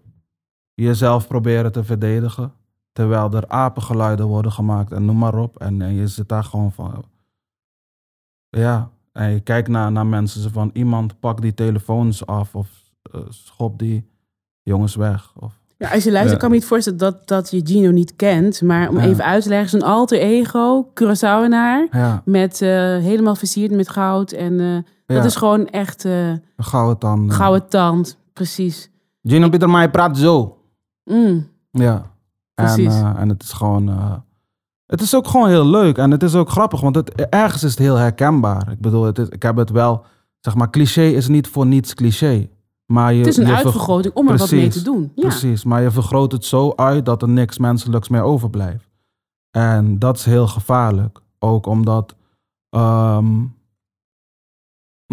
jezelf 0.73 1.27
proberen 1.27 1.71
te 1.71 1.83
verdedigen. 1.83 2.53
Terwijl 2.97 3.31
er 3.33 3.47
apengeluiden 3.47 4.25
worden 4.25 4.51
gemaakt 4.51 4.91
en 4.91 5.05
noem 5.05 5.17
maar 5.17 5.35
op. 5.35 5.59
En, 5.59 5.95
je 5.95 6.07
zit 6.07 6.29
daar 6.29 6.43
gewoon 6.43 6.71
van. 6.71 7.03
Ja, 8.49 8.89
en 9.11 9.29
je 9.31 9.39
kijkt 9.39 9.67
naar, 9.67 9.91
naar 9.91 10.05
mensen 10.05 10.51
van 10.51 10.69
iemand 10.73 11.19
pak 11.19 11.41
die 11.41 11.53
telefoons 11.53 12.25
af 12.25 12.55
of 12.55 12.69
eh, 13.11 13.21
schop 13.29 13.79
die 13.79 14.09
jongens 14.63 14.95
weg. 14.95 15.33
Of, 15.39 15.53
Ja, 15.77 15.91
als 15.93 16.03
je 16.03 16.11
luistert, 16.11 16.33
Ja. 16.33 16.37
kan 16.37 16.47
ik 16.47 16.53
me 16.53 16.59
niet 16.59 16.65
voorstellen 16.65 16.99
dat, 16.99 17.27
dat 17.27 17.51
je 17.51 17.61
Gino 17.63 17.91
niet 17.91 18.15
kent. 18.15 18.61
Maar 18.61 18.89
om 18.89 18.97
Ja. 18.97 19.03
even 19.03 19.23
uit 19.23 19.43
te 19.43 19.49
leggen, 19.49 19.69
zijn 19.69 19.83
alter 19.83 20.19
ego, 20.19 20.91
Curaçaoenaar. 20.93 21.87
ja, 21.91 22.21
Met 22.25 22.61
eh, 22.61 22.69
helemaal 22.97 23.35
versierd 23.35 23.71
met 23.71 23.89
goud. 23.89 24.31
En 24.31 24.59
eh, 24.59 24.73
ja, 25.05 25.15
dat 25.15 25.25
is 25.25 25.35
gewoon 25.35 25.67
echt 25.67 26.05
eh 26.05 26.33
gouden 26.57 26.97
tanden. 26.97 27.35
gouden 27.35 27.67
tand. 27.69 28.17
Precies. 28.33 28.89
Gino 29.23 29.49
Pieter 29.49 29.69
Mai 29.69 29.89
praat 29.89 30.17
zo. 30.17 30.57
Mm. 31.03 31.47
Ja. 31.71 32.15
Precies. 32.65 32.93
eh, 32.93 33.19
en 33.19 33.29
het 33.29 33.43
is 33.43 33.51
gewoon. 33.53 33.89
eh, 33.89 34.13
Het 34.85 35.01
is 35.01 35.15
ook 35.15 35.27
gewoon 35.27 35.47
heel 35.49 35.65
leuk 35.65 35.97
en 35.97 36.11
het 36.11 36.23
is 36.23 36.35
ook 36.35 36.49
grappig, 36.49 36.81
want 36.81 36.95
het, 36.95 37.09
ergens 37.29 37.63
is 37.63 37.69
het 37.69 37.79
heel 37.79 37.95
herkenbaar. 37.95 38.71
Ik 38.71 38.79
bedoel, 38.79 39.03
het 39.03 39.17
is, 39.19 39.27
ik 39.29 39.43
heb 39.43 39.55
het 39.55 39.69
wel, 39.69 40.05
zeg 40.39 40.55
maar, 40.55 40.69
cliché 40.69 41.01
is 41.01 41.27
niet 41.27 41.47
voor 41.47 41.65
niets 41.65 41.93
cliché. 41.93 42.49
Maar 42.85 43.13
je, 43.13 43.19
Het 43.19 43.27
is 43.27 43.37
een 43.37 43.43
uitvergroting 43.55 44.13
om 44.13 44.27
er 44.27 44.37
wat 44.37 44.51
mee 44.51 44.69
te 44.69 44.81
doen. 44.83 45.11
Ja. 45.15 45.27
Precies, 45.27 45.63
maar 45.63 45.81
je 45.81 45.91
vergroot 45.91 46.31
het 46.31 46.45
zo 46.45 46.73
uit 46.75 47.05
dat 47.05 47.21
er 47.21 47.29
niks 47.29 47.57
menselijks 47.57 48.07
meer 48.09 48.21
overblijft. 48.21 48.89
En 49.51 49.99
dat 49.99 50.17
is 50.17 50.25
heel 50.25 50.47
gevaarlijk. 50.47 51.19
Ook 51.39 51.65
omdat, 51.65 52.15
ehm, 52.69 53.25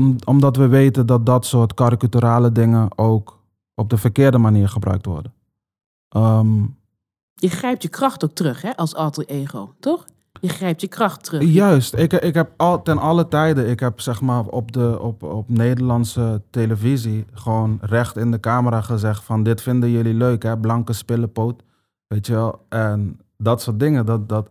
om- 0.01 0.17
omdat 0.25 0.57
we 0.57 0.67
weten 0.67 1.07
dat 1.07 1.27
dat 1.27 1.47
soort 1.47 1.75
karikaturale 1.75 2.53
dingen 2.53 2.99
ook 2.99 3.43
op 3.75 3.91
de 3.91 3.97
verkeerde 3.97 4.39
manier 4.39 4.69
gebruikt 4.69 5.07
worden. 5.07 5.33
Ehm, 6.09 6.63
Je 7.35 7.49
grijpt 7.51 7.83
je 7.83 7.89
kracht 7.89 8.25
ook 8.25 8.33
terug, 8.35 8.63
hè, 8.63 8.77
als 8.77 8.95
alter 8.95 9.25
ego, 9.27 9.75
toch? 9.81 10.05
Je 10.41 10.49
grijpt 10.49 10.81
je 10.81 10.89
kracht 10.89 11.25
terug. 11.25 11.43
Juist, 11.43 11.95
ik, 11.95 12.13
ik 12.13 12.35
heb 12.35 12.51
al, 12.57 12.83
ten 12.83 12.99
alle 12.99 13.29
tijden, 13.29 13.69
ik 13.69 13.81
heb 13.81 14.01
zeg 14.01 14.21
maar 14.21 14.45
op, 14.47 14.73
de, 14.73 14.99
op, 15.01 15.23
op 15.23 15.49
Nederlandse 15.49 16.43
televisie 16.51 17.25
gewoon 17.33 17.79
recht 17.81 18.17
in 18.17 18.31
de 18.31 18.41
camera 18.41 18.81
gezegd 18.81 19.23
van 19.25 19.43
dit 19.43 19.63
vinden 19.63 19.91
jullie 19.91 20.15
leuk 20.15 20.43
hè, 20.43 20.59
blanke 20.59 20.93
spillenpoot, 20.93 21.63
weet 22.07 22.27
je 22.27 22.33
wel. 22.33 22.65
En 22.69 23.21
dat 23.39 23.63
soort 23.63 23.81
dingen, 23.81 24.07
dat, 24.07 24.29
dat, 24.29 24.51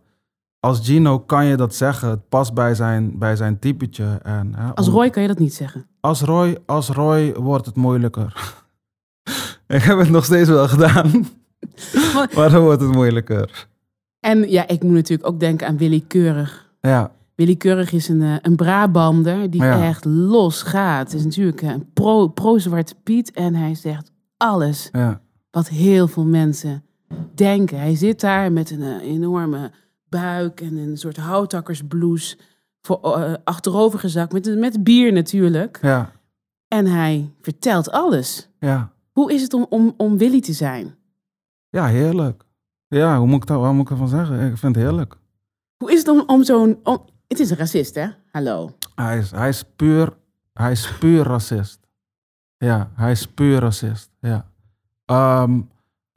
als 0.60 0.80
Gino 0.86 1.18
kan 1.20 1.44
je 1.46 1.56
dat 1.56 1.74
zeggen, 1.74 2.08
het 2.08 2.28
past 2.28 2.54
bij 2.54 2.74
zijn, 2.74 3.18
bij 3.18 3.36
zijn 3.36 3.58
typetje. 3.58 4.18
En, 4.22 4.54
hè, 4.54 4.74
Als 4.74 4.88
om- 4.88 4.94
Roy 4.94 5.10
kan 5.10 5.22
je 5.22 5.28
dat 5.28 5.38
niet 5.38 5.54
zeggen. 5.54 5.86
als 6.00 6.20
Roy, 6.22 6.58
als 6.66 6.88
Roy 6.88 7.34
wordt 7.34 7.66
het 7.66 7.76
moeilijker. 7.76 8.54
ik 9.66 9.82
heb 9.82 9.98
het 9.98 10.10
nog 10.10 10.24
steeds 10.24 10.48
wel 10.48 10.68
gedaan, 10.68 11.26
maar 12.34 12.50
dan 12.50 12.62
wordt 12.62 12.80
het 12.80 12.92
moeilijker. 12.92 13.66
En 14.20 14.50
ja, 14.50 14.68
ik 14.68 14.82
moet 14.82 14.92
natuurlijk 14.92 15.28
ook 15.28 15.40
denken 15.40 15.66
aan 15.66 15.76
Willy 15.76 16.04
Keurig. 16.08 16.70
Ja, 16.80 17.12
Willy 17.34 17.56
Keurig 17.56 17.92
is 17.92 18.08
een, 18.08 18.22
eh, 18.22 18.34
een 18.42 18.56
Brabander 18.56 19.50
die 19.50 19.62
Ja. 19.62 19.82
echt 19.86 20.04
los 20.04 20.62
gaat. 20.62 21.10
Het 21.12 21.18
is 21.20 21.24
natuurlijk 21.24 21.62
een 21.62 21.92
pro- 21.92 22.28
pro-Zwarte 22.28 22.94
Piet 23.02 23.30
en 23.30 23.54
hij 23.54 23.74
zegt 23.74 24.10
alles 24.36 24.88
ja, 24.92 25.20
wat 25.50 25.68
heel 25.68 26.08
veel 26.08 26.24
mensen 26.24 26.84
denken. 27.34 27.78
Hij 27.78 27.94
zit 27.96 28.20
daar 28.20 28.52
met 28.52 28.70
een 28.70 28.82
eh, 28.82 29.02
enorme 29.02 29.70
buik 30.08 30.60
en 30.60 30.76
een 30.76 30.96
soort 30.96 31.16
houthakkersblouse 31.16 32.36
voor, 32.80 33.00
eh, 33.02 33.34
achterovergezakt 33.44 34.32
met, 34.32 34.46
een- 34.46 34.58
met 34.58 34.84
bier 34.84 35.12
natuurlijk. 35.12 35.78
ja, 35.82 36.10
En 36.68 36.86
hij 36.86 37.30
vertelt 37.40 37.90
alles. 37.90 38.48
ja. 38.60 38.92
Hoe 39.12 39.32
is 39.32 39.42
het 39.42 39.52
om, 39.54 39.66
om, 39.68 39.94
om 39.96 40.18
Willy 40.18 40.40
te 40.40 40.52
zijn? 40.52 40.94
Ja, 41.74 41.86
heerlijk. 41.86 42.42
Ja, 42.88 43.18
hoe 43.18 43.26
moet 43.26 43.42
ik, 43.42 43.46
dat, 43.48 43.60
wat 43.60 43.72
moet 43.72 43.84
ik 43.84 43.90
ervan 43.90 44.08
zeggen? 44.08 44.40
Ik 44.50 44.56
vind 44.58 44.74
het 44.74 44.84
heerlijk. 44.84 45.16
Hoe 45.76 45.92
is 45.92 45.98
het 45.98 46.08
om, 46.08 46.22
om 46.26 46.44
zo'n... 46.44 46.78
om- 46.82 47.04
het 47.28 47.40
is 47.40 47.50
een 47.50 47.56
racist, 47.56 47.94
hè? 47.94 48.06
Hallo. 48.30 48.70
Hij 48.94 49.18
is, 49.18 49.30
hij 49.30 49.48
is 49.48 49.64
puur, 49.76 50.16
hij 50.52 50.70
is 50.70 50.92
puur 50.98 51.22
racist. 51.24 51.78
Ja, 52.56 52.90
hij 52.94 53.10
is 53.10 53.26
puur 53.26 53.58
racist. 53.60 54.10
Ja. 54.20 54.46
Ehm, 55.04 55.60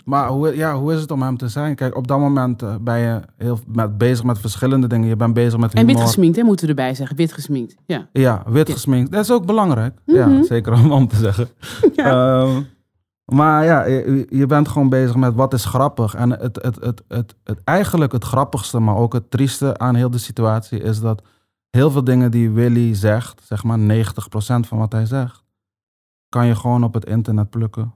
maar 0.05 0.27
hoe, 0.27 0.55
ja, 0.55 0.75
hoe 0.75 0.93
is 0.93 1.01
het 1.01 1.11
om 1.11 1.21
hem 1.21 1.37
te 1.37 1.47
zijn? 1.47 1.75
Kijk, 1.75 1.95
op 1.95 2.07
dat 2.07 2.19
moment 2.19 2.61
eh, 2.61 2.75
ben 2.81 2.97
je 2.99 3.21
heel 3.37 3.59
met, 3.67 3.97
bezig 3.97 4.23
met 4.25 4.39
verschillende 4.39 4.87
dingen. 4.87 5.07
Je 5.07 5.15
bent 5.15 5.33
bezig 5.33 5.59
met 5.59 5.73
En 5.73 5.79
humor. 5.79 5.95
wit 5.95 6.03
gesminkt, 6.03 6.35
hè, 6.37 6.43
moeten 6.43 6.65
we 6.65 6.71
erbij 6.71 6.95
zeggen. 6.95 7.15
Wit 7.15 7.33
gesminkt, 7.33 7.75
ja. 7.85 8.07
Ja, 8.11 8.43
wit 8.47 8.67
Ja. 8.67 8.73
gesminkt. 8.73 9.11
Dat 9.11 9.23
is 9.23 9.31
ook 9.31 9.45
belangrijk. 9.45 9.99
Mhm. 10.05 10.17
Ja, 10.17 10.43
zeker 10.43 10.73
om, 10.73 10.91
om 10.91 11.07
te 11.07 11.15
zeggen. 11.15 11.47
Ja. 11.95 12.41
Ehm, 12.41 12.61
maar 13.33 13.65
ja, 13.65 13.85
je, 14.29 14.45
bent 14.47 14.67
gewoon 14.67 14.89
bezig 14.89 15.15
met 15.15 15.35
wat 15.35 15.53
is 15.53 15.65
grappig. 15.65 16.15
En 16.15 16.29
het, 16.29 16.59
het, 16.61 16.75
het, 16.75 17.03
het, 17.07 17.35
het, 17.43 17.63
eigenlijk 17.63 18.11
het 18.11 18.23
grappigste, 18.23 18.79
maar 18.79 18.95
ook 18.95 19.13
het 19.13 19.31
trieste 19.31 19.77
aan 19.77 19.95
heel 19.95 20.09
de 20.09 20.17
situatie 20.17 20.79
is 20.79 20.99
dat 20.99 21.23
heel 21.69 21.91
veel 21.91 22.03
dingen 22.03 22.31
die 22.31 22.51
Willy 22.51 22.93
zegt, 22.93 23.41
zeg 23.43 23.63
maar 23.63 23.79
90% 23.79 24.07
van 24.67 24.77
wat 24.77 24.91
hij 24.91 25.05
zegt, 25.05 25.43
kan 26.29 26.45
je 26.45 26.55
gewoon 26.55 26.83
op 26.83 26.93
het 26.93 27.05
internet 27.05 27.49
plukken 27.49 27.93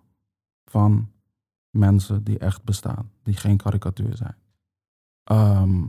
van 0.65 1.09
mensen 1.69 2.23
die 2.23 2.39
echt 2.39 2.63
bestaan, 2.63 3.11
die 3.23 3.36
geen 3.36 3.57
karikatuur 3.57 4.15
zijn. 4.15 4.36
Ehm, 5.23 5.84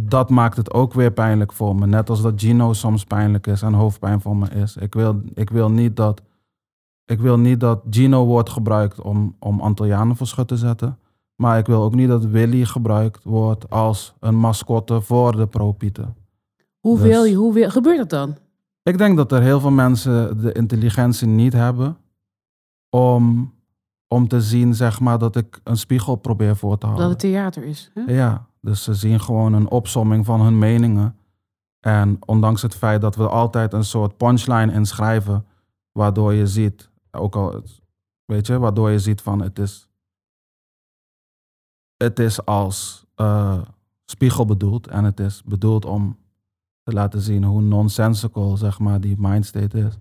dat 0.00 0.30
maakt 0.30 0.56
het 0.56 0.72
ook 0.72 0.92
weer 0.92 1.12
pijnlijk 1.12 1.52
voor 1.52 1.76
me. 1.76 1.86
Net 1.86 2.10
als 2.10 2.22
dat 2.22 2.40
Gino 2.40 2.72
soms 2.72 3.04
pijnlijk 3.04 3.46
is 3.46 3.62
en 3.62 3.72
hoofdpijn 3.72 4.20
voor 4.20 4.36
me 4.36 4.48
is. 4.50 4.76
Ik 4.76 4.94
wil, 4.94 5.22
ik 5.34 5.50
wil 5.50 5.70
niet 5.70 5.96
dat, 5.96 6.22
ik 7.10 7.20
wil 7.20 7.38
niet 7.38 7.60
dat 7.60 7.80
Gino 7.90 8.24
wordt 8.26 8.50
gebruikt 8.50 9.00
om, 9.00 9.36
om 9.38 9.60
Antillianen 9.60 10.16
voor 10.16 10.26
schut 10.26 10.48
te 10.48 10.56
zetten. 10.56 10.98
Maar 11.36 11.58
ik 11.58 11.66
wil 11.66 11.82
ook 11.82 11.94
niet 11.94 12.08
dat 12.08 12.24
Willy 12.24 12.64
gebruikt 12.64 13.24
wordt 13.24 13.70
als 13.70 14.14
een 14.20 14.36
mascotte 14.36 15.00
voor 15.00 15.36
de 15.36 15.46
pro-pieten. 15.46 16.14
Hoe 16.80 16.98
Dus- 16.98 17.06
wil 17.06 17.24
je, 17.24 17.34
hoe 17.34 17.52
wil, 17.54 17.70
gebeurt 17.70 17.98
dat 17.98 18.10
dan? 18.10 18.36
Ik 18.82 18.98
denk 18.98 19.16
dat 19.16 19.32
er 19.32 19.42
heel 19.42 19.60
veel 19.60 19.70
mensen 19.70 20.40
de 20.40 20.52
intelligentie 20.52 21.26
niet 21.26 21.52
hebben 21.52 21.96
om, 22.90 23.52
om 24.08 24.28
te 24.28 24.40
zien, 24.40 24.74
zeg 24.74 25.00
maar, 25.00 25.18
dat 25.18 25.36
ik 25.36 25.60
een 25.64 25.76
spiegel 25.76 26.16
probeer 26.16 26.56
voor 26.56 26.72
te 26.78 26.86
Dat 26.86 26.88
houden. 26.88 27.08
het 27.08 27.18
theater 27.18 27.64
is. 27.64 27.90
Hè? 27.94 28.12
Ja, 28.14 28.46
dus 28.60 28.82
ze 28.82 28.94
zien 28.94 29.20
gewoon 29.20 29.52
een 29.52 29.70
opsomming 29.70 30.24
van 30.24 30.40
hun 30.40 30.58
meningen. 30.58 31.16
En 31.80 32.18
ondanks 32.26 32.62
het 32.62 32.74
feit 32.74 33.00
dat 33.00 33.16
we 33.16 33.28
altijd 33.28 33.72
een 33.72 33.84
soort 33.84 34.16
punchline 34.16 34.72
inschrijven, 34.72 35.44
waardoor 35.92 36.32
je 36.34 36.46
ziet, 36.46 36.87
ook 37.10 37.36
al, 37.36 37.62
weet 38.24 38.46
je, 38.46 38.58
waardoor 38.58 38.90
je 38.90 38.98
ziet 38.98 39.20
van 39.20 39.42
het 39.42 39.58
is, 39.58 39.88
het 41.96 42.18
is 42.18 42.44
als 42.44 43.06
eh, 43.14 43.60
spiegel 44.04 44.44
bedoeld 44.44 44.86
en 44.86 45.04
het 45.04 45.20
is 45.20 45.42
bedoeld 45.42 45.84
om 45.84 46.16
te 46.82 46.92
laten 46.92 47.20
zien 47.20 47.44
hoe 47.44 47.60
nonsensical, 47.62 48.56
zeg 48.56 48.78
maar, 48.78 49.00
die 49.00 49.14
mindstate 49.18 49.78
is. 49.78 49.98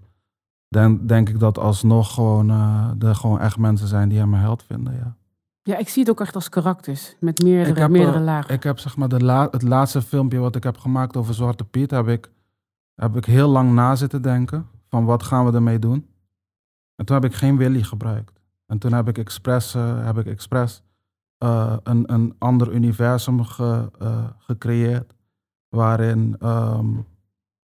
Dan 0.70 1.08
denk 1.08 1.30
ik 1.30 1.40
dat 1.40 1.58
alsnog 1.58 2.14
gewoon, 2.14 2.50
eh, 2.50 2.92
er 3.00 3.16
gewoon 3.16 3.40
echt 3.40 3.58
mensen 3.58 3.88
zijn 3.88 4.10
die 4.10 4.18
hem 4.18 4.34
een 4.34 4.40
held 4.40 4.64
vinden, 4.64 4.94
ja. 4.96 5.16
Ja, 5.62 5.78
ik 5.78 5.90
zie 5.90 6.02
het 6.02 6.12
ook 6.12 6.22
echt 6.22 6.36
als 6.36 6.50
karakters. 6.50 7.16
Met 7.20 7.44
meerdere, 7.44 7.70
Ik 7.70 7.78
heb, 7.78 7.90
meerdere 7.90 8.18
eh, 8.18 8.24
lagen. 8.24 8.54
Ik 8.54 8.64
heb 8.64 8.80
zeg 8.80 8.98
maar 8.98 9.10
de 9.10 9.20
la- 9.24 9.48
het 9.52 9.62
laatste 9.62 10.02
filmpje 10.02 10.40
wat 10.40 10.56
ik 10.56 10.64
heb 10.64 10.78
gemaakt 10.78 11.18
over 11.18 11.34
Zwarte 11.34 11.64
Piet, 11.64 11.92
heb 11.92 12.08
ik, 12.08 12.32
heb 12.96 13.16
ik 13.16 13.26
heel 13.26 13.48
lang 13.50 13.74
na 13.74 13.96
zitten 13.96 14.22
denken 14.22 14.68
van 14.90 15.06
wat 15.06 15.24
gaan 15.24 15.46
we 15.46 15.52
ermee 15.54 15.80
doen. 15.80 16.08
En 16.98 17.06
toen 17.06 17.16
heb 17.16 17.26
ik 17.26 17.34
geen 17.36 17.58
Willy 17.58 17.84
gebruikt. 17.84 18.40
En 18.66 18.78
toen 18.78 18.94
heb 18.94 19.08
ik 19.08 19.18
expres, 19.18 19.76
eh, 19.76 20.06
heb 20.06 20.18
ik 20.18 20.26
expres 20.26 20.82
eh, 21.38 21.76
een, 21.84 22.14
een 22.14 22.36
ander 22.38 22.74
universum 22.74 23.44
ge- 23.44 23.92
eh, 24.00 24.24
gecreëerd. 24.38 25.14
Waarin 25.70 26.36
ehm, 26.40 26.88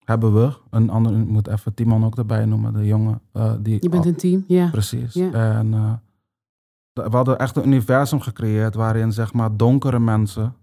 hebben 0.05 0.34
we 0.34 0.53
een 0.69 0.89
ander, 0.89 1.19
ik 1.19 1.27
moet 1.27 1.47
even 1.47 1.73
Timon 1.73 2.05
ook 2.05 2.17
erbij 2.17 2.45
noemen, 2.45 2.73
de 2.73 2.86
jongen. 2.86 3.21
die 3.59 3.77
je 3.81 3.89
bent 3.89 4.05
een 4.05 4.15
team, 4.15 4.43
ja. 4.47 4.69
Precies. 4.69 5.13
En 5.59 5.71
we 6.93 7.09
hadden 7.09 7.39
echt 7.39 7.55
een 7.55 7.65
universum 7.67 8.19
gecreëerd 8.19 8.75
waarin 8.75 9.11
zeg 9.11 9.34
maar 9.34 9.57
donkere 9.57 9.99
mensen 9.99 10.55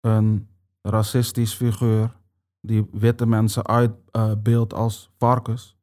een 0.00 0.48
racistisch 0.82 1.54
figuur 1.54 2.16
die 2.60 2.88
witte 2.92 3.26
mensen 3.26 3.66
uitbeeldt 3.66 4.74
als 4.74 5.10
varkens 5.18 5.73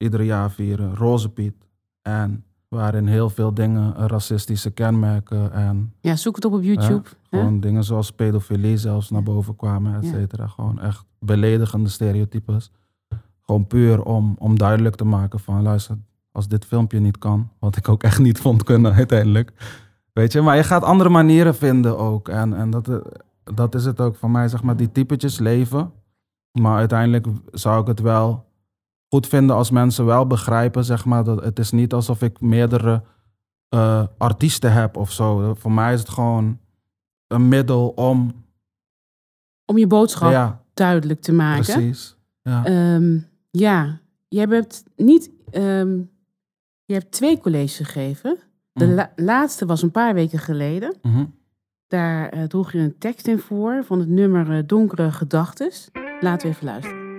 ieder 0.00 0.22
jaar 0.22 0.50
vieren, 0.50 0.94
Roze 0.96 1.28
Piet. 1.28 1.54
En 2.02 2.44
waarin 2.68 3.06
heel 3.06 3.30
veel 3.30 3.54
dingen 3.54 3.94
racistische 4.08 4.70
kenmerken 4.70 5.52
en 5.52 5.92
Ja, 6.00 6.16
zoek 6.16 6.34
het 6.36 6.44
op 6.44 6.52
op 6.52 6.62
YouTube. 6.62 7.08
hè? 7.30 7.38
gewoon 7.38 7.60
dingen 7.60 7.84
zoals 7.84 8.10
pedofilie 8.12 8.76
zelfs 8.76 9.10
naar 9.10 9.22
boven 9.22 9.56
kwamen, 9.56 9.94
et 9.94 10.04
Ja. 10.04 10.10
cetera. 10.10 10.46
Gewoon 10.46 10.80
echt 10.80 11.04
beledigende 11.18 11.88
stereotypes. 11.88 12.70
Gewoon 13.40 13.66
puur 13.66 14.02
om, 14.02 14.34
om 14.38 14.58
duidelijk 14.58 14.96
te 14.96 15.04
maken 15.04 15.40
van, 15.40 15.62
luister, 15.62 15.96
als 16.32 16.48
dit 16.48 16.64
filmpje 16.64 17.00
niet 17.00 17.18
kan, 17.18 17.48
wat 17.58 17.76
ik 17.76 17.88
ook 17.88 18.02
echt 18.02 18.18
niet 18.18 18.38
vond 18.40 18.62
kunnen 18.64 18.92
uiteindelijk. 18.94 19.52
Weet 20.12 20.32
je, 20.32 20.40
maar 20.40 20.56
je 20.56 20.62
gaat 20.64 20.82
andere 20.82 21.10
manieren 21.10 21.54
vinden 21.54 21.98
ook. 21.98 22.28
En, 22.28 22.54
en 22.54 22.70
dat, 22.70 22.88
eh, 22.88 22.96
dat 23.54 23.74
is 23.74 23.84
het 23.84 24.00
ook 24.00 24.16
voor 24.16 24.30
mij, 24.30 24.48
zeg 24.48 24.62
maar, 24.62 24.76
die 24.76 24.92
typetjes 24.92 25.38
leven. 25.38 25.92
Maar 26.52 26.76
uiteindelijk 26.76 27.26
zou 27.52 27.80
ik 27.80 27.86
het 27.86 28.00
wel 28.00 28.44
goed 29.12 29.26
vinden 29.26 29.56
als 29.56 29.70
mensen 29.70 30.04
wel 30.04 30.26
begrijpen, 30.26 30.84
zeg 30.84 31.04
maar, 31.04 31.24
dat 31.24 31.44
het 31.44 31.58
is 31.58 31.70
niet 31.70 31.92
alsof 31.92 32.22
ik 32.22 32.40
meerdere 32.40 33.02
eh, 33.68 34.04
artiesten 34.18 34.72
heb 34.72 34.96
of 34.96 35.12
zo. 35.12 35.54
Voor 35.54 35.72
mij 35.72 35.92
is 35.92 36.00
het 36.00 36.08
gewoon 36.08 36.58
een 37.26 37.48
middel 37.48 37.88
om. 37.88 38.32
Om 39.64 39.78
je 39.78 39.86
boodschap 39.86 40.30
Ja, 40.30 40.62
duidelijk 40.74 41.20
te 41.20 41.32
maken. 41.32 41.64
precies. 41.64 42.16
Ja. 42.42 42.64
Ehm, 42.64 43.18
ja, 43.50 44.00
jij 44.28 44.46
hebt 44.48 44.84
niet. 44.96 45.30
ehm, 45.50 45.98
je 46.84 46.94
hebt 46.94 47.12
twee 47.12 47.38
colleges 47.40 47.76
gegeven. 47.76 48.38
De 48.72 48.84
Mhm. 48.86 48.94
la- 48.94 49.12
laatste 49.16 49.66
was 49.66 49.82
een 49.82 49.90
paar 49.90 50.14
weken 50.14 50.38
geleden. 50.38 50.94
Mhm. 51.02 51.24
Daar 51.86 52.28
eh, 52.28 52.42
droeg 52.44 52.72
je 52.72 52.78
een 52.78 52.98
tekst 52.98 53.26
in 53.26 53.38
voor 53.38 53.84
van 53.84 53.98
het 53.98 54.08
nummer 54.08 54.56
eh, 54.56 54.62
Donkere 54.66 55.12
Gedachtes. 55.12 55.88
Laten 56.20 56.48
we 56.48 56.54
even 56.54 56.66
luisteren. 56.66 57.09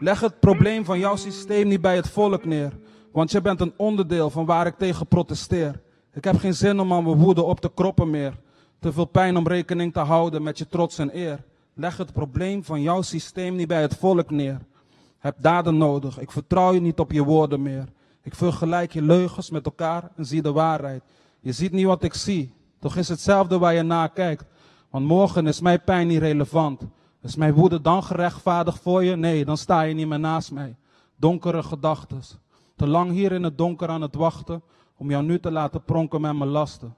Leg 0.00 0.20
het 0.20 0.40
probleem 0.40 0.84
van 0.84 0.98
jouw 0.98 1.16
systeem 1.16 1.68
niet 1.68 1.80
bij 1.80 1.96
het 1.96 2.08
volk 2.08 2.44
neer. 2.44 2.72
Want 3.12 3.30
je 3.30 3.40
bent 3.40 3.60
een 3.60 3.72
onderdeel 3.76 4.30
van 4.30 4.46
waar 4.46 4.66
ik 4.66 4.74
tegen 4.78 5.06
protesteer. 5.06 5.80
Ik 6.12 6.24
heb 6.24 6.36
geen 6.36 6.54
zin 6.54 6.80
om 6.80 6.92
aan 6.92 7.04
mijn 7.04 7.16
woede 7.16 7.42
op 7.42 7.60
te 7.60 7.70
kroppen 7.74 8.10
meer. 8.10 8.38
Te 8.78 8.92
veel 8.92 9.04
pijn 9.04 9.36
om 9.36 9.48
rekening 9.48 9.92
te 9.92 9.98
houden 9.98 10.42
met 10.42 10.58
je 10.58 10.66
trots 10.66 10.98
en 10.98 11.16
eer. 11.16 11.44
Leg 11.74 11.96
het 11.96 12.12
probleem 12.12 12.64
van 12.64 12.82
jouw 12.82 13.02
systeem 13.02 13.56
niet 13.56 13.68
bij 13.68 13.80
het 13.80 13.96
volk 13.96 14.30
neer. 14.30 14.58
Heb 15.18 15.36
daden 15.40 15.76
nodig, 15.76 16.18
ik 16.20 16.30
vertrouw 16.30 16.72
je 16.72 16.80
niet 16.80 16.98
op 16.98 17.12
je 17.12 17.24
woorden 17.24 17.62
meer. 17.62 17.84
Ik 18.22 18.34
vergelijk 18.34 18.92
je 18.92 19.02
leugens 19.02 19.50
met 19.50 19.64
elkaar 19.64 20.10
en 20.16 20.26
zie 20.26 20.42
de 20.42 20.52
waarheid. 20.52 21.02
Je 21.40 21.52
ziet 21.52 21.72
niet 21.72 21.86
wat 21.86 22.02
ik 22.02 22.14
zie, 22.14 22.52
toch 22.78 22.96
is 22.96 23.08
hetzelfde 23.08 23.58
waar 23.58 23.74
je 23.74 23.82
naar 23.82 24.10
kijkt. 24.10 24.44
Want 24.90 25.06
morgen 25.06 25.46
is 25.46 25.60
mijn 25.60 25.82
pijn 25.84 26.06
niet 26.06 26.18
relevant. 26.18 26.82
Is 27.28 27.36
mijn 27.36 27.54
woede 27.54 27.80
dan 27.80 28.02
gerechtvaardigd 28.02 28.80
voor 28.80 29.04
je? 29.04 29.16
Nee, 29.16 29.44
dan 29.44 29.56
sta 29.56 29.80
je 29.82 29.94
niet 29.94 30.08
meer 30.08 30.20
naast 30.20 30.52
mij. 30.52 30.76
Donkere 31.16 31.62
gedachten. 31.62 32.20
Te 32.76 32.86
lang 32.86 33.10
hier 33.10 33.32
in 33.32 33.42
het 33.42 33.58
donker 33.58 33.88
aan 33.88 34.02
het 34.02 34.14
wachten 34.14 34.62
om 34.96 35.10
jou 35.10 35.24
nu 35.24 35.40
te 35.40 35.50
laten 35.50 35.84
pronken 35.84 36.20
met 36.20 36.36
mijn 36.36 36.50
lasten. 36.50 36.94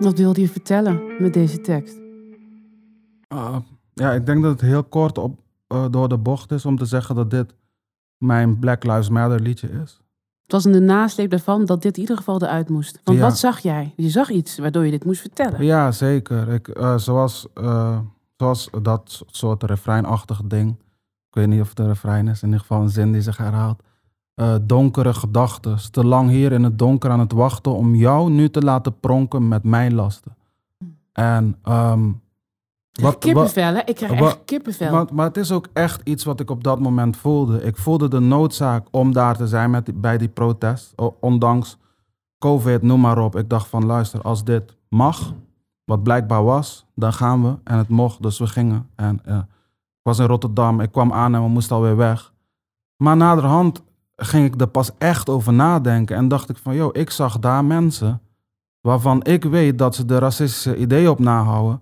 Wat 0.00 0.18
wilde 0.18 0.40
je 0.40 0.48
vertellen 0.48 1.22
met 1.22 1.34
deze 1.34 1.60
tekst? 1.60 1.96
Uh, 3.32 3.56
ja, 3.94 4.12
ik 4.12 4.26
denk 4.26 4.42
dat 4.42 4.52
het 4.52 4.60
heel 4.60 4.84
kort 4.84 5.18
op, 5.18 5.40
uh, 5.68 5.86
door 5.90 6.08
de 6.08 6.18
bocht 6.18 6.52
is 6.52 6.64
om 6.64 6.76
te 6.76 6.84
zeggen 6.84 7.14
dat 7.14 7.30
dit 7.30 7.54
mijn 8.18 8.58
Black 8.58 8.84
Lives 8.84 9.08
Matter 9.08 9.40
liedje 9.40 9.68
is. 9.68 10.00
Het 10.46 10.54
was 10.54 10.66
in 10.66 10.72
de 10.72 10.80
nasleep 10.80 11.30
daarvan 11.30 11.64
dat 11.64 11.82
dit 11.82 11.94
in 11.94 12.00
ieder 12.00 12.16
geval 12.16 12.42
eruit 12.42 12.68
moest. 12.68 13.00
Want 13.04 13.18
Ja. 13.18 13.24
wat 13.24 13.38
zag 13.38 13.58
jij? 13.58 13.92
Je 13.96 14.10
zag 14.10 14.30
iets 14.30 14.58
waardoor 14.58 14.84
je 14.84 14.90
dit 14.90 15.04
moest 15.04 15.20
vertellen. 15.20 15.64
Ja, 15.64 15.92
zeker. 15.92 16.48
Ik, 16.48 16.68
eh, 16.68 16.96
zoals, 16.98 17.46
eh, 17.54 17.98
zoals 18.36 18.68
dat 18.82 19.22
soort 19.26 19.62
refreinachtig 19.62 20.40
ding. 20.44 20.70
Ik 21.28 21.34
weet 21.34 21.46
niet 21.46 21.60
of 21.60 21.68
het 21.68 21.78
een 21.78 21.86
refrein 21.86 22.28
is, 22.28 22.40
in 22.40 22.46
ieder 22.46 22.60
geval 22.60 22.80
een 22.82 22.88
zin 22.88 23.12
die 23.12 23.22
zich 23.22 23.36
herhaalt. 23.36 23.82
Eh, 24.34 24.54
donkere 24.62 25.14
gedachten. 25.14 25.90
Te 25.90 26.04
lang 26.04 26.30
hier 26.30 26.52
in 26.52 26.62
het 26.62 26.78
donker 26.78 27.10
aan 27.10 27.20
het 27.20 27.32
wachten 27.32 27.72
om 27.74 27.94
jou 27.94 28.30
nu 28.30 28.50
te 28.50 28.60
laten 28.60 29.00
pronken 29.00 29.48
met 29.48 29.64
mijn 29.64 29.94
lasten. 29.94 30.36
En 31.12 31.56
ehm, 31.62 32.10
Ik 32.96 33.02
krijg 33.02 33.18
kippenvel, 33.18 33.74
hè? 33.74 33.80
Ik 33.84 33.94
krijg 33.94 34.12
echt 34.12 34.38
kippenvel. 34.44 34.90
maar, 34.90 35.06
maar 35.12 35.26
het 35.26 35.36
is 35.36 35.52
ook 35.52 35.68
echt 35.72 36.00
iets 36.04 36.24
wat 36.24 36.40
ik 36.40 36.50
op 36.50 36.64
dat 36.64 36.80
moment 36.80 37.16
voelde. 37.16 37.62
Ik 37.62 37.76
voelde 37.76 38.08
de 38.08 38.20
noodzaak 38.20 38.86
om 38.90 39.12
daar 39.12 39.36
te 39.36 39.46
zijn 39.46 39.70
met 39.70 40.00
bij 40.00 40.18
die 40.18 40.28
protest. 40.28 40.92
Ondanks 41.20 41.78
COVID, 42.38 42.82
noem 42.82 43.00
maar 43.00 43.18
op. 43.18 43.36
Ik 43.36 43.48
dacht 43.48 43.68
van 43.68 43.86
luister, 43.86 44.20
als 44.22 44.44
dit 44.44 44.76
mag, 44.88 45.32
wat 45.84 46.02
blijkbaar 46.02 46.44
was, 46.44 46.86
dan 46.94 47.12
gaan 47.12 47.42
we. 47.42 47.58
En 47.64 47.78
het 47.78 47.88
mocht, 47.88 48.22
dus 48.22 48.38
we 48.38 48.46
gingen. 48.46 48.88
En 48.94 49.20
eh, 49.24 49.36
ik 49.36 50.02
was 50.02 50.18
in 50.18 50.26
Rotterdam, 50.26 50.80
ik 50.80 50.92
kwam 50.92 51.12
aan 51.12 51.34
en 51.34 51.42
we 51.42 51.48
moesten 51.48 51.76
alweer 51.76 51.96
weg. 51.96 52.32
Maar 52.96 53.16
naderhand 53.16 53.82
ging 54.16 54.46
ik 54.46 54.60
er 54.60 54.68
pas 54.68 54.90
echt 54.98 55.28
over 55.28 55.52
nadenken. 55.52 56.16
En 56.16 56.28
dacht 56.28 56.48
ik 56.48 56.56
van, 56.56 56.74
joh, 56.74 56.90
ik 56.92 57.10
zag 57.10 57.38
daar 57.38 57.64
mensen 57.64 58.20
waarvan 58.80 59.24
ik 59.24 59.44
weet 59.44 59.78
dat 59.78 59.94
ze 59.94 60.04
de 60.04 60.18
racistische 60.18 60.76
ideeën 60.76 61.08
op 61.08 61.18
nahouden. 61.18 61.80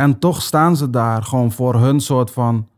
En 0.00 0.18
toch 0.18 0.42
staan 0.42 0.76
ze 0.76 0.90
daar 0.90 1.22
gewoon 1.22 1.52
voor 1.52 1.74
hun 1.74 2.00
soort 2.00 2.30
van. 2.30 2.68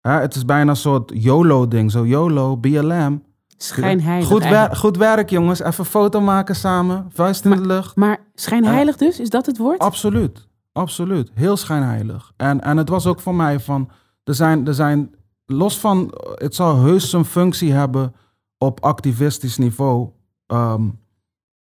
Hè, 0.00 0.10
het 0.12 0.34
is 0.34 0.44
bijna 0.44 0.70
een 0.70 0.76
soort 0.76 1.10
YOLO-ding. 1.14 1.90
Zo 1.90 2.06
YOLO, 2.06 2.56
BLM. 2.56 3.22
Schijnheilig 3.56 4.28
Goed, 4.28 4.42
wer- 4.48 4.76
goed 4.76 4.96
werk, 4.96 5.30
jongens. 5.30 5.60
Even 5.60 5.84
foto 5.84 6.20
maken 6.20 6.56
samen. 6.56 7.06
Vuist 7.12 7.44
in 7.44 7.50
de 7.50 7.66
lucht. 7.66 7.96
Maar 7.96 8.18
schijnheilig 8.34 8.96
dus? 8.96 9.20
Is 9.20 9.30
dat 9.30 9.46
het 9.46 9.58
woord? 9.58 9.78
Absoluut. 9.78 10.48
Absoluut. 10.72 11.30
Heel 11.34 11.56
schijnheilig. 11.56 12.32
En, 12.36 12.60
en 12.60 12.76
het 12.76 12.88
was 12.88 13.06
ook 13.06 13.20
voor 13.20 13.34
mij 13.34 13.60
van. 13.60 13.90
Er 14.24 14.34
zijn, 14.34 14.66
er 14.66 14.74
zijn. 14.74 15.14
Los 15.46 15.78
van. 15.78 16.14
Het 16.34 16.54
zal 16.54 16.76
heus 16.76 17.10
zijn 17.10 17.24
functie 17.24 17.72
hebben 17.72 18.14
op 18.58 18.80
activistisch 18.84 19.56
niveau. 19.58 20.08
Ehm, 20.46 20.88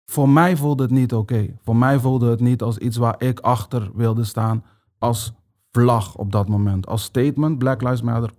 voor 0.04 0.28
mij 0.28 0.56
voelde 0.56 0.82
het 0.82 0.92
niet 0.92 1.14
oké. 1.14 1.46
Voor 1.62 1.76
mij 1.76 1.98
voelde 1.98 2.30
het 2.30 2.40
niet 2.40 2.62
als 2.62 2.78
iets 2.78 2.96
waar 2.96 3.14
ik 3.18 3.40
achter 3.40 3.90
wilde 3.94 4.24
staan. 4.24 4.64
Als 4.98 5.32
vlag 5.70 6.16
op 6.16 6.32
dat 6.32 6.48
moment. 6.48 6.86
Als 6.86 7.02
statement, 7.02 7.58
Black 7.58 7.82
Lives 7.82 8.02
Matter, 8.02 8.32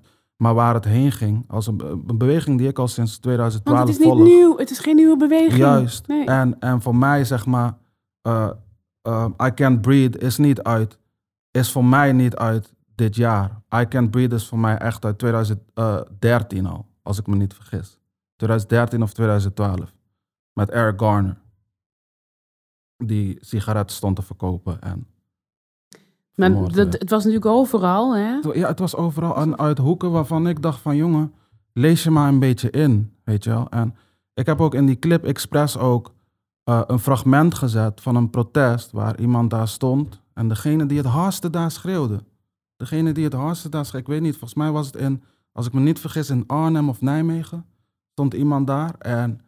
100%. 0.00 0.02
Maar 0.36 0.54
waar 0.54 0.74
het 0.74 0.84
heen 0.84 1.12
ging, 1.12 1.44
als 1.48 1.66
een, 1.66 1.80
een 2.06 2.18
beweging 2.18 2.58
die 2.58 2.68
ik 2.68 2.78
al 2.78 2.88
sinds 2.88 3.18
2012 3.18 3.76
Want 3.78 3.88
het 3.88 3.98
is 3.98 4.04
niet 4.04 4.14
volg. 4.14 4.28
nieuw. 4.28 4.56
Het 4.56 4.70
is 4.70 4.78
geen 4.78 4.96
nieuwe 4.96 5.16
beweging. 5.16 5.56
Juist. 5.56 6.06
Nee. 6.06 6.26
En, 6.26 6.58
en 6.60 6.82
voor 6.82 6.96
mij, 6.96 7.24
zeg 7.24 7.46
maar, 7.46 7.78
eh, 8.22 8.50
eh, 9.02 9.26
I 9.42 9.54
Can't 9.54 9.80
Breathe 9.80 10.18
is 10.18 10.36
niet 10.36 10.62
uit, 10.62 10.98
is 11.50 11.72
voor 11.72 11.84
mij 11.84 12.12
niet 12.12 12.36
uit 12.36 12.74
dit 12.94 13.16
jaar. 13.16 13.62
I 13.74 13.88
Can't 13.88 14.10
Breathe 14.10 14.34
is 14.34 14.48
voor 14.48 14.58
mij 14.58 14.78
echt 14.78 15.04
uit 15.04 15.18
2013 15.18 16.66
al, 16.66 16.86
als 17.02 17.18
ik 17.18 17.26
me 17.26 17.36
niet 17.36 17.54
vergis. 17.54 17.98
2013 18.36 19.02
of 19.02 19.12
2012. 19.12 19.94
Met 20.52 20.70
Eric 20.70 21.00
Garner. 21.00 21.36
Die 22.96 23.36
sigaretten 23.40 23.96
stond 23.96 24.16
te 24.16 24.22
verkopen. 24.22 24.80
En 24.80 25.06
maar 26.36 26.72
dat, 26.72 26.92
het 26.92 27.10
was 27.10 27.24
natuurlijk 27.24 27.52
overal, 27.52 28.16
hè? 28.16 28.38
Ja, 28.52 28.68
het 28.68 28.78
was 28.78 28.96
overal 28.96 29.36
en 29.36 29.58
uit 29.58 29.78
hoeken 29.78 30.10
waarvan 30.10 30.48
ik 30.48 30.62
dacht 30.62 30.80
van 30.80 30.96
jongen, 30.96 31.32
lees 31.72 32.02
je 32.02 32.10
maar 32.10 32.28
een 32.28 32.38
beetje 32.38 32.70
in, 32.70 33.12
weet 33.24 33.44
je 33.44 33.50
wel. 33.50 33.68
En 33.68 33.94
ik 34.34 34.46
heb 34.46 34.60
ook 34.60 34.74
in 34.74 34.86
die 34.86 34.98
clip 34.98 35.24
Express 35.24 35.78
ook 35.78 36.12
eh, 36.64 36.80
een 36.86 36.98
fragment 36.98 37.54
gezet 37.54 38.00
van 38.00 38.16
een 38.16 38.30
protest 38.30 38.90
waar 38.90 39.20
iemand 39.20 39.50
daar 39.50 39.68
stond 39.68 40.20
en 40.34 40.48
degene 40.48 40.86
die 40.86 40.98
het 40.98 41.06
hardste 41.06 41.50
daar 41.50 41.70
schreeuwde, 41.70 42.24
degene 42.76 43.12
die 43.12 43.24
het 43.24 43.32
hardste 43.32 43.68
daar 43.68 43.84
schreeuwde, 43.84 44.08
ik 44.08 44.14
weet 44.14 44.22
niet, 44.22 44.36
volgens 44.38 44.54
mij 44.54 44.70
was 44.70 44.86
het 44.86 44.96
in, 44.96 45.22
als 45.52 45.66
ik 45.66 45.72
me 45.72 45.80
niet 45.80 46.00
vergis, 46.00 46.30
in 46.30 46.44
Arnhem 46.46 46.88
of 46.88 47.00
Nijmegen, 47.00 47.66
stond 48.10 48.34
iemand 48.34 48.66
daar 48.66 48.94
en 48.98 49.40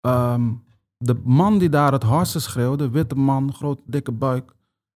ehm, 0.00 0.50
de 0.96 1.20
man 1.24 1.58
die 1.58 1.68
daar 1.68 1.92
het 1.92 2.02
hardste 2.02 2.40
schreeuwde, 2.40 2.90
witte 2.90 3.14
man, 3.14 3.52
grote 3.52 3.82
dikke 3.86 4.12
buik, 4.12 4.54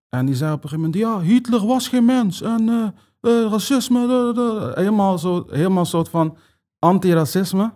en 0.09 0.27
die 0.27 0.35
zei 0.35 0.53
op 0.53 0.63
een 0.63 0.69
gegeven 0.69 0.91
moment, 0.93 1.03
ja, 1.03 1.21
Hitler 1.21 1.67
was 1.67 1.89
geen 1.89 2.05
mens 2.05 2.43
en 2.43 2.69
eh, 2.69 2.87
eh, 3.21 3.51
racisme, 3.51 4.07
da, 4.07 4.33
da, 4.33 4.61
da. 4.61 4.73
helemaal 4.75 5.19
zo, 5.19 5.47
helemaal 5.51 5.79
een 5.79 5.87
soort 5.87 6.09
van 6.09 6.37
anti-racisme. 6.79 7.73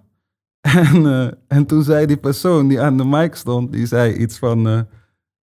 En, 0.60 1.06
eh, 1.06 1.30
en 1.48 1.66
toen 1.66 1.82
zei 1.82 2.06
die 2.06 2.16
persoon 2.16 2.68
die 2.68 2.80
aan 2.80 2.96
de 2.96 3.04
mic 3.04 3.34
stond, 3.34 3.72
die 3.72 3.86
zei 3.86 4.14
iets 4.14 4.38
van, 4.38 4.86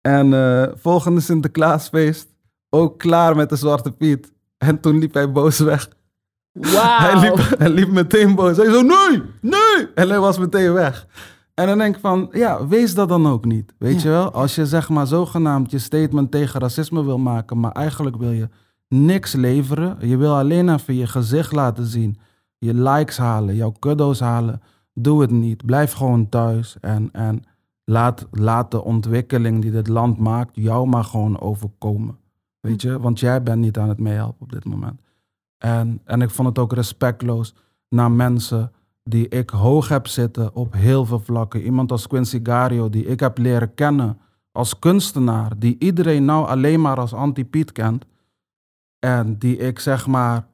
en 0.00 0.32
volgende 0.78 1.20
Sinterklaasfeest, 1.20 2.28
ook 2.70 2.98
klaar 2.98 3.36
met 3.36 3.48
de 3.48 3.56
Zwarte 3.56 3.92
Piet. 3.92 4.32
En 4.58 4.80
toen 4.80 4.98
liep 4.98 5.14
hij 5.14 5.32
boos 5.32 5.58
weg. 5.58 5.88
Wauw. 6.52 6.98
Hij, 6.98 7.20
liep, 7.20 7.58
hij 7.58 7.70
liep 7.70 7.88
meteen 7.88 8.34
boos. 8.34 8.56
Hij 8.56 8.70
zo, 8.70 8.82
nee, 8.82 9.22
nee! 9.40 9.88
En 9.94 10.08
hij 10.08 10.20
was 10.20 10.38
meteen 10.38 10.72
weg. 10.72 11.06
En 11.54 11.66
dan 11.66 11.78
denk 11.78 11.94
ik 11.94 12.00
van, 12.00 12.28
ja, 12.32 12.66
wees 12.66 12.94
dat 12.94 13.08
dan 13.08 13.26
ook 13.26 13.44
niet. 13.44 13.74
Weet 13.78 13.94
Ja. 13.94 14.02
je 14.02 14.08
wel? 14.08 14.30
Als 14.32 14.54
je 14.54 14.66
zeg 14.66 14.88
maar 14.88 15.06
zogenaamd 15.06 15.70
je 15.70 15.78
statement 15.78 16.30
tegen 16.30 16.60
racisme 16.60 17.04
wil 17.04 17.18
maken, 17.18 17.60
maar 17.60 17.72
eigenlijk 17.72 18.16
wil 18.16 18.30
je 18.30 18.48
niks 18.88 19.32
leveren. 19.32 20.08
Je 20.08 20.16
wil 20.16 20.36
alleen 20.36 20.68
even 20.68 20.94
je 20.94 21.06
gezicht 21.06 21.52
laten 21.52 21.86
zien. 21.86 22.18
Je 22.58 22.74
likes 22.74 23.16
halen, 23.16 23.54
jouw 23.54 23.70
kuddo's 23.78 24.20
halen. 24.20 24.62
Doe 24.94 25.20
het 25.20 25.30
niet. 25.30 25.64
Blijf 25.66 25.92
gewoon 25.92 26.28
thuis. 26.28 26.76
En, 26.80 27.08
en 27.12 27.42
laat, 27.84 28.26
laat 28.30 28.70
de 28.70 28.84
ontwikkeling 28.84 29.62
die 29.62 29.70
dit 29.70 29.88
land 29.88 30.18
maakt 30.18 30.50
jou 30.56 30.86
maar 30.88 31.04
gewoon 31.04 31.40
overkomen. 31.40 32.16
Weet 32.60 32.82
je? 32.82 33.00
Want 33.00 33.20
jij 33.20 33.42
bent 33.42 33.60
niet 33.60 33.78
aan 33.78 33.88
het 33.88 33.98
meehelpen 34.00 34.40
op 34.42 34.52
dit 34.52 34.64
moment. 34.64 35.00
En, 35.58 36.00
en 36.04 36.22
ik 36.22 36.30
vond 36.30 36.48
het 36.48 36.58
ook 36.58 36.72
respectloos 36.72 37.54
naar 37.88 38.10
mensen 38.10 38.72
die 39.04 39.28
ik 39.28 39.50
hoog 39.50 39.88
heb 39.88 40.06
zitten 40.06 40.54
op 40.54 40.72
heel 40.72 41.04
veel 41.04 41.18
vlakken. 41.18 41.62
Iemand 41.62 41.90
als 41.90 42.06
Quincy 42.06 42.40
Gario, 42.42 42.90
die 42.90 43.06
ik 43.06 43.20
heb 43.20 43.38
leren 43.38 43.74
kennen 43.74 44.18
als 44.52 44.78
kunstenaar, 44.78 45.58
die 45.58 45.76
iedereen 45.78 46.24
nou 46.24 46.46
alleen 46.46 46.80
maar 46.80 46.96
als 47.00 47.12
anti-Piet 47.14 47.72
kent. 47.72 48.04
En 48.98 49.38
die 49.38 49.56
ik 49.56 49.78
zeg 49.78 50.06
maar 50.06 50.46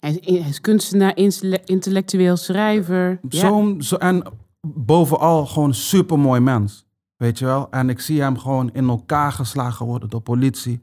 Hij 0.00 0.14
is, 0.14 0.38
hij 0.40 0.48
is 0.48 0.60
kunstenaar, 0.60 1.16
intelle- 1.16 1.62
intellectueel 1.64 2.36
schrijver. 2.36 3.20
Ja. 3.28 3.80
Zo, 3.80 3.96
en 3.96 4.22
bovenal 4.66 5.46
gewoon 5.46 5.74
supermooi 5.74 6.40
mens. 6.40 6.86
Weet 7.16 7.38
je 7.38 7.44
wel? 7.44 7.70
En 7.70 7.88
ik 7.88 8.00
zie 8.00 8.20
hem 8.22 8.38
gewoon 8.38 8.72
in 8.72 8.88
elkaar 8.88 9.32
geslagen 9.32 9.86
worden 9.86 10.10
door 10.10 10.20
politie. 10.20 10.80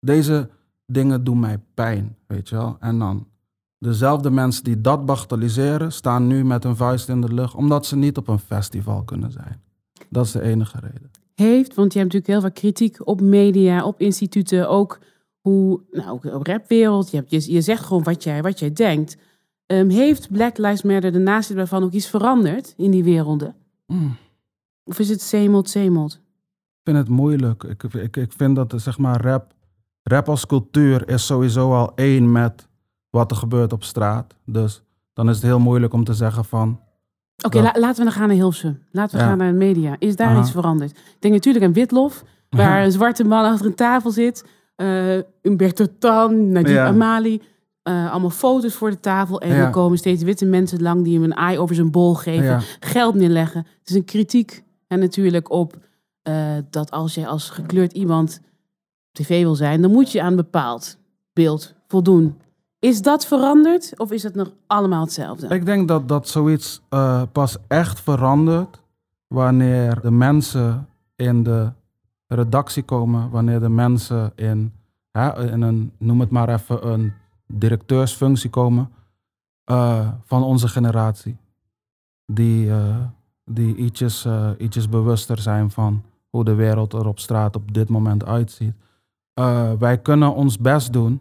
Deze 0.00 0.50
dingen 0.86 1.24
doen 1.24 1.40
mij 1.40 1.58
pijn, 1.74 2.16
weet 2.26 2.48
je 2.48 2.54
wel? 2.56 2.76
En 2.80 2.98
dan 2.98 3.26
dezelfde 3.78 4.30
mensen 4.30 4.64
die 4.64 4.80
dat 4.80 5.06
bagatelliseren, 5.06 5.92
staan 5.92 6.26
nu 6.26 6.44
met 6.44 6.64
een 6.64 6.76
vuist 6.76 7.08
in 7.08 7.20
de 7.20 7.34
lucht, 7.34 7.54
omdat 7.54 7.86
ze 7.86 7.96
niet 7.96 8.16
op 8.16 8.28
een 8.28 8.38
festival 8.38 9.02
kunnen 9.02 9.30
zijn. 9.30 9.60
Dat 10.08 10.24
is 10.24 10.32
de 10.32 10.40
enige 10.40 10.78
reden. 10.80 11.10
Heeft, 11.34 11.74
want 11.74 11.92
je 11.92 11.98
hebt 11.98 12.12
natuurlijk 12.12 12.26
heel 12.26 12.40
veel 12.40 12.60
kritiek 12.60 13.06
op 13.06 13.20
media, 13.20 13.84
op 13.84 14.00
instituten, 14.00 14.68
ook 14.68 14.98
hoe, 15.40 15.80
nou, 15.90 16.08
ook 16.10 16.24
op 16.24 16.46
rapwereld. 16.46 17.10
Je, 17.10 17.16
hebt, 17.16 17.30
je, 17.30 17.52
je 17.52 17.60
zegt 17.60 17.84
gewoon 17.84 18.02
wat 18.02 18.24
jij, 18.24 18.42
wat 18.42 18.58
jij 18.58 18.72
denkt. 18.72 19.16
Ehm, 19.66 19.88
heeft 19.88 20.32
Black 20.32 20.58
Lives 20.58 20.82
Matter 20.82 21.12
de 21.12 21.18
nasleep 21.18 21.58
daarvan 21.58 21.82
ook 21.82 21.92
iets 21.92 22.06
veranderd 22.06 22.74
in 22.76 22.90
die 22.90 23.04
werelden? 23.04 23.54
Mm. 23.86 24.16
Of 24.84 24.98
is 24.98 25.08
het 25.08 25.22
zemelt, 25.22 25.70
zemelt? 25.70 26.12
Ik 26.12 26.84
vind 26.84 26.96
het 26.96 27.08
moeilijk. 27.08 27.62
Ik, 27.62 27.82
ik, 27.82 28.16
ik 28.16 28.32
vind 28.32 28.56
dat 28.56 28.72
eh, 28.72 28.78
zeg 28.78 28.98
maar 28.98 29.20
rap, 29.20 29.54
rap 30.02 30.28
als 30.28 30.46
cultuur 30.46 31.08
is 31.08 31.26
sowieso 31.26 31.74
al 31.74 31.92
één 31.94 32.32
met 32.32 32.67
wat 33.10 33.30
er 33.30 33.36
gebeurt 33.36 33.72
op 33.72 33.82
straat. 33.84 34.34
Dus 34.44 34.82
dan 35.12 35.28
is 35.28 35.34
het 35.36 35.44
heel 35.44 35.58
moeilijk 35.58 35.92
om 35.92 36.04
te 36.04 36.14
zeggen 36.14 36.44
van 36.44 36.80
Oké, 37.44 37.60
la- 37.60 37.74
laten 37.78 37.96
we 37.98 38.02
dan 38.10 38.12
gaan 38.12 38.26
naar 38.28 38.36
Hilversum. 38.36 38.82
Laten 38.90 39.16
we 39.16 39.22
Ja. 39.22 39.28
gaan 39.28 39.38
naar 39.38 39.50
de 39.50 39.56
media. 39.58 39.96
Is 39.98 40.16
daar 40.16 40.28
Aha. 40.28 40.40
iets 40.40 40.50
veranderd? 40.50 40.90
Ik 40.90 41.16
denk 41.18 41.34
natuurlijk 41.34 41.64
aan 41.64 41.72
Witlof, 41.72 42.24
waar 42.50 42.84
een 42.84 42.92
zwarte 42.92 43.24
man 43.24 43.44
achter 43.44 43.66
een 43.66 43.74
tafel 43.74 44.10
zit. 44.10 44.44
eh 44.76 45.16
Umberto 45.42 45.86
Tan, 45.98 46.52
Najib 46.52 46.68
Ja. 46.68 46.86
Amali. 46.86 47.42
eh, 47.82 48.10
allemaal 48.10 48.30
foto's 48.30 48.74
voor 48.74 48.90
de 48.90 49.00
tafel. 49.00 49.40
En 49.40 49.50
er 49.50 49.70
komen 49.70 49.98
steeds 49.98 50.22
witte 50.22 50.44
mensen 50.44 50.82
lang 50.82 51.04
die 51.04 51.14
hem 51.14 51.24
een 51.24 51.36
aai 51.36 51.58
over 51.58 51.74
zijn 51.74 51.90
bol 51.90 52.14
geven. 52.14 52.60
Geld 52.80 53.14
neerleggen. 53.14 53.66
Het 53.78 53.88
is 53.90 53.94
een 53.94 54.04
kritiek. 54.04 54.64
En 54.86 54.98
natuurlijk 54.98 55.50
op 55.50 55.76
eh, 56.22 56.34
dat 56.70 56.90
als 56.90 57.14
je 57.14 57.26
als 57.26 57.50
gekleurd 57.50 57.92
iemand 57.92 58.40
op 59.08 59.12
tv 59.24 59.42
wil 59.42 59.54
zijn, 59.54 59.82
dan 59.82 59.90
moet 59.90 60.12
je 60.12 60.22
aan 60.22 60.30
een 60.30 60.36
bepaald 60.36 60.98
beeld 61.32 61.74
voldoen. 61.86 62.38
Is 62.80 63.02
dat 63.02 63.26
veranderd 63.26 63.94
of 63.96 64.10
is 64.10 64.22
het 64.22 64.34
nog 64.34 64.52
allemaal 64.66 65.00
hetzelfde? 65.00 65.54
Ik 65.54 65.64
denk 65.66 65.88
dat 65.88 66.08
dat 66.08 66.28
zoiets 66.28 66.82
eh, 66.88 67.22
pas 67.32 67.56
echt 67.68 68.00
verandert 68.00 68.82
wanneer 69.26 70.00
de 70.00 70.10
mensen 70.10 70.88
in 71.16 71.42
de 71.42 71.72
redactie 72.26 72.82
komen, 72.82 73.30
wanneer 73.30 73.60
de 73.60 73.68
mensen 73.68 74.32
in, 74.34 74.72
hè, 75.10 75.50
in 75.52 75.62
een, 75.62 75.92
noem 75.98 76.20
het 76.20 76.30
maar 76.30 76.48
even, 76.48 76.88
een 76.88 77.12
directeursfunctie 77.46 78.50
komen 78.50 78.90
eh, 79.64 80.08
van 80.24 80.42
onze 80.42 80.68
generatie. 80.68 81.36
Die, 82.26 82.70
eh, 82.70 82.96
die 83.44 83.76
ietsjes, 83.76 84.26
ietsjes 84.58 84.88
bewuster 84.88 85.38
zijn 85.38 85.70
van 85.70 86.02
hoe 86.28 86.44
de 86.44 86.54
wereld 86.54 86.92
er 86.92 87.06
op 87.06 87.18
straat 87.18 87.56
op 87.56 87.74
dit 87.74 87.88
moment 87.88 88.24
uitziet. 88.24 88.74
Wij 89.78 89.98
kunnen 89.98 90.34
ons 90.34 90.58
best 90.58 90.92
doen 90.92 91.20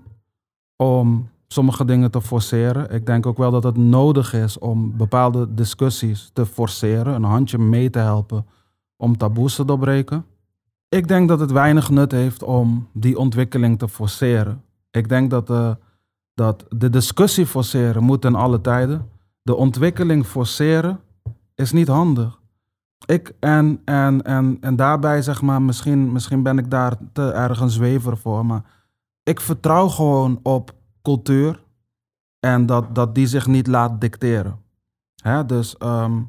om 0.75 1.29
sommige 1.47 1.85
dingen 1.85 2.11
te 2.11 2.21
forceren. 2.21 2.89
Ik 2.91 3.05
denk 3.05 3.25
ook 3.25 3.37
wel 3.37 3.51
dat 3.51 3.63
het 3.63 3.77
nodig 3.77 4.33
is 4.33 4.59
om 4.59 4.97
bepaalde 4.97 5.53
discussies 5.53 6.29
te 6.33 6.45
forceren, 6.45 7.13
een 7.13 7.23
handje 7.23 7.57
mee 7.57 7.89
te 7.89 7.99
helpen 7.99 8.45
om 8.97 9.17
taboes 9.17 9.55
te 9.55 9.65
doorbreken. 9.65 10.25
Ik 10.89 11.07
denk 11.07 11.27
dat 11.27 11.39
het 11.39 11.51
weinig 11.51 11.89
nut 11.89 12.11
heeft 12.11 12.43
om 12.43 12.87
die 12.93 13.17
ontwikkeling 13.17 13.79
te 13.79 13.87
forceren. 13.87 14.63
Ik 14.91 15.09
denk 15.09 15.29
dat, 15.29 15.49
eh, 15.49 15.71
dat 16.33 16.65
de 16.69 16.89
discussie 16.89 17.45
forceren 17.45 18.03
moet 18.03 18.25
in 18.25 18.35
alle 18.35 18.61
tijden. 18.61 19.09
De 19.41 19.55
ontwikkeling 19.55 20.25
forceren 20.25 20.99
is 21.55 21.71
niet 21.71 21.87
handig. 21.87 22.39
Ik 23.05 23.33
en, 23.39 23.81
en, 23.85 24.21
en, 24.21 24.57
en 24.61 24.75
daarbij 24.75 25.21
zeg 25.21 25.41
maar, 25.41 25.61
misschien, 25.61 26.11
misschien 26.11 26.43
ben 26.43 26.57
ik 26.57 26.71
daar 26.71 26.97
te 27.13 27.31
erg 27.31 27.59
een 27.59 27.69
zwever 27.69 28.17
voor, 28.17 28.45
maar 28.45 28.63
ik 29.23 29.39
vertrouw 29.39 29.87
gewoon 29.87 30.39
op 30.43 30.75
cultuur 31.07 31.63
en 32.39 32.65
dat, 32.65 32.95
dat 32.95 33.15
die 33.15 33.27
zich 33.27 33.47
niet 33.47 33.67
laat 33.67 34.01
dicteren. 34.01 34.59
Hè? 35.15 35.45
Dus 35.45 35.77
ehm, 35.77 36.21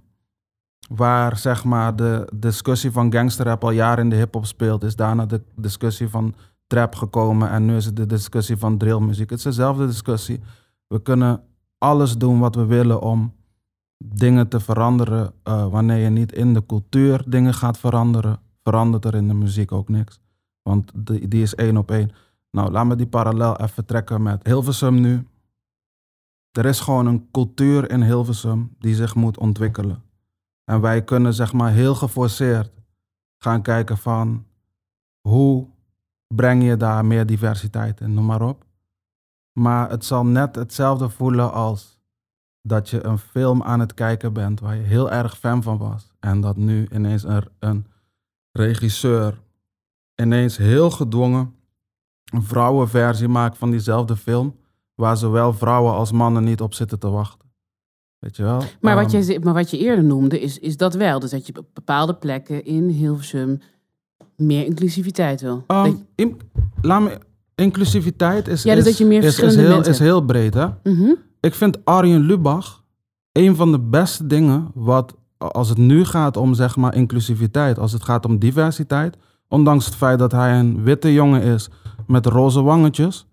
waar 0.89 1.37
zeg 1.37 1.65
maar 1.65 1.97
de 1.97 2.31
discussie 2.35 2.91
van 2.91 3.13
gangsterrap 3.13 3.65
al 3.65 3.71
jaren 3.71 4.05
in 4.05 4.11
de 4.11 4.17
hip-hop 4.17 4.47
speelt, 4.47 4.85
is 4.85 4.97
daarna 4.97 5.27
de 5.27 5.43
discussie 5.57 6.09
van 6.09 6.35
trap 6.67 6.95
gekomen 6.95 7.51
en 7.51 7.65
nu 7.65 7.77
is 7.77 7.85
het 7.85 7.97
de 7.97 8.07
discussie 8.07 8.57
van 8.57 8.79
drillmuziek. 8.79 9.31
Het 9.31 9.39
is 9.39 9.45
dezelfde 9.45 9.87
discussie. 9.87 10.41
We 10.87 11.03
kunnen 11.03 11.43
alles 11.79 12.17
doen 12.17 12.39
wat 12.39 12.55
we 12.55 12.65
willen 12.65 13.01
om 13.01 13.35
dingen 14.05 14.49
te 14.49 14.61
veranderen. 14.61 15.33
eh, 15.43 15.69
wanneer 15.69 15.99
je 15.99 16.11
niet 16.11 16.33
in 16.33 16.55
de 16.55 16.67
cultuur 16.67 17.25
dingen 17.27 17.55
gaat 17.55 17.79
veranderen, 17.79 18.41
verandert 18.63 19.05
er 19.05 19.15
in 19.15 19.29
de 19.29 19.35
muziek 19.35 19.73
ook 19.73 19.89
niks. 19.89 20.21
Want 20.63 20.93
die, 20.95 21.29
die 21.29 21.43
is 21.43 21.55
één 21.55 21.77
op 21.77 21.91
één. 21.91 22.11
Nou, 22.51 22.71
laat 22.71 22.87
me 22.87 22.97
die 22.97 23.07
parallel 23.07 23.61
even 23.61 23.85
trekken 23.85 24.23
met 24.23 24.47
Hilversum 24.47 25.01
nu. 25.01 25.27
Er 26.51 26.65
is 26.65 26.81
gewoon 26.81 27.07
een 27.07 27.31
cultuur 27.31 27.91
in 27.91 28.03
Hilversum 28.03 28.77
die 28.79 28.95
zich 28.95 29.15
moet 29.15 29.39
ontwikkelen. 29.39 30.03
En 30.65 30.81
wij 30.81 31.05
kunnen 31.05 31.35
zeg 31.35 31.53
maar 31.53 31.73
heel 31.73 31.95
geforceerd 31.95 32.71
gaan 33.37 33.63
kijken 33.63 33.99
van 33.99 34.47
hoe 35.21 35.69
breng 36.35 36.65
je 36.65 36.77
daar 36.77 37.05
meer 37.05 37.27
diversiteit 37.27 38.01
in, 38.01 38.15
noem 38.15 38.25
maar 38.25 38.43
op. 38.43 38.65
Maar 39.53 39.91
het 39.91 40.05
zal 40.05 40.27
net 40.27 40.55
hetzelfde 40.55 41.09
voelen 41.09 41.53
als 41.53 42.01
dat 42.63 42.89
je 42.89 43.05
een 43.05 43.19
film 43.19 43.63
aan 43.63 43.81
het 43.81 43.95
kijken 43.95 44.33
bent 44.33 44.61
waar 44.61 44.77
je 44.77 44.83
heel 44.83 45.11
erg 45.11 45.39
fan 45.39 45.63
van 45.63 45.79
was. 45.79 46.13
En 46.21 46.41
dat 46.41 46.57
nu 46.57 46.89
ineens 46.93 47.23
een, 47.23 47.49
een 47.59 47.87
regisseur 48.53 49.41
ineens 50.15 50.57
heel 50.57 50.91
gedwongen 50.91 51.55
een 52.31 52.43
vrouwenversie 52.43 53.29
maakt 53.29 53.59
van 53.59 53.71
diezelfde 53.71 54.17
film. 54.17 54.55
Waar 54.95 55.17
zowel 55.17 55.53
vrouwen 55.53 55.93
als 55.95 56.13
mannen 56.13 56.45
niet 56.45 56.61
op 56.61 56.75
zitten 56.75 56.99
te 56.99 57.09
wachten. 57.09 57.49
Weet 58.19 58.37
je 58.37 58.43
wel? 58.43 58.63
Maar 58.81 58.95
wat, 58.95 59.13
Ehm, 59.15 59.23
ze- 59.23 59.41
maar 59.43 59.55
wat 59.55 59.71
je 59.71 59.79
eerder 59.79 60.05
noemde, 60.05 60.41
is, 60.41 60.59
is 60.59 60.77
dat 60.77 60.95
wel. 60.95 61.19
Dus 61.21 61.31
dat 61.31 61.47
je 61.47 61.59
op 61.59 61.67
bepaalde 61.75 62.15
plekken 62.15 62.65
in 62.65 62.89
Hilversum 62.89 63.61
meer 64.37 64.65
inclusiviteit 64.65 65.41
wil. 65.41 65.65
ehm, 65.67 65.85
Dat- 65.85 66.05
in- 66.15 66.41
laat 66.81 67.03
me, 67.03 67.19
inclusiviteit 67.55 68.49
is, 68.49 68.63
Ja, 68.63 68.75
dus 68.75 68.85
is, 68.85 68.89
dat 68.91 68.99
je 68.99 69.05
meer 69.05 69.25
is, 69.25 69.37
heel, 69.41 69.87
is 69.87 69.99
heel 69.99 70.21
breed. 70.25 70.55
Hè? 70.55 70.67
Mhm. 70.83 71.13
Ik 71.41 71.55
vind 71.55 71.85
Arjen 71.85 72.21
Lubach 72.21 72.85
een 73.33 73.57
van 73.57 73.73
de 73.73 73.81
beste 73.81 74.27
dingen 74.27 74.71
wat 74.75 75.15
als 75.39 75.69
het 75.69 75.79
nu 75.79 76.05
gaat 76.05 76.37
om 76.37 76.55
zeg 76.55 76.77
maar 76.77 76.95
inclusiviteit, 76.95 77.79
als 77.79 77.93
het 77.93 78.03
gaat 78.03 78.27
om 78.27 78.39
diversiteit, 78.39 79.17
ondanks 79.49 79.85
het 79.85 79.95
feit 79.95 80.19
dat 80.19 80.33
hij 80.33 80.59
een 80.59 80.83
witte 80.83 81.13
jongen 81.13 81.43
is 81.43 81.69
met 82.09 82.27
roze 82.27 82.63
wangetjes, 82.63 83.27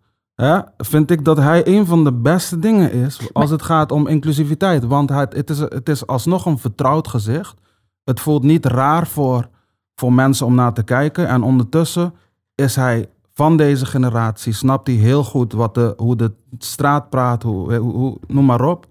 vind 0.78 1.12
ik 1.12 1.26
dat 1.26 1.38
hij 1.38 1.68
een 1.68 1.86
van 1.86 2.04
de 2.04 2.14
beste 2.14 2.60
dingen 2.60 2.92
is 2.92 3.30
als 3.34 3.50
het 3.50 3.62
gaat 3.62 3.92
om 3.92 4.08
inclusiviteit. 4.08 4.86
Want 4.86 5.10
het, 5.10 5.34
het, 5.34 5.50
is, 5.50 5.60
het 5.60 5.90
is 5.90 6.08
alsnog 6.08 6.46
een 6.46 6.58
vertrouwd 6.58 7.08
gezicht. 7.08 7.56
Het 8.04 8.20
voelt 8.20 8.44
niet 8.44 8.66
raar 8.66 9.08
voor, 9.08 9.48
voor 9.96 10.14
mensen 10.14 10.46
om 10.46 10.56
naar 10.56 10.74
te 10.74 10.84
kijken. 10.84 11.28
En 11.28 11.44
ondertussen 11.44 12.14
is 12.56 12.76
hij 12.76 13.10
van 13.34 13.58
deze 13.58 13.86
generatie, 13.86 14.54
snapt 14.54 14.88
hij 14.88 14.96
heel 14.96 15.24
goed 15.24 15.54
wat 15.54 15.74
de, 15.74 15.94
hoe 15.98 16.16
de 16.16 16.32
straat 16.58 17.10
praat, 17.10 17.44
hoe, 17.44 17.76
hoe- 17.76 18.18
noem 18.28 18.46
maar 18.46 18.62
op. 18.62 18.86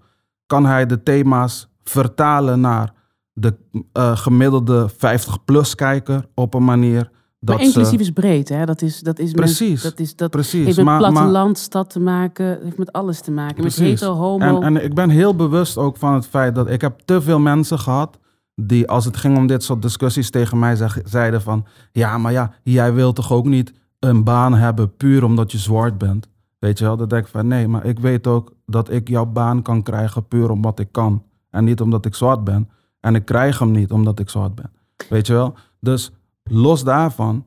Kan 0.45 0.65
hij 0.65 0.85
de 0.85 1.03
thema's 1.03 1.67
vertalen 1.83 2.59
naar 2.59 2.93
de 3.33 3.55
eh, 3.91 4.17
gemiddelde 4.17 4.89
50-plus 4.91 5.75
kijker 5.75 6.27
op 6.33 6.53
een 6.53 6.63
manier 6.63 7.11
dat 7.39 7.55
maar 7.55 7.65
inclusief 7.65 7.99
ze... 7.99 8.05
is 8.05 8.11
breed, 8.11 8.49
hè? 8.49 8.65
Dat 8.65 8.81
is, 8.81 8.99
dat 8.99 9.19
is 9.19 9.31
Precies, 9.31 9.81
dat 9.81 9.99
is, 9.99 10.15
dat 10.15 10.31
Precies, 10.31 10.65
heeft 10.65 10.77
met 10.77 10.85
maar, 10.85 11.01
maar, 11.01 11.11
platteland, 11.11 11.57
stad 11.57 11.89
te 11.89 11.99
maken, 11.99 12.59
heeft 12.63 12.77
met 12.77 12.91
alles 12.91 13.21
te 13.21 13.31
maken. 13.31 13.55
Precies. 13.55 13.79
Met 13.79 13.89
hetero, 13.89 14.13
homo. 14.13 14.61
En, 14.61 14.63
en 14.63 14.83
ik 14.83 14.93
ben 14.93 15.09
heel 15.09 15.35
bewust 15.35 15.77
ook 15.77 15.97
van 15.97 16.13
het 16.13 16.25
feit 16.25 16.55
dat 16.55 16.69
ik 16.69 16.81
heb 16.81 16.99
te 17.05 17.21
veel 17.21 17.39
mensen 17.39 17.79
gehad 17.79 18.19
die 18.55 18.87
als 18.87 19.05
het 19.05 19.17
ging 19.17 19.37
om 19.37 19.47
dit 19.47 19.63
soort 19.63 19.81
discussies 19.81 20.29
tegen 20.29 20.59
mij 20.59 20.75
zeg- 20.75 21.01
zeiden 21.03 21.41
van 21.41 21.65
ja, 21.91 22.17
maar 22.17 22.31
ja, 22.31 22.51
jij 22.63 22.93
wilt 22.93 23.15
toch 23.15 23.31
ook 23.31 23.45
niet 23.45 23.73
een 23.99 24.23
baan 24.23 24.53
hebben 24.53 24.95
puur 24.95 25.23
omdat 25.23 25.51
je 25.51 25.57
zwart 25.57 25.97
bent. 25.97 26.27
Weet 26.59 26.77
je 26.79 26.85
wel, 26.85 26.97
dan 26.97 27.07
denk 27.07 27.25
ik 27.25 27.31
van 27.31 27.47
nee, 27.47 27.67
maar 27.67 27.85
ik 27.85 27.99
weet 27.99 28.27
ook 28.27 28.53
dat 28.65 28.91
ik 28.91 29.07
jouw 29.07 29.25
baan 29.25 29.61
kan 29.61 29.83
krijgen 29.83 30.27
puur 30.27 30.49
omdat 30.49 30.79
ik 30.79 30.87
kan 30.91 31.23
en 31.49 31.63
niet 31.63 31.81
omdat 31.81 32.05
ik 32.05 32.15
zwart 32.15 32.43
ben. 32.43 32.69
En 32.99 33.15
ik 33.15 33.25
krijg 33.25 33.59
hem 33.59 33.71
niet 33.71 33.91
omdat 33.91 34.19
ik 34.19 34.29
zwart 34.29 34.55
ben. 34.55 34.71
Weet 35.09 35.27
je 35.27 35.33
wel? 35.33 35.53
Dus 35.79 36.11
los 36.49 36.83
daarvan 36.83 37.45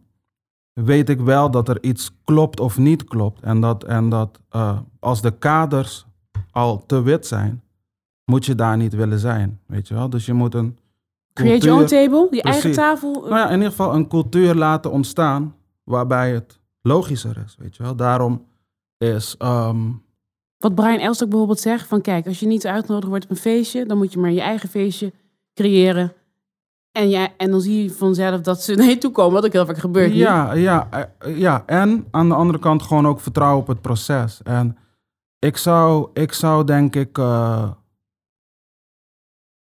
weet 0.73 1.09
ik 1.09 1.21
wel 1.21 1.51
dat 1.51 1.69
er 1.69 1.83
iets 1.83 2.11
klopt 2.25 2.61
of 2.61 2.79
niet 2.79 3.05
klopt. 3.05 3.43
En 3.43 3.61
dat, 3.61 3.85
en 3.85 4.09
dat 4.09 4.41
eh, 4.49 4.79
als 5.01 5.23
de 5.23 5.31
kaders 5.31 6.07
al 6.51 6.87
te 6.87 7.03
wit 7.03 7.27
zijn, 7.27 7.63
moet 8.25 8.47
je 8.47 8.55
daar 8.55 8.77
niet 8.77 8.95
willen 8.95 9.19
zijn. 9.19 9.61
Weet 9.67 9.89
je 9.89 9.95
wel? 9.95 10.11
Dus 10.11 10.27
je 10.27 10.33
moet 10.33 10.55
een 10.55 10.79
Create 11.33 11.65
your 11.67 11.81
own 11.81 11.89
table, 11.89 12.29
je 12.31 12.43
eigen 12.43 12.73
tafel. 12.73 13.13
nou 13.13 13.35
ja, 13.35 13.47
in 13.47 13.55
ieder 13.55 13.71
geval 13.71 13.95
een 13.95 14.09
cultuur 14.09 14.55
laten 14.55 14.91
ontstaan 14.91 15.55
waarbij 15.85 16.33
het 16.33 16.59
logischer 16.83 17.43
is. 17.45 17.57
Weet 17.59 17.77
je 17.77 17.83
wel? 17.83 17.97
Daarom 17.97 18.47
is 18.99 19.35
ehm, 19.39 19.91
Wat 20.59 20.75
Brian 20.75 20.99
Elstok 20.99 21.29
bijvoorbeeld 21.29 21.61
zegt, 21.61 21.87
van 21.87 22.01
kijk, 22.01 22.27
als 22.27 22.41
je 22.41 22.47
niet 22.47 22.67
uitgenodigd 22.67 23.09
wordt 23.09 23.25
op 23.25 23.31
een 23.31 23.37
feestje, 23.37 23.87
dan 23.87 23.99
moet 23.99 24.13
je 24.13 24.19
maar 24.19 24.31
je 24.31 24.41
eigen 24.41 24.69
feestje 24.69 25.13
creëren. 25.55 26.13
En, 26.93 27.09
ja, 27.09 27.28
en 27.36 27.51
dan 27.51 27.61
zie 27.61 27.82
je 27.82 27.91
vanzelf 27.91 28.41
dat 28.41 28.62
ze 28.62 28.74
naar 28.74 28.86
je 28.86 28.99
toe 28.99 29.11
komen, 29.12 29.32
wat 29.32 29.45
ook 29.45 29.53
heel 29.53 29.66
vaak 29.66 29.78
gebeurt. 29.78 30.14
Ja, 30.14 30.53
ja, 30.53 30.89
eh, 30.91 31.39
ja, 31.39 31.62
en 31.66 32.07
aan 32.11 32.28
de 32.28 32.34
andere 32.34 32.59
kant 32.59 32.82
gewoon 32.82 33.07
ook 33.07 33.20
vertrouwen 33.20 33.61
op 33.61 33.66
het 33.66 33.80
proces. 33.80 34.41
En 34.43 34.76
ik 35.39 35.57
zou, 35.57 36.09
ik 36.12 36.32
zou 36.32 36.64
denk 36.64 36.97
ik. 36.97 37.18
eh, 37.18 37.70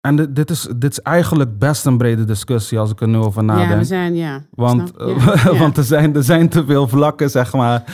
en 0.01 0.17
dit, 0.17 0.37
dit, 0.37 0.51
is, 0.51 0.69
dit 0.77 0.91
is 0.91 1.01
eigenlijk 1.01 1.59
best 1.59 1.87
een 1.87 1.99
brede 1.99 2.25
discussie 2.25 2.79
als 2.79 2.91
ik 2.91 3.01
er 3.01 3.09
nu 3.09 3.17
over 3.17 3.43
ja, 3.45 3.55
nadenk. 3.55 3.79
we 3.79 3.85
zijn, 3.85 4.15
ja. 4.15 4.43
Want, 4.51 4.93
ja, 4.97 5.07
ja. 5.45 5.57
want 5.59 5.77
er, 5.77 5.85
zijn, 5.85 6.15
er 6.17 6.23
zijn 6.23 6.49
te 6.49 6.65
veel 6.65 6.89
vlakken, 6.89 7.31
zeg 7.31 7.53
maar, 7.53 7.85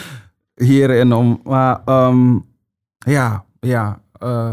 hierin 0.54 1.12
om. 1.12 1.40
Maar 1.44 1.82
ehm, 1.84 2.38
ja, 2.98 3.44
ja. 3.60 4.02
eh, 4.12 4.52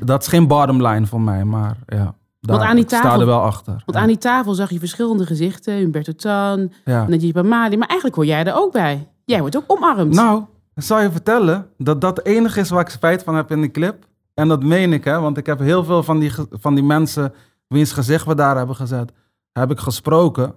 dat 0.00 0.22
is 0.22 0.28
geen 0.28 0.46
bottom 0.46 0.86
line 0.86 1.06
voor 1.06 1.20
mij, 1.20 1.44
maar 1.44 1.76
ja. 1.86 2.14
Daar, 2.46 2.60
aan 2.60 2.76
die 2.76 2.84
sta 2.86 3.00
tafel- 3.00 3.20
er 3.20 3.26
wel 3.26 3.40
achter. 3.40 3.72
Want 3.72 3.92
ja. 3.92 4.00
aan 4.00 4.06
die 4.06 4.18
tafel 4.18 4.54
zag 4.54 4.70
je 4.70 4.78
verschillende 4.78 5.26
gezichten, 5.26 5.74
Humberto 5.74 6.12
Tan, 6.12 6.72
ja. 6.84 7.08
Najib 7.08 7.36
Amali, 7.36 7.76
maar 7.76 7.88
eigenlijk 7.88 8.16
hoor 8.16 8.26
jij 8.26 8.44
er 8.44 8.54
ook 8.54 8.72
bij. 8.72 9.08
Jij 9.24 9.40
wordt 9.40 9.56
ook 9.56 9.64
omarmd. 9.66 10.14
Nou, 10.14 10.44
ik 10.74 10.82
zal 10.82 11.00
je 11.00 11.10
vertellen 11.10 11.66
dat 11.78 12.00
dat 12.00 12.16
het 12.16 12.26
enige 12.26 12.60
is 12.60 12.70
waar 12.70 12.80
ik 12.80 12.88
spijt 12.88 13.22
van 13.22 13.34
heb 13.34 13.50
in 13.50 13.60
die 13.60 13.70
clip. 13.70 14.06
En 14.34 14.48
dat 14.48 14.62
meen 14.62 14.92
ik, 14.92 15.04
hè, 15.04 15.20
want 15.20 15.36
ik 15.36 15.46
heb 15.46 15.58
heel 15.58 15.84
veel 15.84 16.02
van 16.02 16.18
die, 16.18 16.32
van 16.50 16.74
die 16.74 16.84
mensen 16.84 17.34
wiens 17.68 17.92
gezicht 17.92 18.26
we 18.26 18.34
daar 18.34 18.56
hebben 18.56 18.76
gezet, 18.76 19.12
heb 19.52 19.70
ik 19.70 19.78
gesproken. 19.78 20.54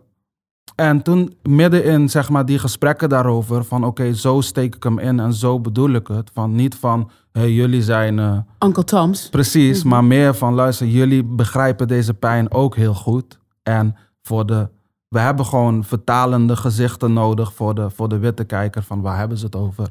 En 0.75 1.01
toen 1.01 1.33
midden 1.43 1.83
in 1.83 2.09
zeg 2.09 2.29
maar, 2.29 2.45
die 2.45 2.59
gesprekken 2.59 3.09
daarover, 3.09 3.63
van 3.63 3.83
oké, 3.83 4.13
zo 4.13 4.41
steek 4.41 4.75
ik 4.75 4.83
hem 4.83 4.99
in 4.99 5.19
en 5.19 5.33
zo 5.33 5.59
bedoel 5.59 5.89
ik 5.89 6.07
het. 6.07 6.29
Van 6.33 6.55
niet 6.55 6.75
van, 6.75 7.11
hey, 7.31 7.51
jullie 7.51 7.83
zijn 7.83 8.19
eh, 8.19 8.37
Uncle 8.65 8.83
Tom's. 8.83 9.29
precies, 9.29 9.79
Mhm. 9.79 9.87
maar 9.89 10.03
meer 10.03 10.35
van, 10.35 10.53
luister, 10.53 10.87
jullie 10.87 11.23
begrijpen 11.23 11.87
deze 11.87 12.13
pijn 12.13 12.51
ook 12.51 12.75
heel 12.75 12.93
goed. 12.93 13.39
En 13.63 13.95
voor 14.21 14.45
de, 14.45 14.69
we 15.07 15.19
hebben 15.19 15.45
gewoon 15.45 15.83
vertalende 15.83 16.55
gezichten 16.55 17.13
nodig 17.13 17.53
voor 17.53 17.75
de, 17.75 17.89
voor 17.89 18.09
de 18.09 18.17
witte 18.17 18.43
kijker 18.43 18.83
van 18.83 19.01
waar 19.01 19.17
hebben 19.17 19.37
ze 19.37 19.45
het 19.45 19.55
over. 19.55 19.87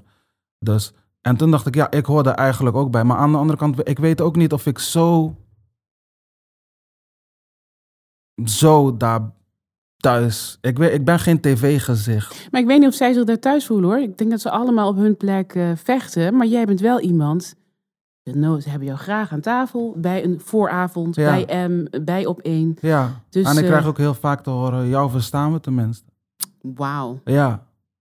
Dus, 0.59 0.93
en 1.21 1.37
toen 1.37 1.51
dacht 1.51 1.67
ik, 1.67 1.75
ja, 1.75 1.91
ik 1.91 2.07
hoor 2.07 2.27
er 2.27 2.35
eigenlijk 2.35 2.77
ook 2.77 2.91
bij. 2.91 3.05
Maar 3.05 3.17
aan 3.17 3.33
de 3.33 3.39
andere 3.39 3.59
kant, 3.59 3.89
ik 3.89 3.99
weet 3.99 4.21
ook 4.21 4.37
niet 4.37 4.53
of 4.53 4.67
ik 4.67 4.79
zo, 4.79 5.37
zo 8.45 8.97
daar 8.97 9.37
thuis, 10.01 10.59
ik, 10.61 10.79
weet, 10.79 10.93
ik 10.93 11.05
ben 11.05 11.19
geen 11.19 11.41
tv-gezicht. 11.41 12.49
Maar 12.51 12.61
ik 12.61 12.67
weet 12.67 12.79
niet 12.79 12.89
of 12.89 12.95
zij 12.95 13.13
zich 13.13 13.25
daar 13.25 13.39
thuis 13.39 13.67
voelen 13.67 13.91
hoor. 13.91 13.99
Ik 13.99 14.19
denk 14.19 14.31
dat 14.31 14.41
ze 14.41 14.51
allemaal 14.51 14.89
op 14.89 14.97
hun 14.97 15.17
plek 15.17 15.55
eh, 15.55 15.71
vechten. 15.77 16.37
Maar 16.37 16.47
jij 16.47 16.65
bent 16.65 16.81
wel 16.81 17.01
iemand. 17.01 17.55
No, 18.23 18.61
ze 18.61 18.69
hebben 18.69 18.89
jou 18.89 19.01
graag 19.01 19.33
aan 19.33 19.41
tafel. 19.41 19.95
Bij 19.97 20.25
een 20.25 20.41
vooravond, 20.45 21.15
Ja. 21.17 21.31
bij 21.45 21.69
M, 21.69 22.05
bij 22.05 22.27
op 22.27 22.41
één. 22.41 22.77
Ja, 22.81 23.11
Dus, 23.31 23.47
en 23.47 23.57
ik 23.57 23.63
eh, 23.63 23.69
krijg 23.69 23.87
ook 23.87 23.99
heel 23.99 24.15
vaak 24.15 24.43
te 24.43 24.51
horen, 24.51 24.89
jou 24.89 25.11
verstaan 25.11 25.53
we 25.53 25.61
tenminste. 25.61 26.05
Wauw. 26.61 27.21
Ja, 27.25 27.49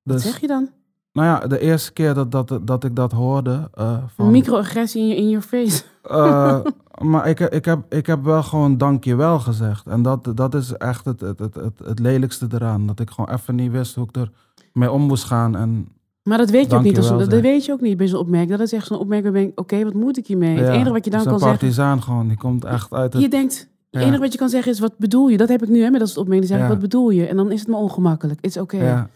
Wat 0.03 0.15
dus, 0.15 0.23
zeg 0.23 0.39
je 0.39 0.47
dan? 0.47 0.69
nou 1.11 1.27
ja, 1.27 1.47
de 1.47 1.59
eerste 1.59 1.93
keer 1.93 2.13
dat, 2.13 2.31
dat, 2.31 2.59
dat 2.61 2.83
ik 2.83 2.95
dat 2.95 3.11
hoorde 3.11 3.69
eh, 3.73 3.97
van... 4.15 4.25
Een 4.25 4.31
microagressie 4.31 5.01
in 5.01 5.07
je, 5.07 5.15
in 5.15 5.29
your 5.29 5.45
face. 5.45 5.83
Maar 7.03 7.27
ik, 7.29 7.39
ik, 7.39 7.65
heb, 7.65 7.79
ik 7.89 8.05
heb 8.05 8.23
wel 8.23 8.43
gewoon 8.43 8.77
dankjewel 8.77 9.39
gezegd. 9.39 9.87
En 9.87 10.01
dat, 10.01 10.31
dat 10.35 10.53
is 10.55 10.71
echt 10.73 11.05
het, 11.05 11.19
het, 11.21 11.39
het, 11.39 11.55
het, 11.55 11.79
het 11.85 11.99
lelijkste 11.99 12.47
eraan. 12.51 12.87
Dat 12.87 12.99
ik 12.99 13.09
gewoon 13.09 13.35
even 13.35 13.55
niet 13.55 13.71
wist 13.71 13.95
hoe 13.95 14.03
ik 14.09 14.15
er 14.15 14.31
mee 14.73 14.91
om 14.91 15.01
moest 15.01 15.23
gaan. 15.23 15.55
En 15.55 15.87
Maar 16.23 16.37
dat 16.37 16.49
weet 16.49 16.71
je 16.71 16.77
ook 16.77 16.83
niet. 16.83 16.97
Als, 16.97 17.07
dat, 17.07 17.27
weet 17.41 17.65
je 17.65 17.71
ook 17.71 17.81
niet 17.81 17.97
bij 17.97 18.07
zo'n 18.07 18.19
opmerking. 18.19 18.51
Dat 18.57 18.67
is 18.67 18.73
echt 18.73 18.87
zo'n 18.87 18.99
opmerking 18.99 19.33
denkt, 19.33 19.57
oké, 19.59 19.83
wat 19.83 19.93
moet 19.93 20.17
ik 20.17 20.27
hiermee? 20.27 20.57
het 20.57 20.69
enige 20.69 20.91
wat 20.91 21.05
je 21.05 21.11
dan 21.11 21.19
het 21.19 21.29
kan 21.29 21.37
is 21.37 21.41
een 21.43 21.47
zeggen... 21.49 21.67
partizaan 21.67 22.01
gewoon. 22.03 22.27
Die 22.27 22.37
komt 22.37 22.65
echt 22.65 22.93
uit 22.93 23.13
het... 23.13 23.21
Je 23.21 23.29
denkt, 23.29 23.53
het 23.91 24.01
Ja. 24.01 24.07
enige 24.07 24.19
wat 24.21 24.31
je 24.31 24.37
kan 24.37 24.49
zeggen 24.49 24.71
is, 24.71 24.79
wat 24.79 24.97
bedoel 24.97 25.27
je? 25.27 25.37
Dat 25.37 25.49
heb 25.49 25.63
ik 25.63 25.69
nu 25.69 25.81
hè, 25.81 25.89
met 25.89 25.99
dat 25.99 26.09
soort 26.09 26.19
opmerkingen. 26.19 26.53
Zeg 26.53 26.59
Ja. 26.59 26.67
wat 26.71 26.79
bedoel 26.81 27.09
je? 27.09 27.27
En 27.27 27.35
dan 27.35 27.51
is 27.51 27.59
het 27.59 27.69
me 27.69 27.75
ongemakkelijk. 27.75 28.39
Het 28.41 28.55
is 28.55 28.61
oké. 28.61 28.77
ja. 28.83 29.09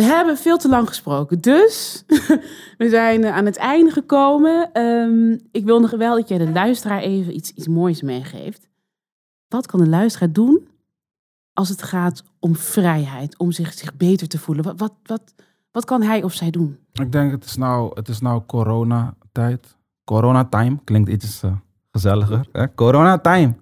We 0.00 0.06
hebben 0.06 0.36
veel 0.36 0.58
te 0.58 0.68
lang 0.68 0.88
gesproken. 0.88 1.40
Dus 1.40 2.04
we 2.78 2.88
zijn 2.88 3.24
eh, 3.24 3.34
aan 3.34 3.44
het 3.44 3.56
einde 3.56 3.90
gekomen. 3.90 4.72
Ehm, 4.72 5.38
ik 5.50 5.64
wil 5.64 5.80
nog 5.80 5.90
wel 5.90 6.16
dat 6.16 6.28
jij 6.28 6.38
de 6.38 6.50
luisteraar 6.50 7.00
even 7.00 7.34
iets, 7.34 7.50
iets 7.50 7.68
moois 7.68 8.02
meegeeft. 8.02 8.68
Wat 9.48 9.66
kan 9.66 9.80
de 9.80 9.88
luisteraar 9.88 10.32
doen 10.32 10.68
als 11.52 11.68
het 11.68 11.82
gaat 11.82 12.22
om 12.38 12.56
vrijheid? 12.56 13.38
Om 13.38 13.52
zich, 13.52 13.72
zich 13.72 13.96
beter 13.96 14.28
te 14.28 14.38
voelen? 14.38 14.64
Wat, 14.76 14.94
wat, 15.02 15.34
wat, 15.70 15.84
kan 15.84 16.02
hij 16.02 16.22
of 16.22 16.32
zij 16.32 16.50
doen? 16.50 16.78
Ik 16.92 17.12
denk, 17.12 17.30
het 17.30 17.44
is 17.44 17.56
nou, 17.56 17.90
het 17.94 18.08
is 18.08 18.20
nou 18.20 18.42
coronatijd. 18.46 19.76
Corona-time 20.04 20.78
klinkt 20.84 21.08
iets 21.08 21.42
eh, 21.42 21.52
gezelliger. 21.90 22.48
Hè? 22.52 22.74
Corona-time. 22.74 23.54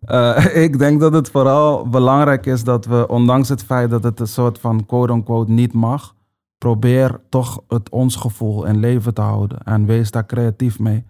Eh, 0.00 0.56
ik 0.64 0.78
denk 0.78 1.00
dat 1.00 1.12
het 1.12 1.30
vooral 1.30 1.88
belangrijk 1.88 2.46
is 2.46 2.64
dat 2.64 2.84
we, 2.84 3.08
ondanks 3.08 3.48
het 3.48 3.64
feit 3.64 3.90
dat 3.90 4.02
het 4.02 4.20
een 4.20 4.26
soort 4.26 4.58
van 4.58 4.86
quote-unquote 4.86 5.52
niet 5.52 5.72
mag, 5.72 6.14
probeer 6.58 7.20
toch 7.28 7.62
het 7.68 7.90
ons 7.90 8.16
gevoel 8.16 8.64
in 8.64 8.78
leven 8.78 9.14
te 9.14 9.20
houden. 9.20 9.62
En 9.62 9.86
wees 9.86 10.10
daar 10.10 10.26
creatief 10.26 10.78
mee. 10.78 11.04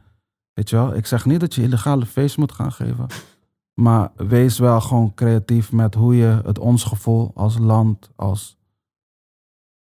Weet 0.52 0.70
je 0.70 0.76
wel? 0.76 0.94
Ik 0.94 1.06
zeg 1.06 1.24
niet 1.24 1.40
dat 1.40 1.54
je 1.54 1.62
illegale 1.62 2.06
feest 2.06 2.36
moet 2.36 2.52
gaan 2.52 2.72
geven. 2.72 3.06
Maar 3.74 4.12
wees 4.16 4.58
wel 4.58 4.80
gewoon 4.80 5.14
creatief 5.14 5.72
met 5.72 5.94
hoe 5.94 6.16
je 6.16 6.40
het 6.44 6.58
ons 6.58 6.84
gevoel 6.84 7.30
als 7.34 7.58
land, 7.58 8.10
als 8.16 8.58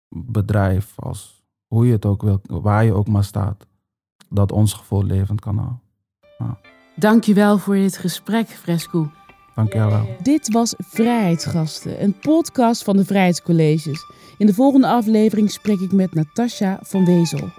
bedrijf, 0.10 0.94
als 0.96 1.44
hoe 1.68 1.86
je 1.86 1.92
het 1.92 2.06
ook 2.06 2.22
wil, 2.22 2.42
waar 2.44 2.84
je 2.84 2.94
ook 2.94 3.08
maar 3.08 3.24
staat, 3.24 3.68
dat 4.30 4.52
ons 4.52 4.74
gevoel 4.74 5.04
levend 5.04 5.42
kan 5.42 5.58
houden. 5.58 5.80
Dankjewel 7.00 7.58
voor 7.58 7.76
dit 7.76 7.98
gesprek, 7.98 8.48
Fresco. 8.48 9.12
Dank 9.56 9.74
je 9.74 9.80
wel. 9.80 10.08
Dit 10.22 10.52
was 10.52 10.74
Vrijheidsgasten, 10.78 12.04
een 12.04 12.20
podcast 12.20 12.84
van 12.84 12.98
de 12.98 13.06
Vrijheidscolleges. 13.06 14.06
In 14.38 14.46
de 14.46 14.54
volgende 14.54 14.88
aflevering 14.88 15.52
spreek 15.52 15.80
ik 15.80 15.92
met 15.92 16.14
Natasja 16.14 16.80
van 16.82 17.06
Wezel. 17.06 17.50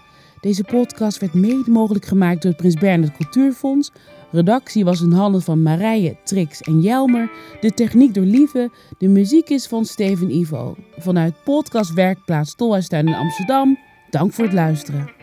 Deze 0.41 0.64
podcast 0.64 1.18
werd 1.18 1.34
mede 1.34 1.70
mogelijk 1.70 2.05
gemaakt 2.05 2.43
door 2.43 2.51
het 2.51 2.61
Prins 2.61 2.74
Bernhard 2.74 3.16
Cultuurfonds. 3.16 3.93
Redactie 4.30 4.84
was 4.84 5.01
in 5.01 5.12
handen 5.12 5.43
van 5.43 5.62
Marije, 5.62 6.16
Trix 6.24 6.61
en 6.61 6.80
Jelmer. 6.80 7.30
De 7.61 7.70
techniek 7.70 8.14
door 8.14 8.24
Lieve. 8.24 8.70
De 8.99 9.09
muziek 9.09 9.49
is 9.49 9.66
van 9.66 9.84
Steven 9.84 10.30
Ivo. 10.30 10.76
Vanuit 10.97 11.34
podcast 11.45 11.93
Werkplaats 11.93 12.55
Tolhuistuin 12.55 13.07
in 13.07 13.14
Amsterdam. 13.14 13.78
Dank 14.11 14.32
voor 14.32 14.45
het 14.45 14.53
luisteren. 14.53 15.18